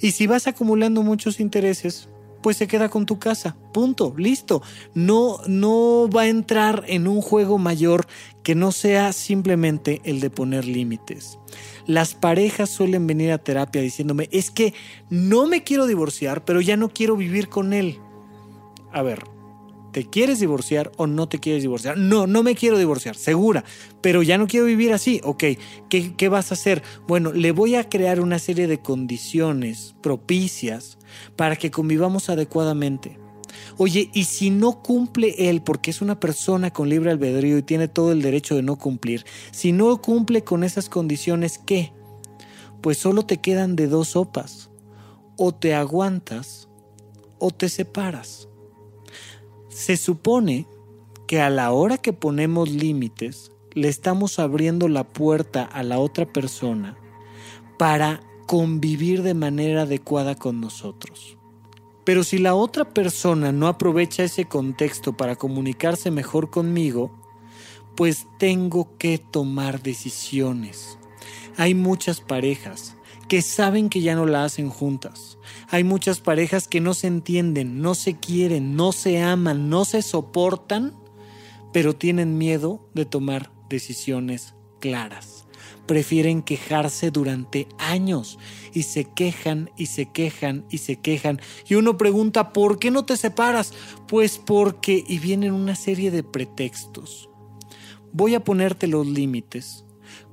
Y 0.00 0.12
si 0.12 0.26
vas 0.26 0.46
acumulando 0.46 1.02
muchos 1.02 1.40
intereses, 1.40 2.08
pues 2.44 2.58
se 2.58 2.66
queda 2.66 2.90
con 2.90 3.06
tu 3.06 3.18
casa. 3.18 3.56
Punto, 3.72 4.12
listo. 4.18 4.60
No, 4.92 5.38
no 5.46 6.10
va 6.14 6.22
a 6.22 6.28
entrar 6.28 6.84
en 6.88 7.08
un 7.08 7.22
juego 7.22 7.56
mayor 7.56 8.06
que 8.42 8.54
no 8.54 8.70
sea 8.70 9.14
simplemente 9.14 10.02
el 10.04 10.20
de 10.20 10.28
poner 10.28 10.66
límites. 10.66 11.38
Las 11.86 12.12
parejas 12.12 12.68
suelen 12.68 13.06
venir 13.06 13.32
a 13.32 13.38
terapia 13.38 13.80
diciéndome, 13.80 14.28
es 14.30 14.50
que 14.50 14.74
no 15.08 15.46
me 15.46 15.64
quiero 15.64 15.86
divorciar, 15.86 16.44
pero 16.44 16.60
ya 16.60 16.76
no 16.76 16.90
quiero 16.90 17.16
vivir 17.16 17.48
con 17.48 17.72
él. 17.72 17.98
A 18.92 19.00
ver, 19.00 19.24
¿te 19.92 20.04
quieres 20.04 20.38
divorciar 20.38 20.92
o 20.98 21.06
no 21.06 21.30
te 21.30 21.38
quieres 21.38 21.62
divorciar? 21.62 21.96
No, 21.96 22.26
no 22.26 22.42
me 22.42 22.54
quiero 22.54 22.76
divorciar, 22.76 23.16
segura, 23.16 23.64
pero 24.02 24.22
ya 24.22 24.36
no 24.36 24.46
quiero 24.48 24.66
vivir 24.66 24.92
así. 24.92 25.18
Ok, 25.24 25.44
¿qué, 25.88 26.14
qué 26.14 26.28
vas 26.28 26.50
a 26.50 26.56
hacer? 26.56 26.82
Bueno, 27.08 27.32
le 27.32 27.52
voy 27.52 27.76
a 27.76 27.88
crear 27.88 28.20
una 28.20 28.38
serie 28.38 28.66
de 28.66 28.80
condiciones 28.80 29.94
propicias 30.02 30.98
para 31.36 31.56
que 31.56 31.70
convivamos 31.70 32.28
adecuadamente. 32.28 33.18
Oye, 33.76 34.10
y 34.12 34.24
si 34.24 34.50
no 34.50 34.82
cumple 34.82 35.50
él, 35.50 35.62
porque 35.62 35.90
es 35.90 36.00
una 36.00 36.20
persona 36.20 36.72
con 36.72 36.88
libre 36.88 37.10
albedrío 37.10 37.58
y 37.58 37.62
tiene 37.62 37.88
todo 37.88 38.12
el 38.12 38.22
derecho 38.22 38.54
de 38.54 38.62
no 38.62 38.76
cumplir, 38.76 39.24
si 39.50 39.72
no 39.72 40.00
cumple 40.00 40.44
con 40.44 40.64
esas 40.64 40.88
condiciones, 40.88 41.58
¿qué? 41.58 41.92
Pues 42.80 42.98
solo 42.98 43.24
te 43.24 43.38
quedan 43.38 43.76
de 43.76 43.88
dos 43.88 44.08
sopas. 44.08 44.70
O 45.36 45.52
te 45.52 45.74
aguantas 45.74 46.68
o 47.38 47.50
te 47.50 47.68
separas. 47.68 48.48
Se 49.68 49.96
supone 49.96 50.68
que 51.26 51.40
a 51.40 51.50
la 51.50 51.72
hora 51.72 51.98
que 51.98 52.12
ponemos 52.12 52.70
límites, 52.70 53.50
le 53.72 53.88
estamos 53.88 54.38
abriendo 54.38 54.88
la 54.88 55.04
puerta 55.04 55.64
a 55.64 55.82
la 55.82 55.98
otra 55.98 56.32
persona 56.32 56.96
para 57.78 58.20
convivir 58.46 59.22
de 59.22 59.34
manera 59.34 59.82
adecuada 59.82 60.34
con 60.34 60.60
nosotros. 60.60 61.38
Pero 62.04 62.22
si 62.22 62.38
la 62.38 62.54
otra 62.54 62.84
persona 62.84 63.50
no 63.52 63.66
aprovecha 63.66 64.24
ese 64.24 64.44
contexto 64.44 65.16
para 65.16 65.36
comunicarse 65.36 66.10
mejor 66.10 66.50
conmigo, 66.50 67.10
pues 67.96 68.26
tengo 68.38 68.96
que 68.98 69.18
tomar 69.18 69.82
decisiones. 69.82 70.98
Hay 71.56 71.74
muchas 71.74 72.20
parejas 72.20 72.96
que 73.28 73.40
saben 73.40 73.88
que 73.88 74.02
ya 74.02 74.14
no 74.14 74.26
la 74.26 74.44
hacen 74.44 74.68
juntas. 74.68 75.38
Hay 75.70 75.82
muchas 75.82 76.20
parejas 76.20 76.68
que 76.68 76.80
no 76.80 76.92
se 76.92 77.06
entienden, 77.06 77.80
no 77.80 77.94
se 77.94 78.14
quieren, 78.18 78.76
no 78.76 78.92
se 78.92 79.22
aman, 79.22 79.70
no 79.70 79.86
se 79.86 80.02
soportan, 80.02 80.92
pero 81.72 81.94
tienen 81.94 82.36
miedo 82.36 82.86
de 82.94 83.06
tomar 83.06 83.50
decisiones 83.70 84.54
claras 84.78 85.43
prefieren 85.86 86.42
quejarse 86.42 87.10
durante 87.10 87.68
años 87.78 88.38
y 88.72 88.84
se 88.84 89.04
quejan 89.04 89.70
y 89.76 89.86
se 89.86 90.06
quejan 90.06 90.64
y 90.70 90.78
se 90.78 90.96
quejan. 90.96 91.40
Y 91.66 91.74
uno 91.74 91.96
pregunta, 91.96 92.52
¿por 92.52 92.78
qué 92.78 92.90
no 92.90 93.04
te 93.04 93.16
separas? 93.16 93.72
Pues 94.08 94.38
porque, 94.38 95.04
y 95.06 95.18
vienen 95.18 95.52
una 95.52 95.74
serie 95.74 96.10
de 96.10 96.22
pretextos. 96.22 97.28
Voy 98.12 98.34
a 98.34 98.44
ponerte 98.44 98.86
los 98.86 99.06
límites 99.06 99.84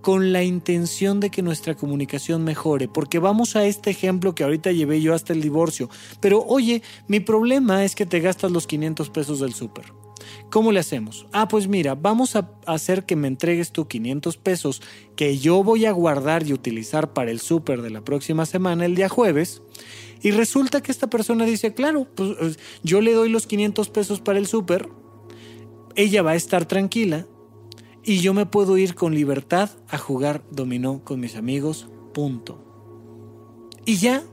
con 0.02 0.34
la 0.34 0.44
intención 0.44 1.20
de 1.20 1.30
que 1.30 1.42
nuestra 1.42 1.76
comunicación 1.76 2.44
mejore, 2.44 2.88
porque 2.88 3.20
vamos 3.20 3.56
a 3.56 3.66
este 3.66 3.92
ejemplo 3.92 4.36
que 4.36 4.44
ahorita 4.44 4.72
llevé 4.72 5.02
yo 5.02 5.14
hasta 5.14 5.34
el 5.34 5.42
divorcio, 5.42 5.90
pero 6.20 6.44
oye, 6.44 6.82
mi 7.08 7.20
problema 7.20 7.86
es 7.86 7.96
que 7.96 8.06
te 8.06 8.20
gastas 8.20 8.52
los 8.52 8.68
500 8.68 9.10
pesos 9.10 9.40
del 9.40 9.54
súper. 9.54 10.01
¿Cómo 10.50 10.72
le 10.72 10.80
hacemos? 10.80 11.28
Ah, 11.32 11.48
pues 11.48 11.68
mira, 11.68 11.96
vamos 11.96 12.36
a 12.36 12.52
hacer 12.66 13.06
que 13.06 13.16
me 13.16 13.28
entregues 13.28 13.72
tú 13.72 13.88
500 13.88 14.38
pesos 14.38 14.82
que 15.16 15.38
yo 15.38 15.64
voy 15.64 15.86
a 15.86 15.92
guardar 15.92 16.46
y 16.48 16.54
utilizar 16.54 17.14
para 17.14 17.32
el 17.32 17.40
súper 17.40 17.82
de 17.82 17.90
la 17.90 18.02
próxima 18.02 18.46
semana, 18.46 18.86
el 18.86 18.96
día 18.96 19.10
jueves. 19.10 19.62
Y 20.22 20.32
resulta 20.32 20.82
que 20.82 20.92
esta 20.92 21.10
persona 21.10 21.46
dice, 21.46 21.74
claro, 21.74 22.08
pues 22.16 22.32
eh, 22.40 22.56
yo 22.84 23.02
le 23.02 23.14
doy 23.14 23.30
los 23.30 23.48
500 23.48 23.90
pesos 23.90 24.22
para 24.22 24.40
el 24.40 24.48
súper, 24.48 24.88
ella 25.96 26.22
va 26.22 26.32
a 26.32 26.36
estar 26.36 26.66
tranquila 26.66 27.28
y 28.04 28.20
yo 28.20 28.34
me 28.34 28.46
puedo 28.46 28.78
ir 28.78 28.96
con 28.96 29.14
libertad 29.14 29.70
a 29.90 29.98
jugar 29.98 30.44
dominó 30.52 31.04
con 31.04 31.20
mis 31.20 31.36
amigos, 31.36 31.88
punto. 32.14 32.64
Y 33.86 33.98
ya, 33.98 34.24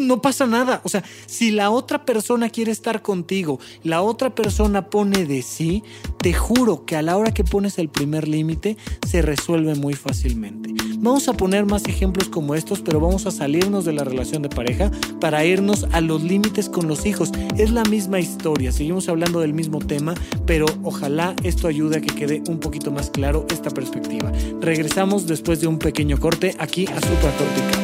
no 0.00 0.22
pasa 0.22 0.46
nada. 0.46 0.80
O 0.84 0.88
sea, 0.88 1.04
si 1.26 1.50
la 1.50 1.70
otra 1.70 2.04
persona 2.04 2.48
quiere 2.48 2.72
estar 2.72 3.02
contigo, 3.02 3.58
la 3.82 4.02
otra 4.02 4.34
persona 4.34 4.90
pone 4.90 5.26
de 5.26 5.42
sí, 5.42 5.82
te 6.18 6.32
juro 6.32 6.84
que 6.84 6.96
a 6.96 7.02
la 7.02 7.16
hora 7.16 7.32
que 7.32 7.44
pones 7.44 7.78
el 7.78 7.88
primer 7.88 8.28
límite 8.28 8.76
se 9.06 9.22
resuelve 9.22 9.74
muy 9.74 9.94
fácilmente. 9.94 10.74
Vamos 10.98 11.28
a 11.28 11.34
poner 11.34 11.66
más 11.66 11.84
ejemplos 11.84 12.30
como 12.30 12.54
estos, 12.54 12.80
pero 12.80 12.98
vamos 12.98 13.26
a 13.26 13.30
salirnos 13.30 13.84
de 13.84 13.92
la 13.92 14.04
relación 14.04 14.40
de 14.40 14.48
pareja 14.48 14.90
para 15.20 15.44
irnos 15.44 15.86
a 15.92 16.00
los 16.00 16.22
límites 16.22 16.70
con 16.70 16.88
los 16.88 17.04
hijos. 17.04 17.30
Es 17.58 17.70
la 17.70 17.82
misma 17.84 18.20
historia, 18.20 18.72
seguimos 18.72 19.10
hablando 19.10 19.40
del 19.40 19.52
mismo 19.52 19.80
tema, 19.80 20.14
pero 20.46 20.64
ojalá 20.82 21.36
esto 21.42 21.68
ayude 21.68 21.98
a 21.98 22.00
que 22.00 22.14
quede 22.14 22.42
un 22.48 22.58
poquito 22.58 22.90
más 22.90 23.10
claro 23.10 23.46
esta 23.50 23.68
perspectiva. 23.68 24.32
Regresamos 24.62 25.26
después 25.26 25.60
de 25.60 25.66
un 25.66 25.78
pequeño 25.78 26.18
corte 26.18 26.56
aquí 26.58 26.86
a 26.86 26.98
Super 27.00 27.83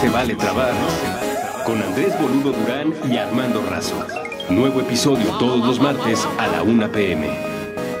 se 0.00 0.08
vale 0.08 0.34
trabar. 0.34 0.72
Con 1.66 1.82
Andrés 1.82 2.18
Boludo 2.18 2.52
Durán 2.52 2.94
y 3.10 3.18
Armando 3.18 3.62
Razo. 3.68 4.06
Nuevo 4.48 4.80
episodio 4.80 5.26
todos 5.38 5.66
los 5.66 5.78
martes 5.78 6.26
a 6.38 6.46
la 6.46 6.62
1 6.62 6.90
pm. 6.90 7.28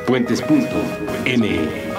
Puentes.me. 0.06 1.90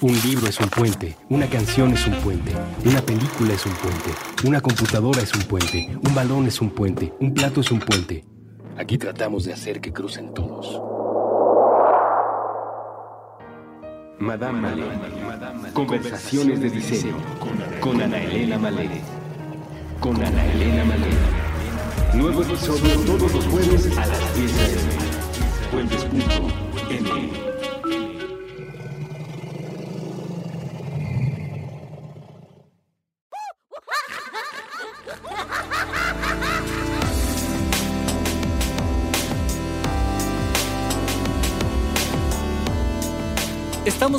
Un 0.00 0.20
libro 0.22 0.46
es 0.46 0.60
un 0.60 0.68
puente, 0.68 1.16
una 1.28 1.48
canción 1.48 1.92
es 1.92 2.06
un 2.06 2.14
puente, 2.14 2.52
una 2.84 3.02
película 3.02 3.52
es 3.52 3.66
un 3.66 3.72
puente, 3.72 4.10
una 4.44 4.60
computadora 4.60 5.20
es 5.22 5.34
un 5.34 5.42
puente, 5.42 5.98
un 6.06 6.14
balón 6.14 6.46
es 6.46 6.60
un 6.60 6.70
puente, 6.70 7.12
un 7.18 7.34
plato 7.34 7.62
es 7.62 7.72
un 7.72 7.80
puente. 7.80 8.24
Aquí 8.76 8.96
tratamos 8.96 9.44
de 9.44 9.54
hacer 9.54 9.80
que 9.80 9.92
crucen 9.92 10.32
todos. 10.34 10.87
Madame 14.18 14.60
Malé. 14.60 14.84
Conversaciones 15.72 16.60
de 16.60 16.70
diseño 16.70 17.16
con 17.80 18.00
Ana 18.00 18.20
Elena 18.20 18.58
Malé. 18.58 19.00
Con 20.00 20.16
Ana 20.16 20.44
Elena 20.52 20.84
Malé. 20.84 21.06
Nuevo 22.14 22.42
episodio 22.42 22.98
todos 23.06 23.32
los 23.32 23.46
jueves 23.46 23.96
a 23.96 24.06
las 24.06 24.36
10 24.36 24.56
de 24.56 24.74
la 27.08 27.17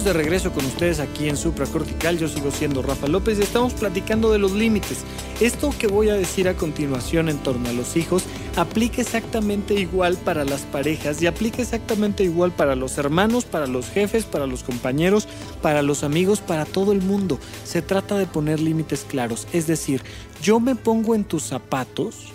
de 0.10 0.14
regreso 0.14 0.52
con 0.52 0.66
ustedes 0.66 1.00
aquí 1.00 1.30
en 1.30 1.38
Supracortical. 1.38 2.18
Yo 2.18 2.28
sigo 2.28 2.50
siendo 2.50 2.82
Rafa 2.82 3.06
López 3.06 3.38
y 3.38 3.44
estamos 3.44 3.76
platicando 3.76 4.32
de 4.32 4.40
los 4.40 4.54
límites. 4.54 5.02
Esto 5.40 5.72
que 5.78 5.86
voy 5.86 6.10
a 6.10 6.16
decir 6.16 6.50
a 6.50 6.56
continuación 6.56 7.30
en 7.30 7.38
torno 7.38 7.70
a 7.70 7.74
los 7.74 7.96
hijos 7.96 8.24
aplica 8.56 9.02
exactamente 9.02 9.76
igual 9.76 10.18
para 10.18 10.46
las 10.46 10.62
parejas 10.62 11.22
y 11.22 11.28
aplica 11.28 11.62
exactamente 11.62 12.24
igual 12.24 12.52
para 12.52 12.76
los 12.76 12.98
hermanos, 12.98 13.46
para 13.46 13.68
los 13.68 13.88
jefes, 13.88 14.26
para 14.26 14.48
los 14.48 14.64
compañeros, 14.64 15.28
para 15.62 15.84
los 15.84 16.04
amigos, 16.04 16.42
para 16.42 16.66
todo 16.66 16.92
el 16.92 17.02
mundo. 17.02 17.38
Se 17.64 17.84
trata 17.84 18.18
de 18.18 18.26
poner 18.26 18.60
límites 18.60 19.06
claros. 19.08 19.48
Es 19.54 19.68
decir, 19.68 20.02
yo 20.42 20.60
me 20.60 20.74
pongo 20.74 21.14
en 21.14 21.24
tus 21.24 21.44
zapatos 21.44 22.34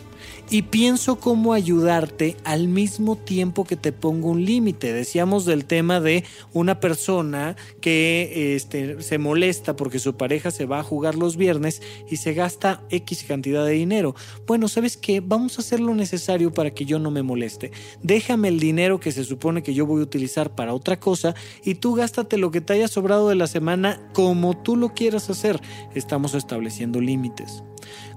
y 0.51 0.63
pienso 0.63 1.17
cómo 1.17 1.53
ayudarte 1.53 2.37
al 2.45 2.69
mismo 2.69 3.17
tiempo 3.17 3.65
que 3.65 3.77
te 3.77 3.93
pongo 3.93 4.31
un 4.31 4.45
límite. 4.45 4.93
Decíamos 4.93 5.45
del 5.47 5.65
tema 5.65 6.01
de 6.01 6.25
una 6.53 6.81
persona 6.81 7.57
que 7.81 8.55
este, 8.55 9.03
se 9.03 9.19
molesta 9.19 9.75
porque 9.75 9.99
su 9.99 10.17
pareja 10.17 10.51
se 10.51 10.67
va 10.67 10.81
a 10.81 10.85
jugar 10.85 11.15
los 11.15 11.37
viernes 11.37 11.83
y 12.11 12.17
se 12.17 12.35
gasta 12.35 12.83
X 12.91 13.25
cantidad 13.27 13.65
de 13.65 13.73
dinero. 13.73 14.15
Bueno, 14.47 14.69
¿sabes 14.69 14.97
qué? 14.97 15.21
Vamos 15.21 15.59
a 15.59 15.63
hacer 15.63 15.81
lo 15.81 15.95
necesario 15.95 16.53
para 16.53 16.73
que 16.73 16.85
yo 16.85 16.99
no 16.99 17.11
me 17.11 17.23
moleste. 17.23 17.73
Déjame 18.03 18.49
el 18.49 18.61
dinero 18.61 19.01
que 19.01 19.13
se 19.13 19.25
supone 19.25 19.63
que 19.63 19.75
yo 19.75 19.87
voy 19.87 20.01
a 20.01 20.05
utilizar 20.05 20.55
para 20.55 20.75
otra 20.75 21.01
cosa 21.01 21.35
y 21.65 21.77
tú 21.77 21.95
gástate 21.95 22.39
lo 22.39 22.51
que 22.51 22.61
te 22.61 22.75
haya 22.75 22.89
sobrado 22.89 23.29
de 23.29 23.35
la 23.35 23.47
semana 23.47 24.01
como 24.13 24.57
tú 24.57 24.77
lo 24.77 24.95
quieras 24.95 25.31
hacer. 25.31 25.61
Estamos 25.95 26.35
estableciendo 26.35 27.01
límites. 27.01 27.63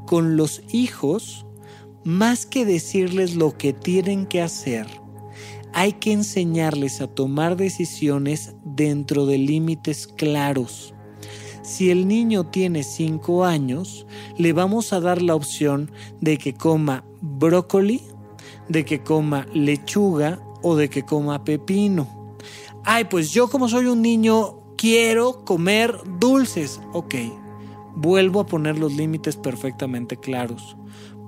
Con 0.06 0.38
los 0.38 0.62
hijos, 0.72 1.47
más 2.08 2.46
que 2.46 2.64
decirles 2.64 3.36
lo 3.36 3.58
que 3.58 3.74
tienen 3.74 4.28
que 4.28 4.42
hacer, 4.42 4.88
hay 5.74 5.92
que 5.92 6.14
enseñarles 6.14 7.02
a 7.02 7.08
tomar 7.08 7.58
decisiones 7.58 8.56
dentro 8.64 9.26
de 9.26 9.38
límites 9.38 10.08
claros. 10.08 10.94
Si 11.64 11.92
el 11.92 12.08
niño 12.08 12.46
tiene 12.46 12.84
5 12.84 13.44
años, 13.44 14.08
le 14.38 14.54
vamos 14.54 14.94
a 14.94 15.02
dar 15.02 15.22
la 15.22 15.36
opción 15.36 15.92
de 16.22 16.38
que 16.38 16.54
coma 16.54 17.04
brócoli, 17.20 18.02
de 18.70 18.86
que 18.86 19.04
coma 19.04 19.46
lechuga 19.54 20.40
o 20.64 20.78
de 20.78 20.90
que 20.90 21.04
coma 21.04 21.44
pepino. 21.44 22.38
Ay, 22.86 23.04
pues 23.04 23.32
yo 23.32 23.50
como 23.50 23.68
soy 23.68 23.88
un 23.88 24.02
niño 24.02 24.62
quiero 24.78 25.44
comer 25.44 25.94
dulces. 26.22 26.80
Ok, 26.94 27.16
vuelvo 27.98 28.40
a 28.40 28.46
poner 28.46 28.80
los 28.80 28.94
límites 28.94 29.36
perfectamente 29.36 30.16
claros. 30.16 30.78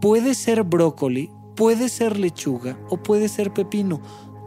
Puede 0.02 0.34
ser 0.34 0.64
brócoli, 0.64 1.32
puede 1.56 1.89
ser 1.89 2.18
lechuga 2.18 2.80
o 2.89 2.97
puede 2.97 3.28
ser 3.28 3.54
pepino. 3.54 4.02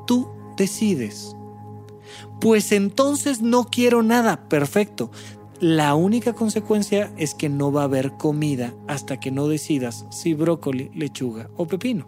Tú 0.07 0.29
decides. 0.57 1.37
Pues 2.41 2.73
entonces 2.73 3.43
no 3.43 3.65
quiero 3.65 4.03
nada. 4.03 4.49
Perfecto. 4.49 5.11
La 5.61 5.95
única 5.95 6.33
consecuencia 6.33 7.13
es 7.17 7.35
que 7.35 7.49
no 7.49 7.71
va 7.71 7.83
a 7.83 7.85
haber 7.85 8.17
comida 8.17 8.75
hasta 8.89 9.21
que 9.21 9.31
no 9.31 9.47
decidas 9.47 10.07
si 10.11 10.35
brócoli, 10.35 10.91
lechuga 10.95 11.51
o 11.57 11.67
pepino. 11.67 12.07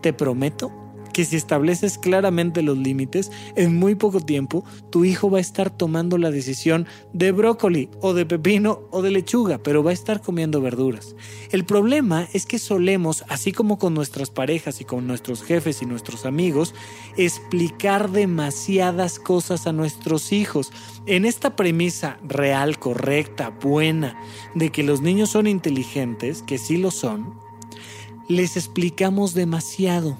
Te 0.00 0.12
prometo 0.12 0.72
que 1.20 1.26
si 1.26 1.36
estableces 1.36 1.98
claramente 1.98 2.62
los 2.62 2.78
límites, 2.78 3.30
en 3.54 3.78
muy 3.78 3.94
poco 3.94 4.22
tiempo 4.22 4.64
tu 4.88 5.04
hijo 5.04 5.30
va 5.30 5.36
a 5.36 5.42
estar 5.42 5.68
tomando 5.68 6.16
la 6.16 6.30
decisión 6.30 6.86
de 7.12 7.30
brócoli 7.30 7.90
o 8.00 8.14
de 8.14 8.24
pepino 8.24 8.80
o 8.90 9.02
de 9.02 9.10
lechuga, 9.10 9.58
pero 9.58 9.84
va 9.84 9.90
a 9.90 9.92
estar 9.92 10.22
comiendo 10.22 10.62
verduras. 10.62 11.14
El 11.50 11.66
problema 11.66 12.26
es 12.32 12.46
que 12.46 12.58
solemos, 12.58 13.22
así 13.28 13.52
como 13.52 13.78
con 13.78 13.92
nuestras 13.92 14.30
parejas 14.30 14.80
y 14.80 14.86
con 14.86 15.06
nuestros 15.06 15.42
jefes 15.42 15.82
y 15.82 15.84
nuestros 15.84 16.24
amigos, 16.24 16.74
explicar 17.18 18.10
demasiadas 18.10 19.18
cosas 19.18 19.66
a 19.66 19.74
nuestros 19.74 20.32
hijos. 20.32 20.72
En 21.04 21.26
esta 21.26 21.54
premisa 21.54 22.16
real, 22.26 22.78
correcta, 22.78 23.50
buena, 23.50 24.18
de 24.54 24.70
que 24.70 24.84
los 24.84 25.02
niños 25.02 25.28
son 25.28 25.46
inteligentes, 25.46 26.40
que 26.40 26.56
sí 26.56 26.78
lo 26.78 26.90
son, 26.90 27.34
les 28.26 28.56
explicamos 28.56 29.34
demasiado 29.34 30.16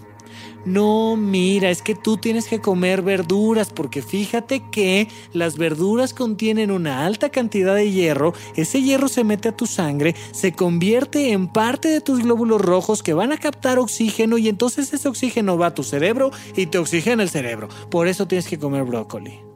no, 0.65 1.17
mira, 1.17 1.71
es 1.71 1.83
que 1.83 1.95
tú 1.95 2.17
tienes 2.17 2.47
que 2.47 2.61
comer 2.61 3.03
verduras 3.03 3.71
porque 3.71 4.03
fíjate 4.03 4.63
que 4.71 5.09
las 5.33 5.57
verduras 5.57 6.13
contienen 6.13 6.71
una 6.71 7.07
alta 7.07 7.31
cantidad 7.31 7.75
de 7.75 7.91
hierro, 7.91 8.35
ese 8.57 8.83
hierro 8.83 9.09
se 9.09 9.25
mete 9.25 9.49
a 9.49 9.57
tu 9.57 9.67
sangre, 9.67 10.15
se 10.33 10.53
convierte 10.53 11.33
en 11.33 11.49
parte 11.49 11.89
de 11.89 12.01
tus 12.01 12.21
glóbulos 12.21 12.61
rojos 12.61 13.03
que 13.03 13.15
van 13.15 13.33
a 13.33 13.39
captar 13.39 13.79
oxígeno 13.79 14.39
y 14.39 14.49
entonces 14.49 14.93
ese 14.93 15.09
oxígeno 15.09 15.57
va 15.57 15.67
a 15.67 15.75
tu 15.75 15.83
cerebro 15.83 16.31
y 16.57 16.67
te 16.67 16.79
oxigena 16.79 17.23
el 17.23 17.31
cerebro. 17.31 17.69
Por 17.91 18.09
eso 18.09 18.27
tienes 18.27 18.47
que 18.47 18.59
comer 18.59 18.85
brócoli. 18.85 19.50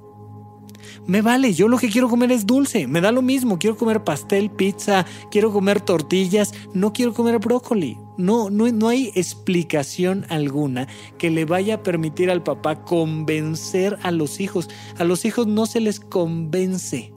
Me 1.07 1.21
vale, 1.21 1.53
yo 1.53 1.69
lo 1.69 1.77
que 1.77 1.91
quiero 1.91 2.09
comer 2.09 2.33
es 2.33 2.47
dulce, 2.47 2.87
me 2.87 3.03
da 3.03 3.13
lo 3.13 3.21
mismo, 3.21 3.59
quiero 3.59 3.77
comer 3.77 4.05
pastel, 4.05 4.51
pizza, 4.51 5.05
quiero 5.31 5.53
comer 5.53 5.83
tortillas, 5.83 6.55
no 6.73 6.95
quiero 6.95 7.13
comer 7.13 7.39
brócoli. 7.41 7.99
No, 8.17 8.49
no, 8.49 8.71
no 8.71 8.89
hay 8.89 9.13
explicación 9.15 10.25
alguna 10.31 10.89
que 11.19 11.31
le 11.31 11.45
vaya 11.45 11.75
a 11.75 11.83
permitir 11.83 12.31
al 12.31 12.43
papá 12.43 12.85
convencer 12.85 13.99
a 14.03 14.11
los 14.13 14.41
hijos. 14.41 14.71
A 14.97 15.05
los 15.05 15.27
hijos 15.27 15.47
no 15.47 15.67
se 15.67 15.81
les 15.81 16.01
convence, 16.01 17.13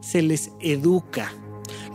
se 0.00 0.22
les 0.22 0.52
educa 0.60 1.30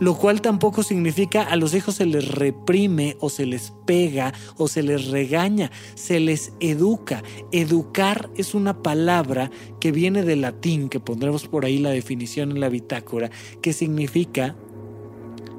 lo 0.00 0.16
cual 0.16 0.40
tampoco 0.40 0.82
significa 0.82 1.42
a 1.42 1.56
los 1.56 1.74
hijos 1.74 1.96
se 1.96 2.06
les 2.06 2.28
reprime 2.28 3.16
o 3.20 3.30
se 3.30 3.46
les 3.46 3.72
pega 3.84 4.32
o 4.56 4.68
se 4.68 4.82
les 4.82 5.08
regaña, 5.08 5.70
se 5.94 6.20
les 6.20 6.52
educa. 6.60 7.22
Educar 7.50 8.30
es 8.36 8.54
una 8.54 8.82
palabra 8.82 9.50
que 9.80 9.92
viene 9.92 10.22
del 10.22 10.42
latín, 10.42 10.88
que 10.88 11.00
pondremos 11.00 11.46
por 11.48 11.64
ahí 11.64 11.78
la 11.78 11.90
definición 11.90 12.50
en 12.50 12.60
la 12.60 12.68
bitácora, 12.68 13.30
que 13.60 13.72
significa 13.72 14.54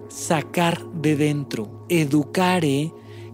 sacar 0.10 0.86
de 0.94 1.16
dentro. 1.16 1.86
Educare 1.90 2.92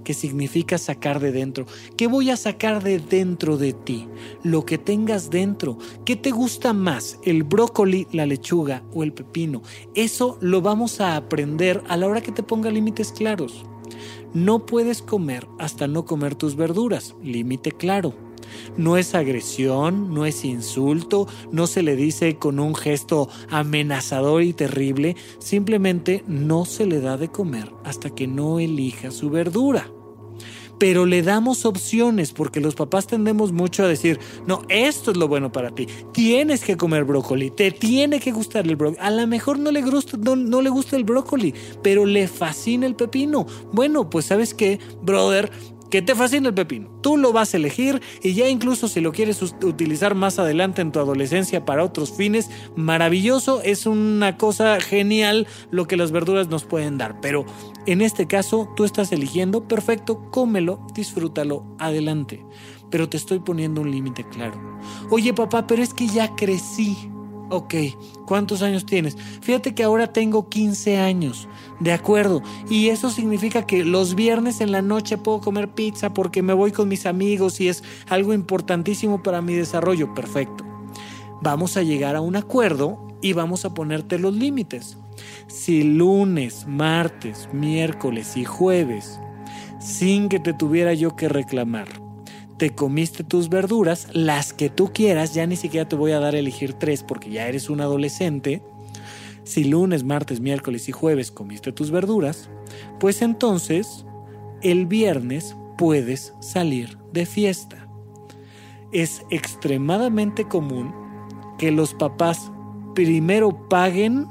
que 0.09 0.15
significa 0.15 0.79
sacar 0.79 1.19
de 1.19 1.31
dentro. 1.31 1.67
¿Qué 1.95 2.07
voy 2.07 2.31
a 2.31 2.35
sacar 2.35 2.81
de 2.81 2.97
dentro 2.97 3.57
de 3.57 3.73
ti? 3.73 4.07
Lo 4.41 4.65
que 4.65 4.79
tengas 4.79 5.29
dentro. 5.29 5.77
¿Qué 6.03 6.15
te 6.15 6.31
gusta 6.31 6.73
más? 6.73 7.19
¿El 7.25 7.43
brócoli, 7.43 8.07
la 8.11 8.25
lechuga 8.25 8.81
o 8.91 9.03
el 9.03 9.13
pepino? 9.13 9.61
Eso 9.93 10.39
lo 10.41 10.63
vamos 10.63 10.99
a 10.99 11.15
aprender 11.15 11.83
a 11.87 11.95
la 11.95 12.07
hora 12.07 12.21
que 12.21 12.31
te 12.31 12.41
ponga 12.41 12.71
límites 12.71 13.11
claros. 13.11 13.63
No 14.33 14.65
puedes 14.65 15.03
comer 15.03 15.47
hasta 15.59 15.87
no 15.87 16.05
comer 16.05 16.33
tus 16.33 16.55
verduras. 16.55 17.15
Límite 17.21 17.71
claro. 17.71 18.15
No 18.77 18.97
es 18.97 19.13
agresión, 19.13 20.11
no 20.11 20.25
es 20.25 20.43
insulto, 20.43 21.27
no 21.51 21.67
se 21.67 21.83
le 21.83 21.95
dice 21.95 22.37
con 22.37 22.59
un 22.59 22.73
gesto 22.73 23.29
amenazador 23.51 24.41
y 24.41 24.53
terrible, 24.53 25.15
simplemente 25.37 26.23
no 26.25 26.65
se 26.65 26.87
le 26.87 26.99
da 26.99 27.15
de 27.15 27.27
comer 27.27 27.71
hasta 27.83 28.09
que 28.09 28.25
no 28.25 28.59
elija 28.59 29.11
su 29.11 29.29
verdura 29.29 29.91
pero 30.79 31.05
le 31.05 31.21
damos 31.21 31.65
opciones 31.65 32.31
porque 32.31 32.61
los 32.61 32.73
papás 32.73 33.05
tendemos 33.05 33.51
mucho 33.51 33.83
a 33.83 33.87
decir, 33.87 34.19
no, 34.47 34.63
esto 34.69 35.11
es 35.11 35.17
lo 35.17 35.27
bueno 35.27 35.51
para 35.51 35.71
ti, 35.71 35.87
tienes 36.13 36.63
que 36.63 36.77
comer 36.77 37.03
brócoli, 37.03 37.51
te 37.51 37.71
tiene 37.71 38.19
que 38.19 38.31
gustar 38.31 38.65
el 38.65 38.75
brócoli. 38.75 38.97
A 39.01 39.11
lo 39.11 39.27
mejor 39.27 39.59
no 39.59 39.71
le, 39.71 39.81
gusta, 39.81 40.17
no, 40.17 40.61
le 40.61 40.69
gusta 40.69 40.95
el 40.95 41.03
brócoli, 41.03 41.53
pero 41.83 42.05
le 42.05 42.27
fascina 42.27 42.85
el 42.85 42.95
pepino. 42.95 43.45
Bueno, 43.73 44.09
pues 44.09 44.25
sabes 44.25 44.53
qué, 44.53 44.79
brother, 45.03 45.51
que 45.89 46.01
te 46.01 46.15
fascina 46.15 46.49
el 46.49 46.53
pepino. 46.53 46.89
Tú 47.01 47.17
lo 47.17 47.33
vas 47.33 47.53
a 47.53 47.57
elegir 47.57 48.01
y 48.21 48.33
ya 48.33 48.47
incluso 48.47 48.87
si 48.87 49.01
lo 49.01 49.11
quieres 49.11 49.41
utilizar 49.41 50.15
más 50.15 50.39
adelante 50.39 50.81
en 50.81 50.91
tu 50.91 50.99
adolescencia 50.99 51.65
para 51.65 51.83
otros 51.83 52.11
fines, 52.11 52.49
maravilloso, 52.75 53.61
es 53.63 53.85
una 53.85 54.37
cosa 54.37 54.79
genial 54.79 55.47
lo 55.71 55.87
que 55.87 55.97
las 55.97 56.11
verduras 56.11 56.47
nos 56.47 56.65
pueden 56.65 56.97
dar. 56.97 57.19
Pero 57.21 57.45
en 57.85 58.01
este 58.01 58.27
caso 58.27 58.69
tú 58.75 58.83
estás 58.83 59.11
eligiendo, 59.11 59.67
perfecto, 59.67 60.29
cómelo, 60.31 60.85
disfrútalo, 60.93 61.65
adelante. 61.79 62.45
Pero 62.89 63.07
te 63.07 63.17
estoy 63.17 63.39
poniendo 63.39 63.81
un 63.81 63.91
límite 63.91 64.27
claro. 64.27 64.59
Oye 65.11 65.33
papá, 65.33 65.67
pero 65.67 65.83
es 65.83 65.93
que 65.93 66.07
ya 66.07 66.35
crecí. 66.35 66.95
Ok, 67.51 67.73
¿cuántos 68.27 68.61
años 68.61 68.85
tienes? 68.85 69.17
Fíjate 69.41 69.73
que 69.73 69.83
ahora 69.83 70.13
tengo 70.13 70.49
15 70.49 70.99
años. 70.99 71.47
De 71.79 71.93
acuerdo. 71.93 72.41
Y 72.69 72.89
eso 72.89 73.09
significa 73.09 73.65
que 73.65 73.83
los 73.83 74.15
viernes 74.15 74.61
en 74.61 74.71
la 74.71 74.81
noche 74.81 75.17
puedo 75.17 75.39
comer 75.39 75.69
pizza 75.69 76.13
porque 76.13 76.41
me 76.41 76.53
voy 76.53 76.71
con 76.71 76.89
mis 76.89 77.05
amigos 77.05 77.61
y 77.61 77.69
es 77.69 77.83
algo 78.09 78.33
importantísimo 78.33 79.23
para 79.23 79.41
mi 79.41 79.53
desarrollo. 79.53 80.13
Perfecto. 80.13 80.65
vamos 81.41 81.77
a 81.77 81.83
llegar 81.83 82.15
a 82.15 82.21
un 82.21 82.35
acuerdo 82.35 83.07
y 83.21 83.33
vamos 83.33 83.65
a 83.65 83.73
ponerte 83.73 84.19
los 84.19 84.33
límites. 84.33 84.97
Si 85.47 85.83
lunes, 85.83 86.65
martes, 86.67 87.49
miércoles 87.53 88.37
y 88.37 88.45
jueves, 88.45 89.19
sin 89.79 90.29
que 90.29 90.39
te 90.39 90.53
tuviera 90.53 90.93
yo 90.93 91.15
que 91.15 91.29
reclamar, 91.29 91.87
te 92.57 92.71
comiste 92.71 93.23
tus 93.23 93.49
verduras, 93.49 94.07
las 94.11 94.51
que 94.51 94.69
tú 94.69 94.91
quieras, 94.93 95.33
ya 95.33 95.47
ni 95.47 95.55
siquiera 95.55 95.87
te 95.87 95.95
voy 95.95 96.11
a 96.11 96.19
dar 96.19 96.35
a 96.35 96.39
elegir 96.39 96.73
tres 96.73 97.03
porque 97.03 97.29
ya 97.29 97.47
eres 97.47 97.69
un 97.69 97.79
adolescente. 97.79 98.61
Si 99.43 99.63
lunes, 99.63 100.03
martes, 100.03 100.39
miércoles 100.39 100.89
y 100.89 100.91
jueves 100.91 101.31
comiste 101.31 101.71
tus 101.71 101.91
verduras, 101.91 102.49
pues 102.99 103.21
entonces 103.21 104.05
el 104.61 104.85
viernes 104.85 105.55
puedes 105.77 106.33
salir 106.39 106.97
de 107.13 107.25
fiesta. 107.25 107.87
Es 108.91 109.23
extremadamente 109.29 110.45
común 110.45 110.93
que 111.57 111.71
los 111.71 111.93
papás 111.93 112.51
primero 112.95 113.67
paguen 113.69 114.27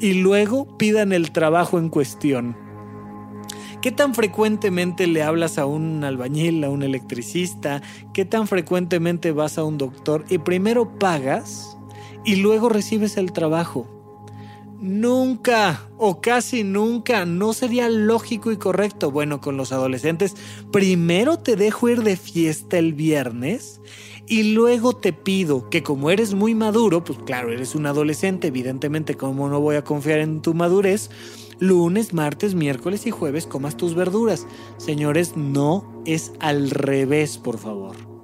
y 0.00 0.14
luego 0.14 0.76
pidan 0.76 1.12
el 1.12 1.30
trabajo 1.30 1.78
en 1.78 1.88
cuestión. 1.88 2.56
¿Qué 3.80 3.92
tan 3.92 4.14
frecuentemente 4.14 5.06
le 5.06 5.22
hablas 5.22 5.58
a 5.58 5.66
un 5.66 6.02
albañil, 6.02 6.64
a 6.64 6.70
un 6.70 6.82
electricista? 6.82 7.82
¿Qué 8.12 8.24
tan 8.24 8.48
frecuentemente 8.48 9.32
vas 9.32 9.58
a 9.58 9.64
un 9.64 9.78
doctor 9.78 10.24
y 10.28 10.38
primero 10.38 10.98
pagas 10.98 11.78
y 12.24 12.36
luego 12.36 12.68
recibes 12.68 13.16
el 13.16 13.32
trabajo? 13.32 13.95
Nunca 14.80 15.88
o 15.96 16.20
casi 16.20 16.62
nunca 16.62 17.24
no 17.24 17.52
sería 17.52 17.88
lógico 17.88 18.52
y 18.52 18.56
correcto. 18.56 19.10
Bueno, 19.10 19.40
con 19.40 19.56
los 19.56 19.72
adolescentes, 19.72 20.34
primero 20.70 21.38
te 21.38 21.56
dejo 21.56 21.88
ir 21.88 22.02
de 22.02 22.16
fiesta 22.16 22.78
el 22.78 22.92
viernes 22.92 23.80
y 24.26 24.54
luego 24.54 24.94
te 24.94 25.12
pido 25.12 25.70
que 25.70 25.82
como 25.82 26.10
eres 26.10 26.34
muy 26.34 26.54
maduro, 26.54 27.04
pues 27.04 27.18
claro, 27.24 27.52
eres 27.52 27.74
un 27.74 27.86
adolescente, 27.86 28.48
evidentemente 28.48 29.14
como 29.14 29.48
no 29.48 29.60
voy 29.60 29.76
a 29.76 29.84
confiar 29.84 30.18
en 30.18 30.42
tu 30.42 30.52
madurez, 30.52 31.10
lunes, 31.58 32.12
martes, 32.12 32.54
miércoles 32.54 33.06
y 33.06 33.10
jueves 33.10 33.46
comas 33.46 33.76
tus 33.76 33.94
verduras. 33.94 34.46
Señores, 34.76 35.36
no 35.36 36.02
es 36.04 36.32
al 36.40 36.70
revés, 36.70 37.38
por 37.38 37.58
favor. 37.58 38.15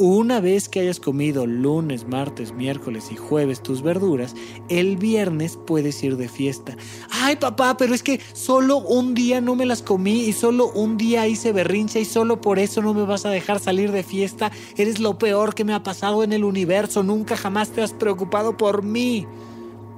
Una 0.00 0.38
vez 0.38 0.68
que 0.68 0.78
hayas 0.78 1.00
comido 1.00 1.44
lunes, 1.44 2.06
martes, 2.06 2.52
miércoles 2.52 3.10
y 3.10 3.16
jueves 3.16 3.60
tus 3.60 3.82
verduras, 3.82 4.36
el 4.68 4.96
viernes 4.96 5.58
puedes 5.66 6.00
ir 6.04 6.16
de 6.16 6.28
fiesta. 6.28 6.76
Ay 7.10 7.34
papá, 7.34 7.76
pero 7.76 7.92
es 7.94 8.04
que 8.04 8.20
solo 8.32 8.76
un 8.76 9.14
día 9.14 9.40
no 9.40 9.56
me 9.56 9.66
las 9.66 9.82
comí 9.82 10.20
y 10.20 10.32
solo 10.32 10.70
un 10.70 10.98
día 10.98 11.26
hice 11.26 11.50
berrincha 11.50 11.98
y 11.98 12.04
solo 12.04 12.40
por 12.40 12.60
eso 12.60 12.80
no 12.80 12.94
me 12.94 13.02
vas 13.02 13.26
a 13.26 13.30
dejar 13.30 13.58
salir 13.58 13.90
de 13.90 14.04
fiesta. 14.04 14.52
Eres 14.76 15.00
lo 15.00 15.18
peor 15.18 15.56
que 15.56 15.64
me 15.64 15.74
ha 15.74 15.82
pasado 15.82 16.22
en 16.22 16.32
el 16.32 16.44
universo. 16.44 17.02
Nunca 17.02 17.36
jamás 17.36 17.70
te 17.70 17.82
has 17.82 17.92
preocupado 17.92 18.56
por 18.56 18.84
mí. 18.84 19.26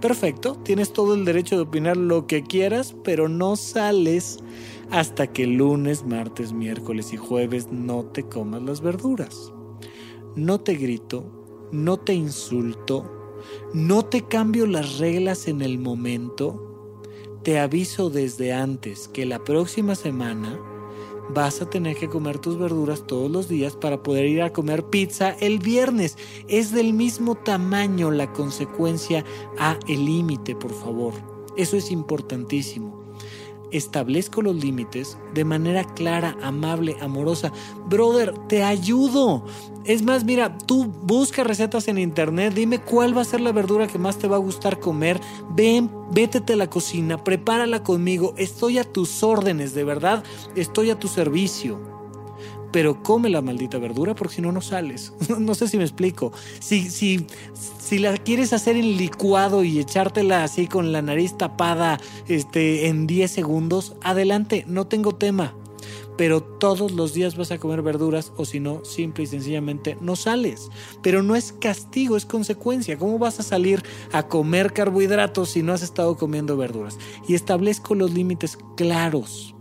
Perfecto, 0.00 0.54
tienes 0.62 0.94
todo 0.94 1.14
el 1.14 1.26
derecho 1.26 1.56
de 1.56 1.62
opinar 1.64 1.98
lo 1.98 2.26
que 2.26 2.42
quieras, 2.42 2.96
pero 3.04 3.28
no 3.28 3.54
sales 3.54 4.38
hasta 4.90 5.26
que 5.26 5.46
lunes, 5.46 6.06
martes, 6.06 6.54
miércoles 6.54 7.12
y 7.12 7.18
jueves 7.18 7.70
no 7.70 8.04
te 8.04 8.22
comas 8.22 8.62
las 8.62 8.80
verduras 8.80 9.52
no 10.36 10.60
te 10.60 10.74
grito, 10.74 11.24
no 11.72 11.98
te 11.98 12.14
insulto, 12.14 13.38
no 13.74 14.04
te 14.04 14.22
cambio 14.22 14.66
las 14.66 14.98
reglas 14.98 15.48
en 15.48 15.62
el 15.62 15.78
momento, 15.78 17.00
te 17.42 17.58
aviso 17.58 18.10
desde 18.10 18.52
antes 18.52 19.08
que 19.08 19.26
la 19.26 19.42
próxima 19.42 19.94
semana 19.94 20.60
vas 21.32 21.62
a 21.62 21.70
tener 21.70 21.96
que 21.96 22.08
comer 22.08 22.38
tus 22.38 22.58
verduras 22.58 23.06
todos 23.06 23.30
los 23.30 23.48
días 23.48 23.76
para 23.76 24.02
poder 24.02 24.26
ir 24.26 24.42
a 24.42 24.52
comer 24.52 24.84
pizza 24.84 25.30
el 25.40 25.58
viernes. 25.58 26.18
Es 26.48 26.72
del 26.72 26.92
mismo 26.92 27.36
tamaño 27.36 28.10
la 28.10 28.32
consecuencia 28.32 29.24
a 29.58 29.78
el 29.88 30.04
límite, 30.04 30.54
por 30.56 30.72
favor. 30.72 31.14
Eso 31.56 31.76
es 31.76 31.90
importantísimo 31.90 32.99
establezco 33.72 34.42
los 34.42 34.56
límites 34.56 35.16
de 35.34 35.44
manera 35.44 35.84
clara, 35.84 36.36
amable, 36.42 36.96
amorosa. 37.00 37.52
Brother, 37.88 38.34
te 38.48 38.62
ayudo. 38.62 39.44
Es 39.84 40.02
más, 40.02 40.24
mira, 40.24 40.58
tú 40.58 40.84
busca 40.84 41.42
recetas 41.42 41.88
en 41.88 41.98
internet, 41.98 42.54
dime 42.54 42.78
cuál 42.78 43.16
va 43.16 43.22
a 43.22 43.24
ser 43.24 43.40
la 43.40 43.52
verdura 43.52 43.86
que 43.86 43.98
más 43.98 44.18
te 44.18 44.28
va 44.28 44.36
a 44.36 44.40
gustar 44.40 44.78
comer. 44.78 45.20
Ven, 45.50 45.90
vétete 46.12 46.52
a 46.52 46.56
la 46.56 46.70
cocina, 46.70 47.24
prepárala 47.24 47.82
conmigo. 47.82 48.34
Estoy 48.36 48.78
a 48.78 48.84
tus 48.84 49.22
órdenes, 49.22 49.74
de 49.74 49.84
verdad, 49.84 50.22
estoy 50.54 50.90
a 50.90 50.98
tu 50.98 51.08
servicio 51.08 51.89
pero 52.72 53.02
come 53.02 53.28
la 53.28 53.42
maldita 53.42 53.78
verdura 53.78 54.14
porque 54.14 54.36
si 54.36 54.42
no, 54.42 54.52
no 54.52 54.60
sales. 54.60 55.12
no 55.38 55.54
sé 55.54 55.68
si 55.68 55.76
me 55.76 55.84
explico. 55.84 56.32
Si, 56.60 56.90
si, 56.90 57.26
si 57.78 57.98
la 57.98 58.16
quieres 58.16 58.52
hacer 58.52 58.76
en 58.76 58.96
licuado 58.96 59.64
y 59.64 59.78
echártela 59.78 60.44
así 60.44 60.66
con 60.66 60.92
la 60.92 61.02
nariz 61.02 61.36
tapada 61.36 62.00
este, 62.28 62.88
en 62.88 63.06
10 63.06 63.30
segundos, 63.30 63.96
adelante, 64.02 64.64
no 64.66 64.86
tengo 64.86 65.14
tema. 65.14 65.54
Pero 66.16 66.42
todos 66.42 66.92
los 66.92 67.14
días 67.14 67.36
vas 67.36 67.50
a 67.50 67.58
comer 67.58 67.80
verduras 67.80 68.32
o 68.36 68.44
si 68.44 68.60
no, 68.60 68.84
simple 68.84 69.24
y 69.24 69.26
sencillamente 69.26 69.96
no 70.02 70.16
sales. 70.16 70.68
Pero 71.02 71.22
no 71.22 71.34
es 71.34 71.52
castigo, 71.52 72.16
es 72.16 72.26
consecuencia. 72.26 72.98
¿Cómo 72.98 73.18
vas 73.18 73.40
a 73.40 73.42
salir 73.42 73.82
a 74.12 74.24
comer 74.24 74.74
carbohidratos 74.74 75.48
si 75.48 75.62
no 75.62 75.72
has 75.72 75.82
estado 75.82 76.18
comiendo 76.18 76.58
verduras? 76.58 76.98
Y 77.26 77.34
establezco 77.34 77.94
los 77.94 78.12
límites 78.12 78.58
claros 78.76 79.54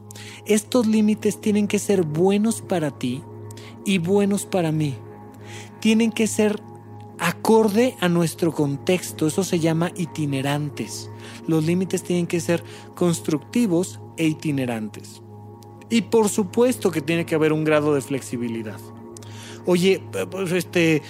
estos 0.46 0.88
límites 0.88 1.40
tienen 1.42 1.68
que 1.68 1.80
ser 1.80 2.04
buenos 2.04 2.62
para 2.62 2.92
ti 2.92 3.24
y 3.86 3.98
buenos 3.98 4.46
para 4.46 4.72
mí. 4.72 4.96
Tienen 5.80 6.12
que 6.12 6.28
ser 6.28 6.62
acorde 7.18 7.96
a 8.00 8.10
nuestro 8.10 8.52
contexto. 8.54 9.28
Eso 9.28 9.44
se 9.44 9.60
llama 9.60 9.92
itinerantes. 9.96 11.10
Los 11.48 11.66
límites 11.66 12.04
tienen 12.04 12.28
que 12.28 12.40
ser 12.40 12.64
constructivos 12.96 14.00
e 14.18 14.28
itinerantes. 14.28 15.22
Y 15.90 16.02
por 16.04 16.30
supuesto 16.30 16.92
que 16.92 17.02
tiene 17.02 17.26
que 17.26 17.36
haber 17.36 17.54
un 17.54 17.64
grado 17.64 17.94
de 17.94 18.02
flexibilidad 18.02 18.80
oye, 19.66 20.02
pues 20.30 20.52
este, 20.52 21.02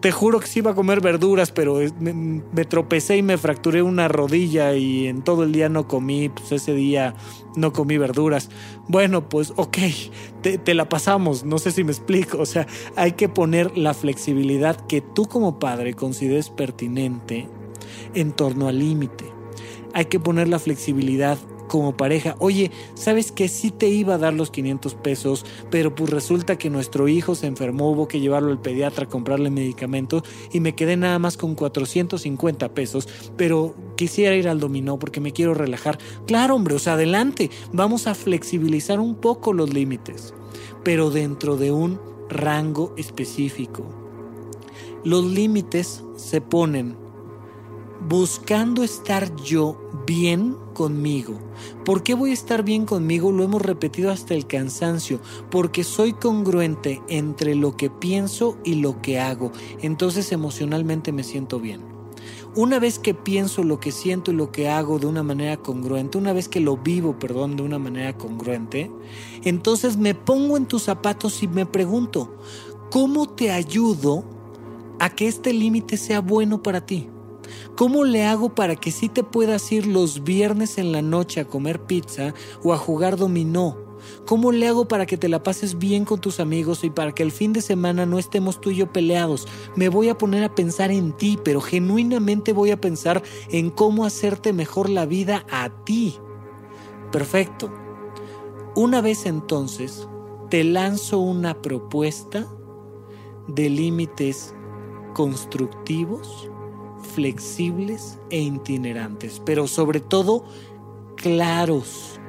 te 0.00 0.12
juro 0.12 0.40
que 0.40 0.46
sí 0.46 0.60
iba 0.60 0.72
a 0.72 0.74
comer 0.74 1.00
verduras, 1.00 1.50
pero 1.50 1.80
me, 2.00 2.64
tropecé 2.64 3.16
y 3.16 3.22
me 3.22 3.38
fracturé 3.38 3.82
una 3.82 4.08
rodilla 4.08 4.74
y 4.74 5.06
en 5.06 5.22
todo 5.22 5.44
el 5.44 5.52
día 5.52 5.68
no 5.68 5.88
comí, 5.88 6.28
pues 6.28 6.52
ese 6.52 6.74
día 6.74 7.14
no 7.56 7.72
comí 7.72 7.98
verduras. 7.98 8.50
Bueno, 8.88 9.28
pues 9.28 9.52
ok, 9.56 9.78
te, 10.42 10.58
te 10.58 10.74
la 10.74 10.88
pasamos, 10.88 11.44
no 11.44 11.58
sé 11.58 11.70
si 11.70 11.84
me 11.84 11.92
explico, 11.92 12.38
o 12.38 12.46
sea, 12.46 12.66
hay 12.96 13.12
que 13.12 13.28
poner 13.28 13.76
la 13.76 13.94
flexibilidad 13.94 14.76
que 14.86 15.00
tú 15.00 15.26
como 15.26 15.58
padre 15.58 15.94
consideres 15.94 16.50
pertinente 16.50 17.48
en 18.14 18.32
torno 18.32 18.68
al 18.68 18.78
límite. 18.78 19.24
Hay 19.94 20.06
que 20.06 20.20
poner 20.20 20.48
la 20.48 20.58
flexibilidad 20.58 21.38
como 21.68 21.96
pareja, 21.96 22.34
oye, 22.38 22.70
¿sabes 22.94 23.30
que 23.30 23.48
sí 23.48 23.70
te 23.70 23.88
iba 23.88 24.14
a 24.14 24.18
dar 24.18 24.34
los 24.34 24.50
500 24.50 24.94
pesos, 24.96 25.46
pero 25.70 25.94
pues 25.94 26.10
resulta 26.10 26.58
que 26.58 26.70
nuestro 26.70 27.08
hijo 27.08 27.34
se 27.34 27.46
enfermó, 27.46 27.90
hubo 27.90 28.08
que 28.08 28.20
llevarlo 28.20 28.50
al 28.50 28.60
pediatra 28.60 29.06
comprarle 29.06 29.50
medicamentos 29.50 30.22
y 30.52 30.60
me 30.60 30.74
quedé 30.74 30.96
nada 30.96 31.18
más 31.18 31.36
con 31.36 31.54
450 31.54 32.74
pesos, 32.74 33.08
pero 33.36 33.74
quisiera 33.96 34.34
ir 34.34 34.48
al 34.48 34.60
dominó 34.60 34.98
porque 34.98 35.20
me 35.20 35.32
quiero 35.32 35.54
relajar. 35.54 35.98
Claro, 36.26 36.56
hombre, 36.56 36.74
o 36.74 36.78
sea, 36.78 36.94
adelante, 36.94 37.50
vamos 37.72 38.06
a 38.06 38.14
flexibilizar 38.14 38.98
un 38.98 39.14
poco 39.14 39.52
los 39.52 39.72
límites, 39.72 40.34
pero 40.82 41.10
dentro 41.10 41.56
de 41.56 41.72
un 41.72 42.00
rango 42.28 42.94
específico. 42.96 43.84
Los 45.04 45.24
límites 45.24 46.02
se 46.16 46.40
ponen 46.40 46.96
buscando 48.06 48.82
estar 48.82 49.34
yo 49.36 49.78
bien 50.06 50.56
conmigo. 50.74 51.38
¿Por 51.84 52.02
qué 52.02 52.14
voy 52.14 52.30
a 52.30 52.34
estar 52.34 52.62
bien 52.62 52.86
conmigo? 52.86 53.32
Lo 53.32 53.44
hemos 53.44 53.62
repetido 53.62 54.10
hasta 54.10 54.34
el 54.34 54.46
cansancio. 54.46 55.20
Porque 55.50 55.84
soy 55.84 56.12
congruente 56.12 57.02
entre 57.08 57.54
lo 57.54 57.76
que 57.76 57.90
pienso 57.90 58.56
y 58.64 58.76
lo 58.76 59.02
que 59.02 59.18
hago. 59.18 59.52
Entonces 59.80 60.32
emocionalmente 60.32 61.12
me 61.12 61.24
siento 61.24 61.60
bien. 61.60 61.98
Una 62.54 62.78
vez 62.78 62.98
que 62.98 63.14
pienso 63.14 63.62
lo 63.62 63.78
que 63.78 63.92
siento 63.92 64.32
y 64.32 64.34
lo 64.34 64.50
que 64.50 64.68
hago 64.68 64.98
de 64.98 65.06
una 65.06 65.22
manera 65.22 65.58
congruente, 65.58 66.18
una 66.18 66.32
vez 66.32 66.48
que 66.48 66.60
lo 66.60 66.76
vivo, 66.76 67.18
perdón, 67.18 67.56
de 67.56 67.62
una 67.62 67.78
manera 67.78 68.16
congruente, 68.16 68.90
entonces 69.44 69.96
me 69.96 70.14
pongo 70.14 70.56
en 70.56 70.66
tus 70.66 70.84
zapatos 70.84 71.42
y 71.42 71.48
me 71.48 71.66
pregunto, 71.66 72.36
¿cómo 72.90 73.28
te 73.28 73.52
ayudo 73.52 74.24
a 74.98 75.10
que 75.10 75.28
este 75.28 75.52
límite 75.52 75.96
sea 75.96 76.20
bueno 76.20 76.62
para 76.62 76.84
ti? 76.84 77.08
¿Cómo 77.76 78.04
le 78.04 78.24
hago 78.26 78.54
para 78.54 78.76
que 78.76 78.90
sí 78.90 79.08
te 79.08 79.22
puedas 79.22 79.70
ir 79.72 79.86
los 79.86 80.24
viernes 80.24 80.78
en 80.78 80.92
la 80.92 81.02
noche 81.02 81.40
a 81.40 81.46
comer 81.46 81.80
pizza 81.80 82.34
o 82.62 82.72
a 82.72 82.78
jugar 82.78 83.16
dominó? 83.16 83.88
¿Cómo 84.26 84.52
le 84.52 84.68
hago 84.68 84.86
para 84.86 85.06
que 85.06 85.16
te 85.16 85.28
la 85.28 85.42
pases 85.42 85.78
bien 85.78 86.04
con 86.04 86.20
tus 86.20 86.40
amigos 86.40 86.84
y 86.84 86.90
para 86.90 87.12
que 87.12 87.22
el 87.22 87.32
fin 87.32 87.52
de 87.52 87.62
semana 87.62 88.06
no 88.06 88.18
estemos 88.18 88.60
tú 88.60 88.70
y 88.70 88.76
yo 88.76 88.92
peleados? 88.92 89.46
Me 89.76 89.88
voy 89.88 90.08
a 90.08 90.18
poner 90.18 90.44
a 90.44 90.54
pensar 90.54 90.90
en 90.90 91.16
ti, 91.16 91.38
pero 91.42 91.60
genuinamente 91.60 92.52
voy 92.52 92.70
a 92.70 92.80
pensar 92.80 93.22
en 93.50 93.70
cómo 93.70 94.04
hacerte 94.04 94.52
mejor 94.52 94.88
la 94.88 95.06
vida 95.06 95.44
a 95.50 95.70
ti. 95.84 96.16
Perfecto. 97.10 97.72
Una 98.76 99.00
vez 99.00 99.26
entonces, 99.26 100.08
te 100.50 100.64
lanzo 100.64 101.18
una 101.18 101.60
propuesta 101.60 102.46
de 103.48 103.70
límites 103.70 104.54
constructivos, 105.14 106.50
flexibles 107.18 108.16
e 108.30 108.40
itinerantes, 108.40 109.42
pero 109.44 109.66
sobre 109.66 109.98
todo 109.98 110.44
claros. 111.16 112.20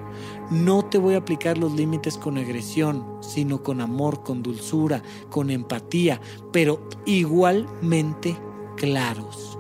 No 0.50 0.84
te 0.84 0.98
voy 0.98 1.14
a 1.14 1.20
aplicar 1.20 1.60
los 1.60 1.74
límites 1.74 2.18
con 2.18 2.40
agresión, 2.40 3.06
sino 3.22 3.62
con 3.62 3.82
amor, 3.82 4.24
con 4.24 4.42
dulzura, 4.42 5.04
con 5.30 5.52
empatía, 5.52 6.20
pero 6.52 6.90
igualmente 7.06 8.36
claros. 8.78 9.60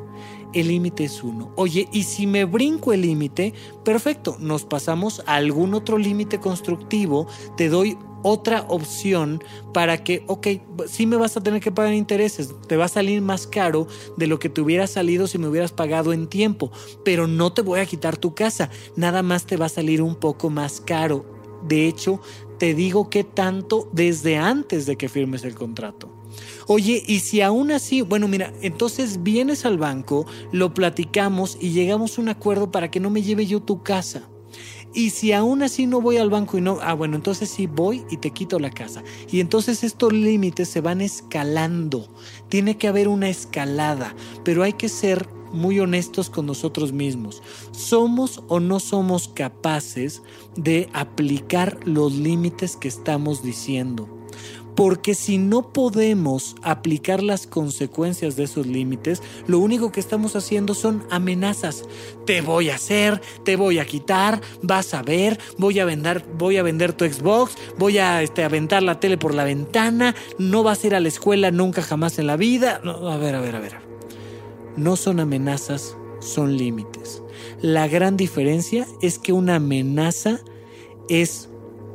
El 0.51 0.69
límite 0.69 1.03
es 1.03 1.23
uno. 1.23 1.51
Oye, 1.55 1.87
y 1.91 2.01
si 2.01 2.25
me 2.25 2.45
brinco 2.45 2.91
el 2.91 3.01
límite, 3.01 3.53
perfecto, 3.85 4.35
nos 4.39 4.65
pasamos 4.65 5.21
a 5.27 5.35
algún 5.35 5.75
otro 5.75 5.99
límite 5.99 6.39
constructivo, 6.39 7.27
te 7.55 7.69
doy 7.69 7.99
otra 8.23 8.65
opción 8.67 9.43
para 9.73 10.03
que, 10.03 10.23
ok, 10.27 10.47
sí 10.87 11.05
me 11.05 11.17
vas 11.17 11.37
a 11.37 11.41
tener 11.41 11.61
que 11.61 11.71
pagar 11.71 11.93
intereses, 11.93 12.53
te 12.67 12.77
va 12.77 12.85
a 12.85 12.89
salir 12.89 13.21
más 13.21 13.47
caro 13.47 13.87
de 14.17 14.27
lo 14.27 14.39
que 14.39 14.49
te 14.49 14.61
hubiera 14.61 14.87
salido 14.87 15.27
si 15.27 15.37
me 15.37 15.47
hubieras 15.47 15.71
pagado 15.71 16.13
en 16.13 16.27
tiempo, 16.27 16.71
pero 17.03 17.27
no 17.27 17.53
te 17.53 17.61
voy 17.61 17.79
a 17.79 17.85
quitar 17.85 18.17
tu 18.17 18.33
casa, 18.33 18.69
nada 18.95 19.23
más 19.23 19.45
te 19.45 19.57
va 19.57 19.67
a 19.67 19.69
salir 19.69 20.01
un 20.01 20.15
poco 20.15 20.49
más 20.49 20.81
caro. 20.81 21.25
De 21.67 21.87
hecho, 21.87 22.21
te 22.57 22.73
digo 22.73 23.09
que 23.09 23.23
tanto 23.23 23.89
desde 23.91 24.37
antes 24.37 24.85
de 24.85 24.97
que 24.97 25.09
firmes 25.09 25.43
el 25.43 25.55
contrato. 25.55 26.09
Oye, 26.67 27.03
y 27.07 27.21
si 27.21 27.41
aún 27.41 27.71
así, 27.71 28.01
bueno, 28.01 28.27
mira, 28.27 28.53
entonces 28.61 29.23
vienes 29.23 29.65
al 29.65 29.77
banco, 29.77 30.25
lo 30.51 30.73
platicamos 30.73 31.57
y 31.59 31.71
llegamos 31.71 32.17
a 32.17 32.21
un 32.21 32.29
acuerdo 32.29 32.71
para 32.71 32.91
que 32.91 32.99
no 32.99 33.09
me 33.09 33.23
lleve 33.23 33.45
yo 33.47 33.59
tu 33.61 33.81
casa. 33.81 34.29
Y 34.93 35.11
si 35.11 35.33
aún 35.33 35.61
así 35.61 35.85
no 35.85 36.01
voy 36.01 36.17
al 36.17 36.29
banco 36.29 36.57
y 36.57 36.61
no, 36.61 36.79
ah, 36.81 36.93
bueno, 36.93 37.15
entonces 37.15 37.49
sí 37.49 37.67
voy 37.67 38.03
y 38.09 38.17
te 38.17 38.31
quito 38.31 38.59
la 38.59 38.71
casa. 38.71 39.03
Y 39.31 39.39
entonces 39.39 39.83
estos 39.83 40.13
límites 40.13 40.69
se 40.69 40.81
van 40.81 41.01
escalando. 41.01 42.07
Tiene 42.49 42.77
que 42.77 42.87
haber 42.87 43.07
una 43.07 43.29
escalada, 43.29 44.15
pero 44.43 44.63
hay 44.63 44.73
que 44.73 44.89
ser 44.89 45.27
muy 45.51 45.79
honestos 45.79 46.29
con 46.29 46.45
nosotros 46.45 46.91
mismos. 46.91 47.41
¿Somos 47.71 48.43
o 48.47 48.59
no 48.59 48.79
somos 48.79 49.27
capaces 49.27 50.21
de 50.55 50.89
aplicar 50.93 51.79
los 51.85 52.13
límites 52.13 52.75
que 52.75 52.87
estamos 52.87 53.43
diciendo? 53.43 54.18
Porque 54.79 55.13
si 55.13 55.37
no 55.39 55.73
podemos 55.73 56.55
aplicar 56.61 57.21
las 57.21 57.47
consecuencias 57.47 58.37
de 58.37 58.45
esos 58.45 58.65
límites, 58.65 59.21
lo 59.45 59.59
único 59.59 59.91
que 59.91 59.99
estamos 59.99 60.37
haciendo 60.37 60.73
son 60.73 61.03
amenazas. 61.09 61.83
Te 62.25 62.39
voy 62.39 62.69
a 62.69 62.75
hacer, 62.75 63.19
te 63.43 63.57
voy 63.57 63.79
a 63.79 63.85
quitar, 63.85 64.39
vas 64.61 64.93
a 64.93 65.01
ver, 65.01 65.37
voy 65.57 65.79
a 65.79 65.85
vender, 65.85 66.23
voy 66.37 66.55
a 66.55 66.63
vender 66.63 66.93
tu 66.93 67.03
Xbox, 67.03 67.57
voy 67.77 67.97
a 67.97 68.23
este, 68.23 68.45
aventar 68.45 68.81
la 68.81 69.01
tele 69.01 69.17
por 69.17 69.35
la 69.35 69.43
ventana, 69.43 70.15
no 70.37 70.63
vas 70.63 70.81
a 70.81 70.87
ir 70.87 70.95
a 70.95 71.01
la 71.01 71.09
escuela 71.09 71.51
nunca 71.51 71.81
jamás 71.81 72.17
en 72.17 72.27
la 72.27 72.37
vida. 72.37 72.79
a 72.85 73.17
ver, 73.17 73.35
a 73.35 73.41
ver, 73.41 73.57
a 73.57 73.59
ver. 73.59 73.75
No 74.77 74.95
son 74.95 75.19
amenazas, 75.19 75.97
son 76.21 76.55
límites. 76.55 77.21
La 77.61 77.89
gran 77.89 78.15
diferencia 78.15 78.87
es 79.01 79.19
que 79.19 79.33
una 79.33 79.55
amenaza 79.55 80.39
es 81.09 81.48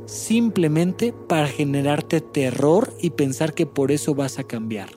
simplemente 0.05 1.13
para 1.13 1.47
generarte 1.47 2.21
terror 2.21 2.93
y 3.01 3.11
pensar 3.11 3.53
que 3.53 3.65
por 3.65 3.91
eso 3.91 4.15
vas 4.15 4.39
a 4.39 4.43
cambiar. 4.43 4.89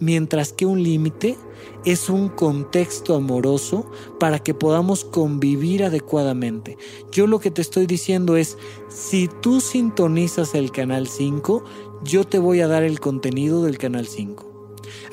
Mientras 0.00 0.52
que 0.52 0.66
un 0.66 0.82
límite 0.82 1.36
es 1.84 2.08
un 2.08 2.28
contexto 2.28 3.14
amoroso 3.14 3.90
para 4.18 4.38
que 4.38 4.54
podamos 4.54 5.04
convivir 5.04 5.84
adecuadamente. 5.84 6.76
Yo 7.10 7.26
lo 7.26 7.40
que 7.40 7.50
te 7.50 7.62
estoy 7.62 7.86
diciendo 7.86 8.36
es, 8.36 8.56
si 8.88 9.28
tú 9.40 9.60
sintonizas 9.60 10.54
el 10.54 10.70
canal 10.70 11.08
5, 11.08 11.64
yo 12.04 12.24
te 12.24 12.38
voy 12.38 12.60
a 12.60 12.68
dar 12.68 12.82
el 12.82 13.00
contenido 13.00 13.64
del 13.64 13.78
canal 13.78 14.06
5. 14.06 14.51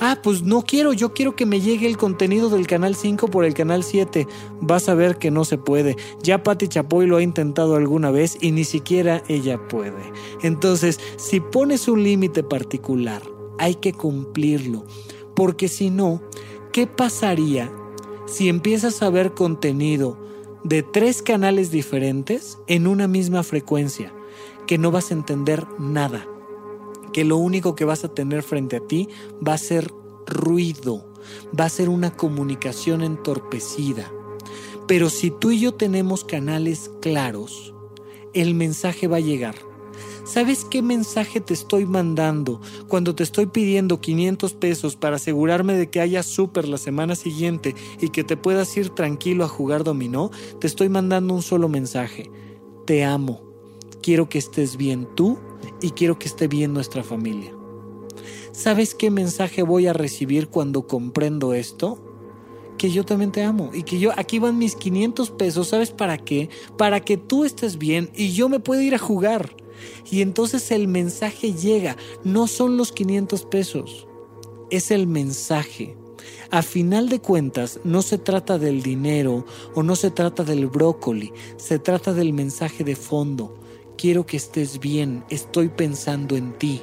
Ah, 0.02 0.18
pues 0.24 0.44
no 0.44 0.62
quiero, 0.62 0.94
yo 0.94 1.14
quiero 1.14 1.36
que 1.36 1.46
me 1.46 1.60
llegue 1.60 1.86
el 1.86 1.98
contenido 1.98 2.50
del 2.50 2.68
canal 2.68 2.96
5 2.96 3.28
por 3.28 3.44
el 3.44 3.54
canal 3.54 3.84
7. 3.84 4.28
Vas 4.62 4.88
a 4.88 4.94
ver 4.94 5.18
que 5.18 5.30
no 5.30 5.44
se 5.44 5.58
puede. 5.58 5.98
Ya 6.24 6.42
Patti 6.42 6.70
Chapoy 6.70 7.06
lo 7.06 7.18
ha 7.18 7.22
intentado 7.22 7.76
alguna 7.76 8.10
vez 8.10 8.38
y 8.40 8.52
ni 8.52 8.64
siquiera 8.64 9.22
ella 9.28 9.60
puede. 9.68 10.14
Entonces, 10.42 11.02
si 11.18 11.42
pones 11.42 11.90
un 11.90 12.02
límite 12.04 12.44
particular, 12.44 13.22
hay 13.58 13.76
que 13.76 13.92
cumplirlo. 13.92 14.86
Porque 15.36 15.68
si 15.68 15.90
no, 15.90 16.22
¿qué 16.72 16.88
pasaría 16.88 17.70
si 18.26 18.48
empiezas 18.48 19.02
a 19.02 19.10
ver 19.10 19.34
contenido 19.34 20.18
de 20.64 20.82
tres 20.82 21.22
canales 21.22 21.72
diferentes 21.72 22.58
en 22.68 22.88
una 22.88 23.10
misma 23.10 23.44
frecuencia? 23.44 24.14
Que 24.66 24.78
no 24.78 24.92
vas 24.92 25.12
a 25.12 25.16
entender 25.16 25.66
nada 25.78 26.26
que 27.20 27.26
lo 27.26 27.36
único 27.36 27.76
que 27.76 27.84
vas 27.84 28.06
a 28.06 28.14
tener 28.14 28.44
frente 28.44 28.78
a 28.78 28.80
ti 28.80 29.10
va 29.46 29.56
a 29.56 29.58
ser 29.58 29.92
ruido, 30.26 31.06
va 31.60 31.66
a 31.66 31.70
ser 31.70 31.90
una 31.90 32.16
comunicación 32.16 33.04
entorpecida. 33.04 34.10
Pero 34.88 35.10
si 35.10 35.30
tú 35.30 35.52
y 35.52 35.60
yo 35.60 35.74
tenemos 35.74 36.24
canales 36.24 36.90
claros, 37.02 37.74
el 38.34 38.56
mensaje 38.56 39.10
va 39.10 39.18
a 39.18 39.20
llegar. 39.20 39.56
¿Sabes 40.24 40.64
qué 40.64 40.82
mensaje 40.82 41.42
te 41.42 41.54
estoy 41.54 41.86
mandando 41.86 42.62
cuando 42.88 43.14
te 43.14 43.24
estoy 43.24 43.48
pidiendo 43.48 44.00
500 44.00 44.54
pesos 44.54 44.96
para 44.96 45.18
asegurarme 45.18 45.74
de 45.74 45.90
que 45.90 46.00
haya 46.00 46.24
súper 46.24 46.70
la 46.70 46.78
semana 46.78 47.16
siguiente 47.16 47.76
y 48.00 48.12
que 48.12 48.24
te 48.24 48.38
puedas 48.38 48.78
ir 48.78 48.92
tranquilo 48.92 49.44
a 49.44 49.50
jugar 49.50 49.84
dominó? 49.84 50.32
Te 50.62 50.68
estoy 50.68 50.88
mandando 50.88 51.34
un 51.34 51.42
solo 51.42 51.68
mensaje. 51.68 52.32
Te 52.86 53.04
amo. 53.04 53.42
Quiero 54.02 54.30
que 54.30 54.38
estés 54.38 54.78
bien 54.78 55.06
tú 55.16 55.38
y 55.82 55.92
quiero 55.92 56.20
que 56.20 56.28
esté 56.28 56.48
bien 56.48 56.74
nuestra 56.74 57.04
familia. 57.04 57.54
¿Sabes 58.52 58.96
qué 58.96 59.10
mensaje 59.12 59.64
voy 59.64 59.88
a 59.88 59.94
recibir 59.94 60.50
cuando 60.50 60.88
comprendo 60.88 61.54
esto? 61.54 61.98
Que 62.78 62.92
yo 62.92 63.06
también 63.06 63.32
te 63.32 63.44
amo 63.44 63.72
y 63.74 63.84
que 63.84 64.00
yo 64.00 64.12
aquí 64.18 64.40
van 64.40 64.58
mis 64.58 64.76
500 64.76 65.32
pesos, 65.32 65.68
¿sabes 65.68 65.92
para 65.92 66.18
qué? 66.18 66.50
Para 66.78 67.00
que 67.00 67.18
tú 67.18 67.46
estés 67.46 67.78
bien 67.78 68.10
y 68.16 68.34
yo 68.34 68.50
me 68.50 68.60
pueda 68.60 68.84
ir 68.84 68.96
a 68.96 69.00
jugar. 69.00 69.56
Y 70.12 70.22
entonces 70.22 70.72
el 70.72 70.88
mensaje 70.88 71.54
llega, 71.54 71.96
no 72.24 72.48
son 72.48 72.76
los 72.76 72.92
500 72.92 73.46
pesos, 73.46 74.08
es 74.70 74.92
el 74.92 75.08
mensaje. 75.08 75.96
A 76.52 76.62
final 76.64 77.10
de 77.10 77.22
cuentas, 77.22 77.80
no 77.84 78.02
se 78.02 78.18
trata 78.18 78.58
del 78.58 78.82
dinero 78.82 79.46
o 79.76 79.84
no 79.84 79.96
se 79.96 80.12
trata 80.12 80.44
del 80.44 80.68
brócoli, 80.68 81.32
se 81.58 81.80
trata 81.80 82.14
del 82.14 82.34
mensaje 82.34 82.84
de 82.84 82.96
fondo 82.96 83.54
quiero 84.00 84.26
que 84.26 84.38
estés 84.38 84.80
bien, 84.80 85.26
estoy 85.30 85.68
pensando 85.68 86.38
en 86.38 86.54
ti. 86.54 86.82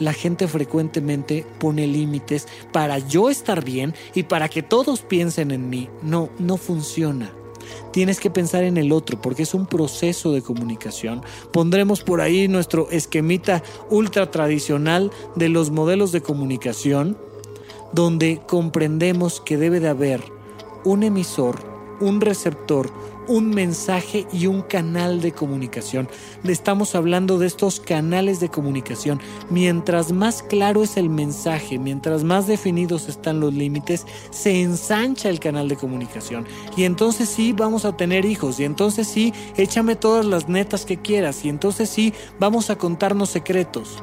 La 0.00 0.12
gente 0.12 0.48
frecuentemente 0.48 1.46
pone 1.60 1.86
límites 1.86 2.48
para 2.72 2.98
yo 2.98 3.30
estar 3.30 3.64
bien 3.64 3.94
y 4.14 4.24
para 4.24 4.48
que 4.48 4.62
todos 4.62 5.02
piensen 5.02 5.52
en 5.52 5.70
mí. 5.70 5.88
No, 6.02 6.30
no 6.40 6.56
funciona. 6.56 7.30
Tienes 7.92 8.18
que 8.18 8.30
pensar 8.30 8.64
en 8.64 8.78
el 8.78 8.90
otro 8.90 9.20
porque 9.20 9.44
es 9.44 9.54
un 9.54 9.66
proceso 9.66 10.32
de 10.32 10.42
comunicación. 10.42 11.22
Pondremos 11.52 12.02
por 12.02 12.20
ahí 12.20 12.48
nuestro 12.48 12.90
esquemita 12.90 13.62
ultra 13.88 14.32
tradicional 14.32 15.12
de 15.36 15.50
los 15.50 15.70
modelos 15.70 16.10
de 16.10 16.22
comunicación 16.22 17.16
donde 17.92 18.40
comprendemos 18.46 19.40
que 19.40 19.56
debe 19.56 19.78
de 19.78 19.88
haber 19.88 20.22
un 20.84 21.02
emisor, 21.02 21.60
un 22.00 22.20
receptor, 22.20 22.90
un 23.30 23.50
mensaje 23.50 24.26
y 24.32 24.46
un 24.46 24.62
canal 24.62 25.20
de 25.20 25.30
comunicación. 25.30 26.08
Estamos 26.42 26.96
hablando 26.96 27.38
de 27.38 27.46
estos 27.46 27.78
canales 27.78 28.40
de 28.40 28.48
comunicación. 28.48 29.20
Mientras 29.50 30.10
más 30.10 30.42
claro 30.42 30.82
es 30.82 30.96
el 30.96 31.08
mensaje, 31.08 31.78
mientras 31.78 32.24
más 32.24 32.48
definidos 32.48 33.08
están 33.08 33.38
los 33.38 33.54
límites, 33.54 34.04
se 34.30 34.60
ensancha 34.62 35.28
el 35.28 35.38
canal 35.38 35.68
de 35.68 35.76
comunicación. 35.76 36.44
Y 36.76 36.82
entonces 36.82 37.28
sí 37.28 37.52
vamos 37.52 37.84
a 37.84 37.96
tener 37.96 38.24
hijos. 38.24 38.58
Y 38.58 38.64
entonces 38.64 39.06
sí, 39.06 39.32
échame 39.56 39.94
todas 39.94 40.26
las 40.26 40.48
netas 40.48 40.84
que 40.84 40.96
quieras. 40.96 41.44
Y 41.44 41.50
entonces 41.50 41.88
sí, 41.88 42.12
vamos 42.40 42.68
a 42.68 42.78
contarnos 42.78 43.30
secretos. 43.30 44.02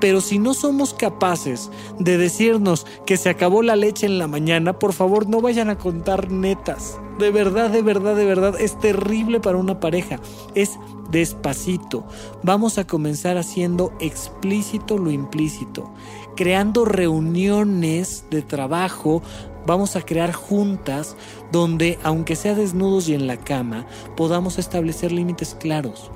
Pero 0.00 0.20
si 0.20 0.38
no 0.38 0.54
somos 0.54 0.94
capaces 0.94 1.70
de 1.98 2.18
decirnos 2.18 2.86
que 3.06 3.16
se 3.16 3.28
acabó 3.28 3.62
la 3.62 3.76
leche 3.76 4.06
en 4.06 4.18
la 4.18 4.28
mañana, 4.28 4.78
por 4.78 4.92
favor 4.92 5.28
no 5.28 5.40
vayan 5.40 5.70
a 5.70 5.78
contar 5.78 6.30
netas. 6.30 6.98
De 7.18 7.30
verdad, 7.30 7.70
de 7.70 7.82
verdad, 7.82 8.14
de 8.14 8.26
verdad, 8.26 8.60
es 8.60 8.78
terrible 8.78 9.40
para 9.40 9.56
una 9.56 9.80
pareja. 9.80 10.20
Es 10.54 10.78
despacito. 11.10 12.04
Vamos 12.42 12.78
a 12.78 12.86
comenzar 12.86 13.38
haciendo 13.38 13.92
explícito 14.00 14.98
lo 14.98 15.10
implícito. 15.10 15.92
Creando 16.36 16.84
reuniones 16.84 18.26
de 18.30 18.42
trabajo, 18.42 19.22
vamos 19.66 19.96
a 19.96 20.02
crear 20.02 20.32
juntas 20.32 21.16
donde, 21.50 21.98
aunque 22.02 22.36
sea 22.36 22.54
desnudos 22.54 23.08
y 23.08 23.14
en 23.14 23.26
la 23.26 23.38
cama, 23.38 23.86
podamos 24.14 24.58
establecer 24.58 25.12
límites 25.12 25.54
claros 25.54 26.10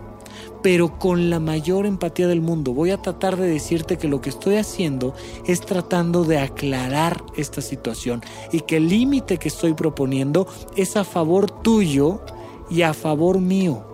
pero 0.62 0.98
con 0.98 1.30
la 1.30 1.40
mayor 1.40 1.86
empatía 1.86 2.26
del 2.26 2.40
mundo. 2.40 2.72
Voy 2.72 2.90
a 2.90 3.00
tratar 3.00 3.36
de 3.36 3.48
decirte 3.48 3.98
que 3.98 4.08
lo 4.08 4.20
que 4.20 4.30
estoy 4.30 4.56
haciendo 4.56 5.14
es 5.46 5.60
tratando 5.60 6.24
de 6.24 6.38
aclarar 6.38 7.22
esta 7.36 7.60
situación 7.60 8.22
y 8.52 8.60
que 8.60 8.76
el 8.76 8.88
límite 8.88 9.38
que 9.38 9.48
estoy 9.48 9.74
proponiendo 9.74 10.46
es 10.76 10.96
a 10.96 11.04
favor 11.04 11.50
tuyo 11.50 12.20
y 12.70 12.82
a 12.82 12.94
favor 12.94 13.40
mío, 13.40 13.84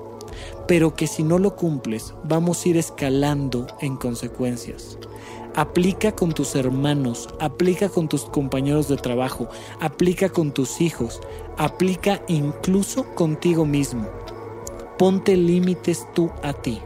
pero 0.68 0.94
que 0.94 1.06
si 1.06 1.22
no 1.22 1.38
lo 1.38 1.56
cumples 1.56 2.14
vamos 2.24 2.64
a 2.64 2.68
ir 2.68 2.76
escalando 2.76 3.66
en 3.80 3.96
consecuencias. 3.96 4.98
Aplica 5.54 6.12
con 6.12 6.32
tus 6.32 6.54
hermanos, 6.54 7.30
aplica 7.40 7.88
con 7.88 8.08
tus 8.08 8.26
compañeros 8.26 8.88
de 8.88 8.98
trabajo, 8.98 9.48
aplica 9.80 10.28
con 10.28 10.52
tus 10.52 10.82
hijos, 10.82 11.22
aplica 11.56 12.20
incluso 12.28 13.14
contigo 13.14 13.64
mismo. 13.64 14.06
Ponte 14.98 15.36
límites 15.36 16.06
tú 16.14 16.30
a 16.42 16.52
ti 16.52 16.80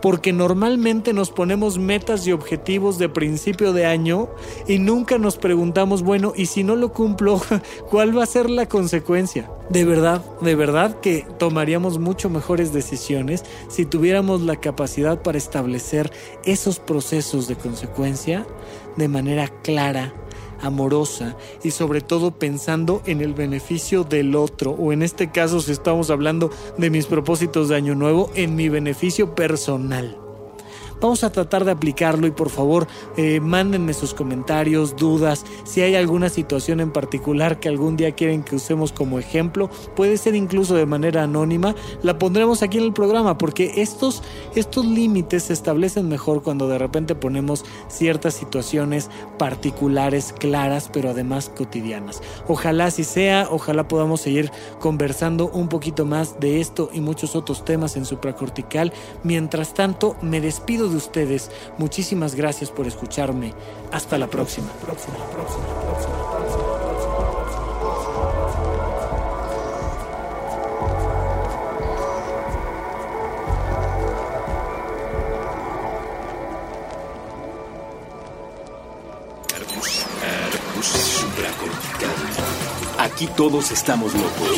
porque 0.00 0.32
normalmente 0.32 1.12
nos 1.12 1.30
ponemos 1.30 1.78
metas 1.78 2.26
y 2.26 2.32
objetivos 2.32 2.98
de 2.98 3.08
principio 3.08 3.72
de 3.72 3.86
año 3.86 4.28
y 4.66 4.78
nunca 4.78 5.18
nos 5.18 5.36
preguntamos, 5.36 6.02
bueno, 6.02 6.32
¿y 6.36 6.46
si 6.46 6.64
no 6.64 6.76
lo 6.76 6.92
cumplo, 6.92 7.40
cuál 7.90 8.16
va 8.16 8.22
a 8.22 8.26
ser 8.26 8.50
la 8.50 8.66
consecuencia? 8.66 9.50
De 9.70 9.84
verdad, 9.84 10.24
de 10.40 10.54
verdad 10.54 11.00
que 11.00 11.26
tomaríamos 11.38 11.98
mucho 11.98 12.30
mejores 12.30 12.72
decisiones 12.72 13.44
si 13.68 13.84
tuviéramos 13.84 14.42
la 14.42 14.56
capacidad 14.56 15.22
para 15.22 15.38
establecer 15.38 16.12
esos 16.44 16.78
procesos 16.78 17.48
de 17.48 17.56
consecuencia 17.56 18.46
de 18.96 19.08
manera 19.08 19.48
clara 19.62 20.14
amorosa 20.60 21.36
y 21.62 21.70
sobre 21.70 22.00
todo 22.00 22.30
pensando 22.32 23.02
en 23.06 23.20
el 23.20 23.34
beneficio 23.34 24.04
del 24.04 24.34
otro 24.36 24.72
o 24.72 24.92
en 24.92 25.02
este 25.02 25.30
caso 25.30 25.60
si 25.60 25.72
estamos 25.72 26.10
hablando 26.10 26.50
de 26.76 26.90
mis 26.90 27.06
propósitos 27.06 27.68
de 27.68 27.76
año 27.76 27.94
nuevo 27.94 28.30
en 28.34 28.56
mi 28.56 28.68
beneficio 28.68 29.34
personal. 29.34 30.27
Vamos 31.00 31.22
a 31.22 31.30
tratar 31.30 31.64
de 31.64 31.70
aplicarlo 31.70 32.26
y 32.26 32.32
por 32.32 32.50
favor 32.50 32.88
eh, 33.16 33.38
mándenme 33.40 33.94
sus 33.94 34.14
comentarios, 34.14 34.96
dudas, 34.96 35.44
si 35.64 35.80
hay 35.80 35.94
alguna 35.94 36.28
situación 36.28 36.80
en 36.80 36.90
particular 36.90 37.60
que 37.60 37.68
algún 37.68 37.96
día 37.96 38.12
quieren 38.12 38.42
que 38.42 38.56
usemos 38.56 38.92
como 38.92 39.18
ejemplo, 39.18 39.70
puede 39.94 40.16
ser 40.16 40.34
incluso 40.34 40.74
de 40.74 40.86
manera 40.86 41.22
anónima, 41.22 41.74
la 42.02 42.18
pondremos 42.18 42.62
aquí 42.62 42.78
en 42.78 42.84
el 42.84 42.92
programa 42.92 43.38
porque 43.38 43.74
estos, 43.76 44.22
estos 44.56 44.84
límites 44.86 45.44
se 45.44 45.52
establecen 45.52 46.08
mejor 46.08 46.42
cuando 46.42 46.68
de 46.68 46.78
repente 46.78 47.14
ponemos 47.14 47.64
ciertas 47.88 48.34
situaciones 48.34 49.08
particulares, 49.38 50.34
claras, 50.36 50.90
pero 50.92 51.10
además 51.10 51.50
cotidianas. 51.56 52.22
Ojalá 52.48 52.86
así 52.86 53.04
sea, 53.04 53.46
ojalá 53.50 53.86
podamos 53.86 54.20
seguir 54.20 54.50
conversando 54.80 55.48
un 55.48 55.68
poquito 55.68 56.04
más 56.04 56.40
de 56.40 56.60
esto 56.60 56.90
y 56.92 57.00
muchos 57.00 57.36
otros 57.36 57.64
temas 57.64 57.96
en 57.96 58.04
supracortical. 58.04 58.92
Mientras 59.22 59.74
tanto, 59.74 60.16
me 60.22 60.40
despido 60.40 60.87
de 60.90 60.96
ustedes. 60.96 61.50
Muchísimas 61.78 62.34
gracias 62.34 62.70
por 62.70 62.86
escucharme. 62.86 63.54
Hasta 63.92 64.18
la 64.18 64.28
próxima. 64.28 64.68
Aquí 82.98 83.26
todos 83.36 83.72
estamos 83.72 84.14
locos. 84.14 84.48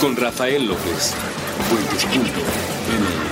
Con 0.00 0.16
Rafael 0.16 0.66
López. 0.66 1.14
Puentes. 1.68 3.29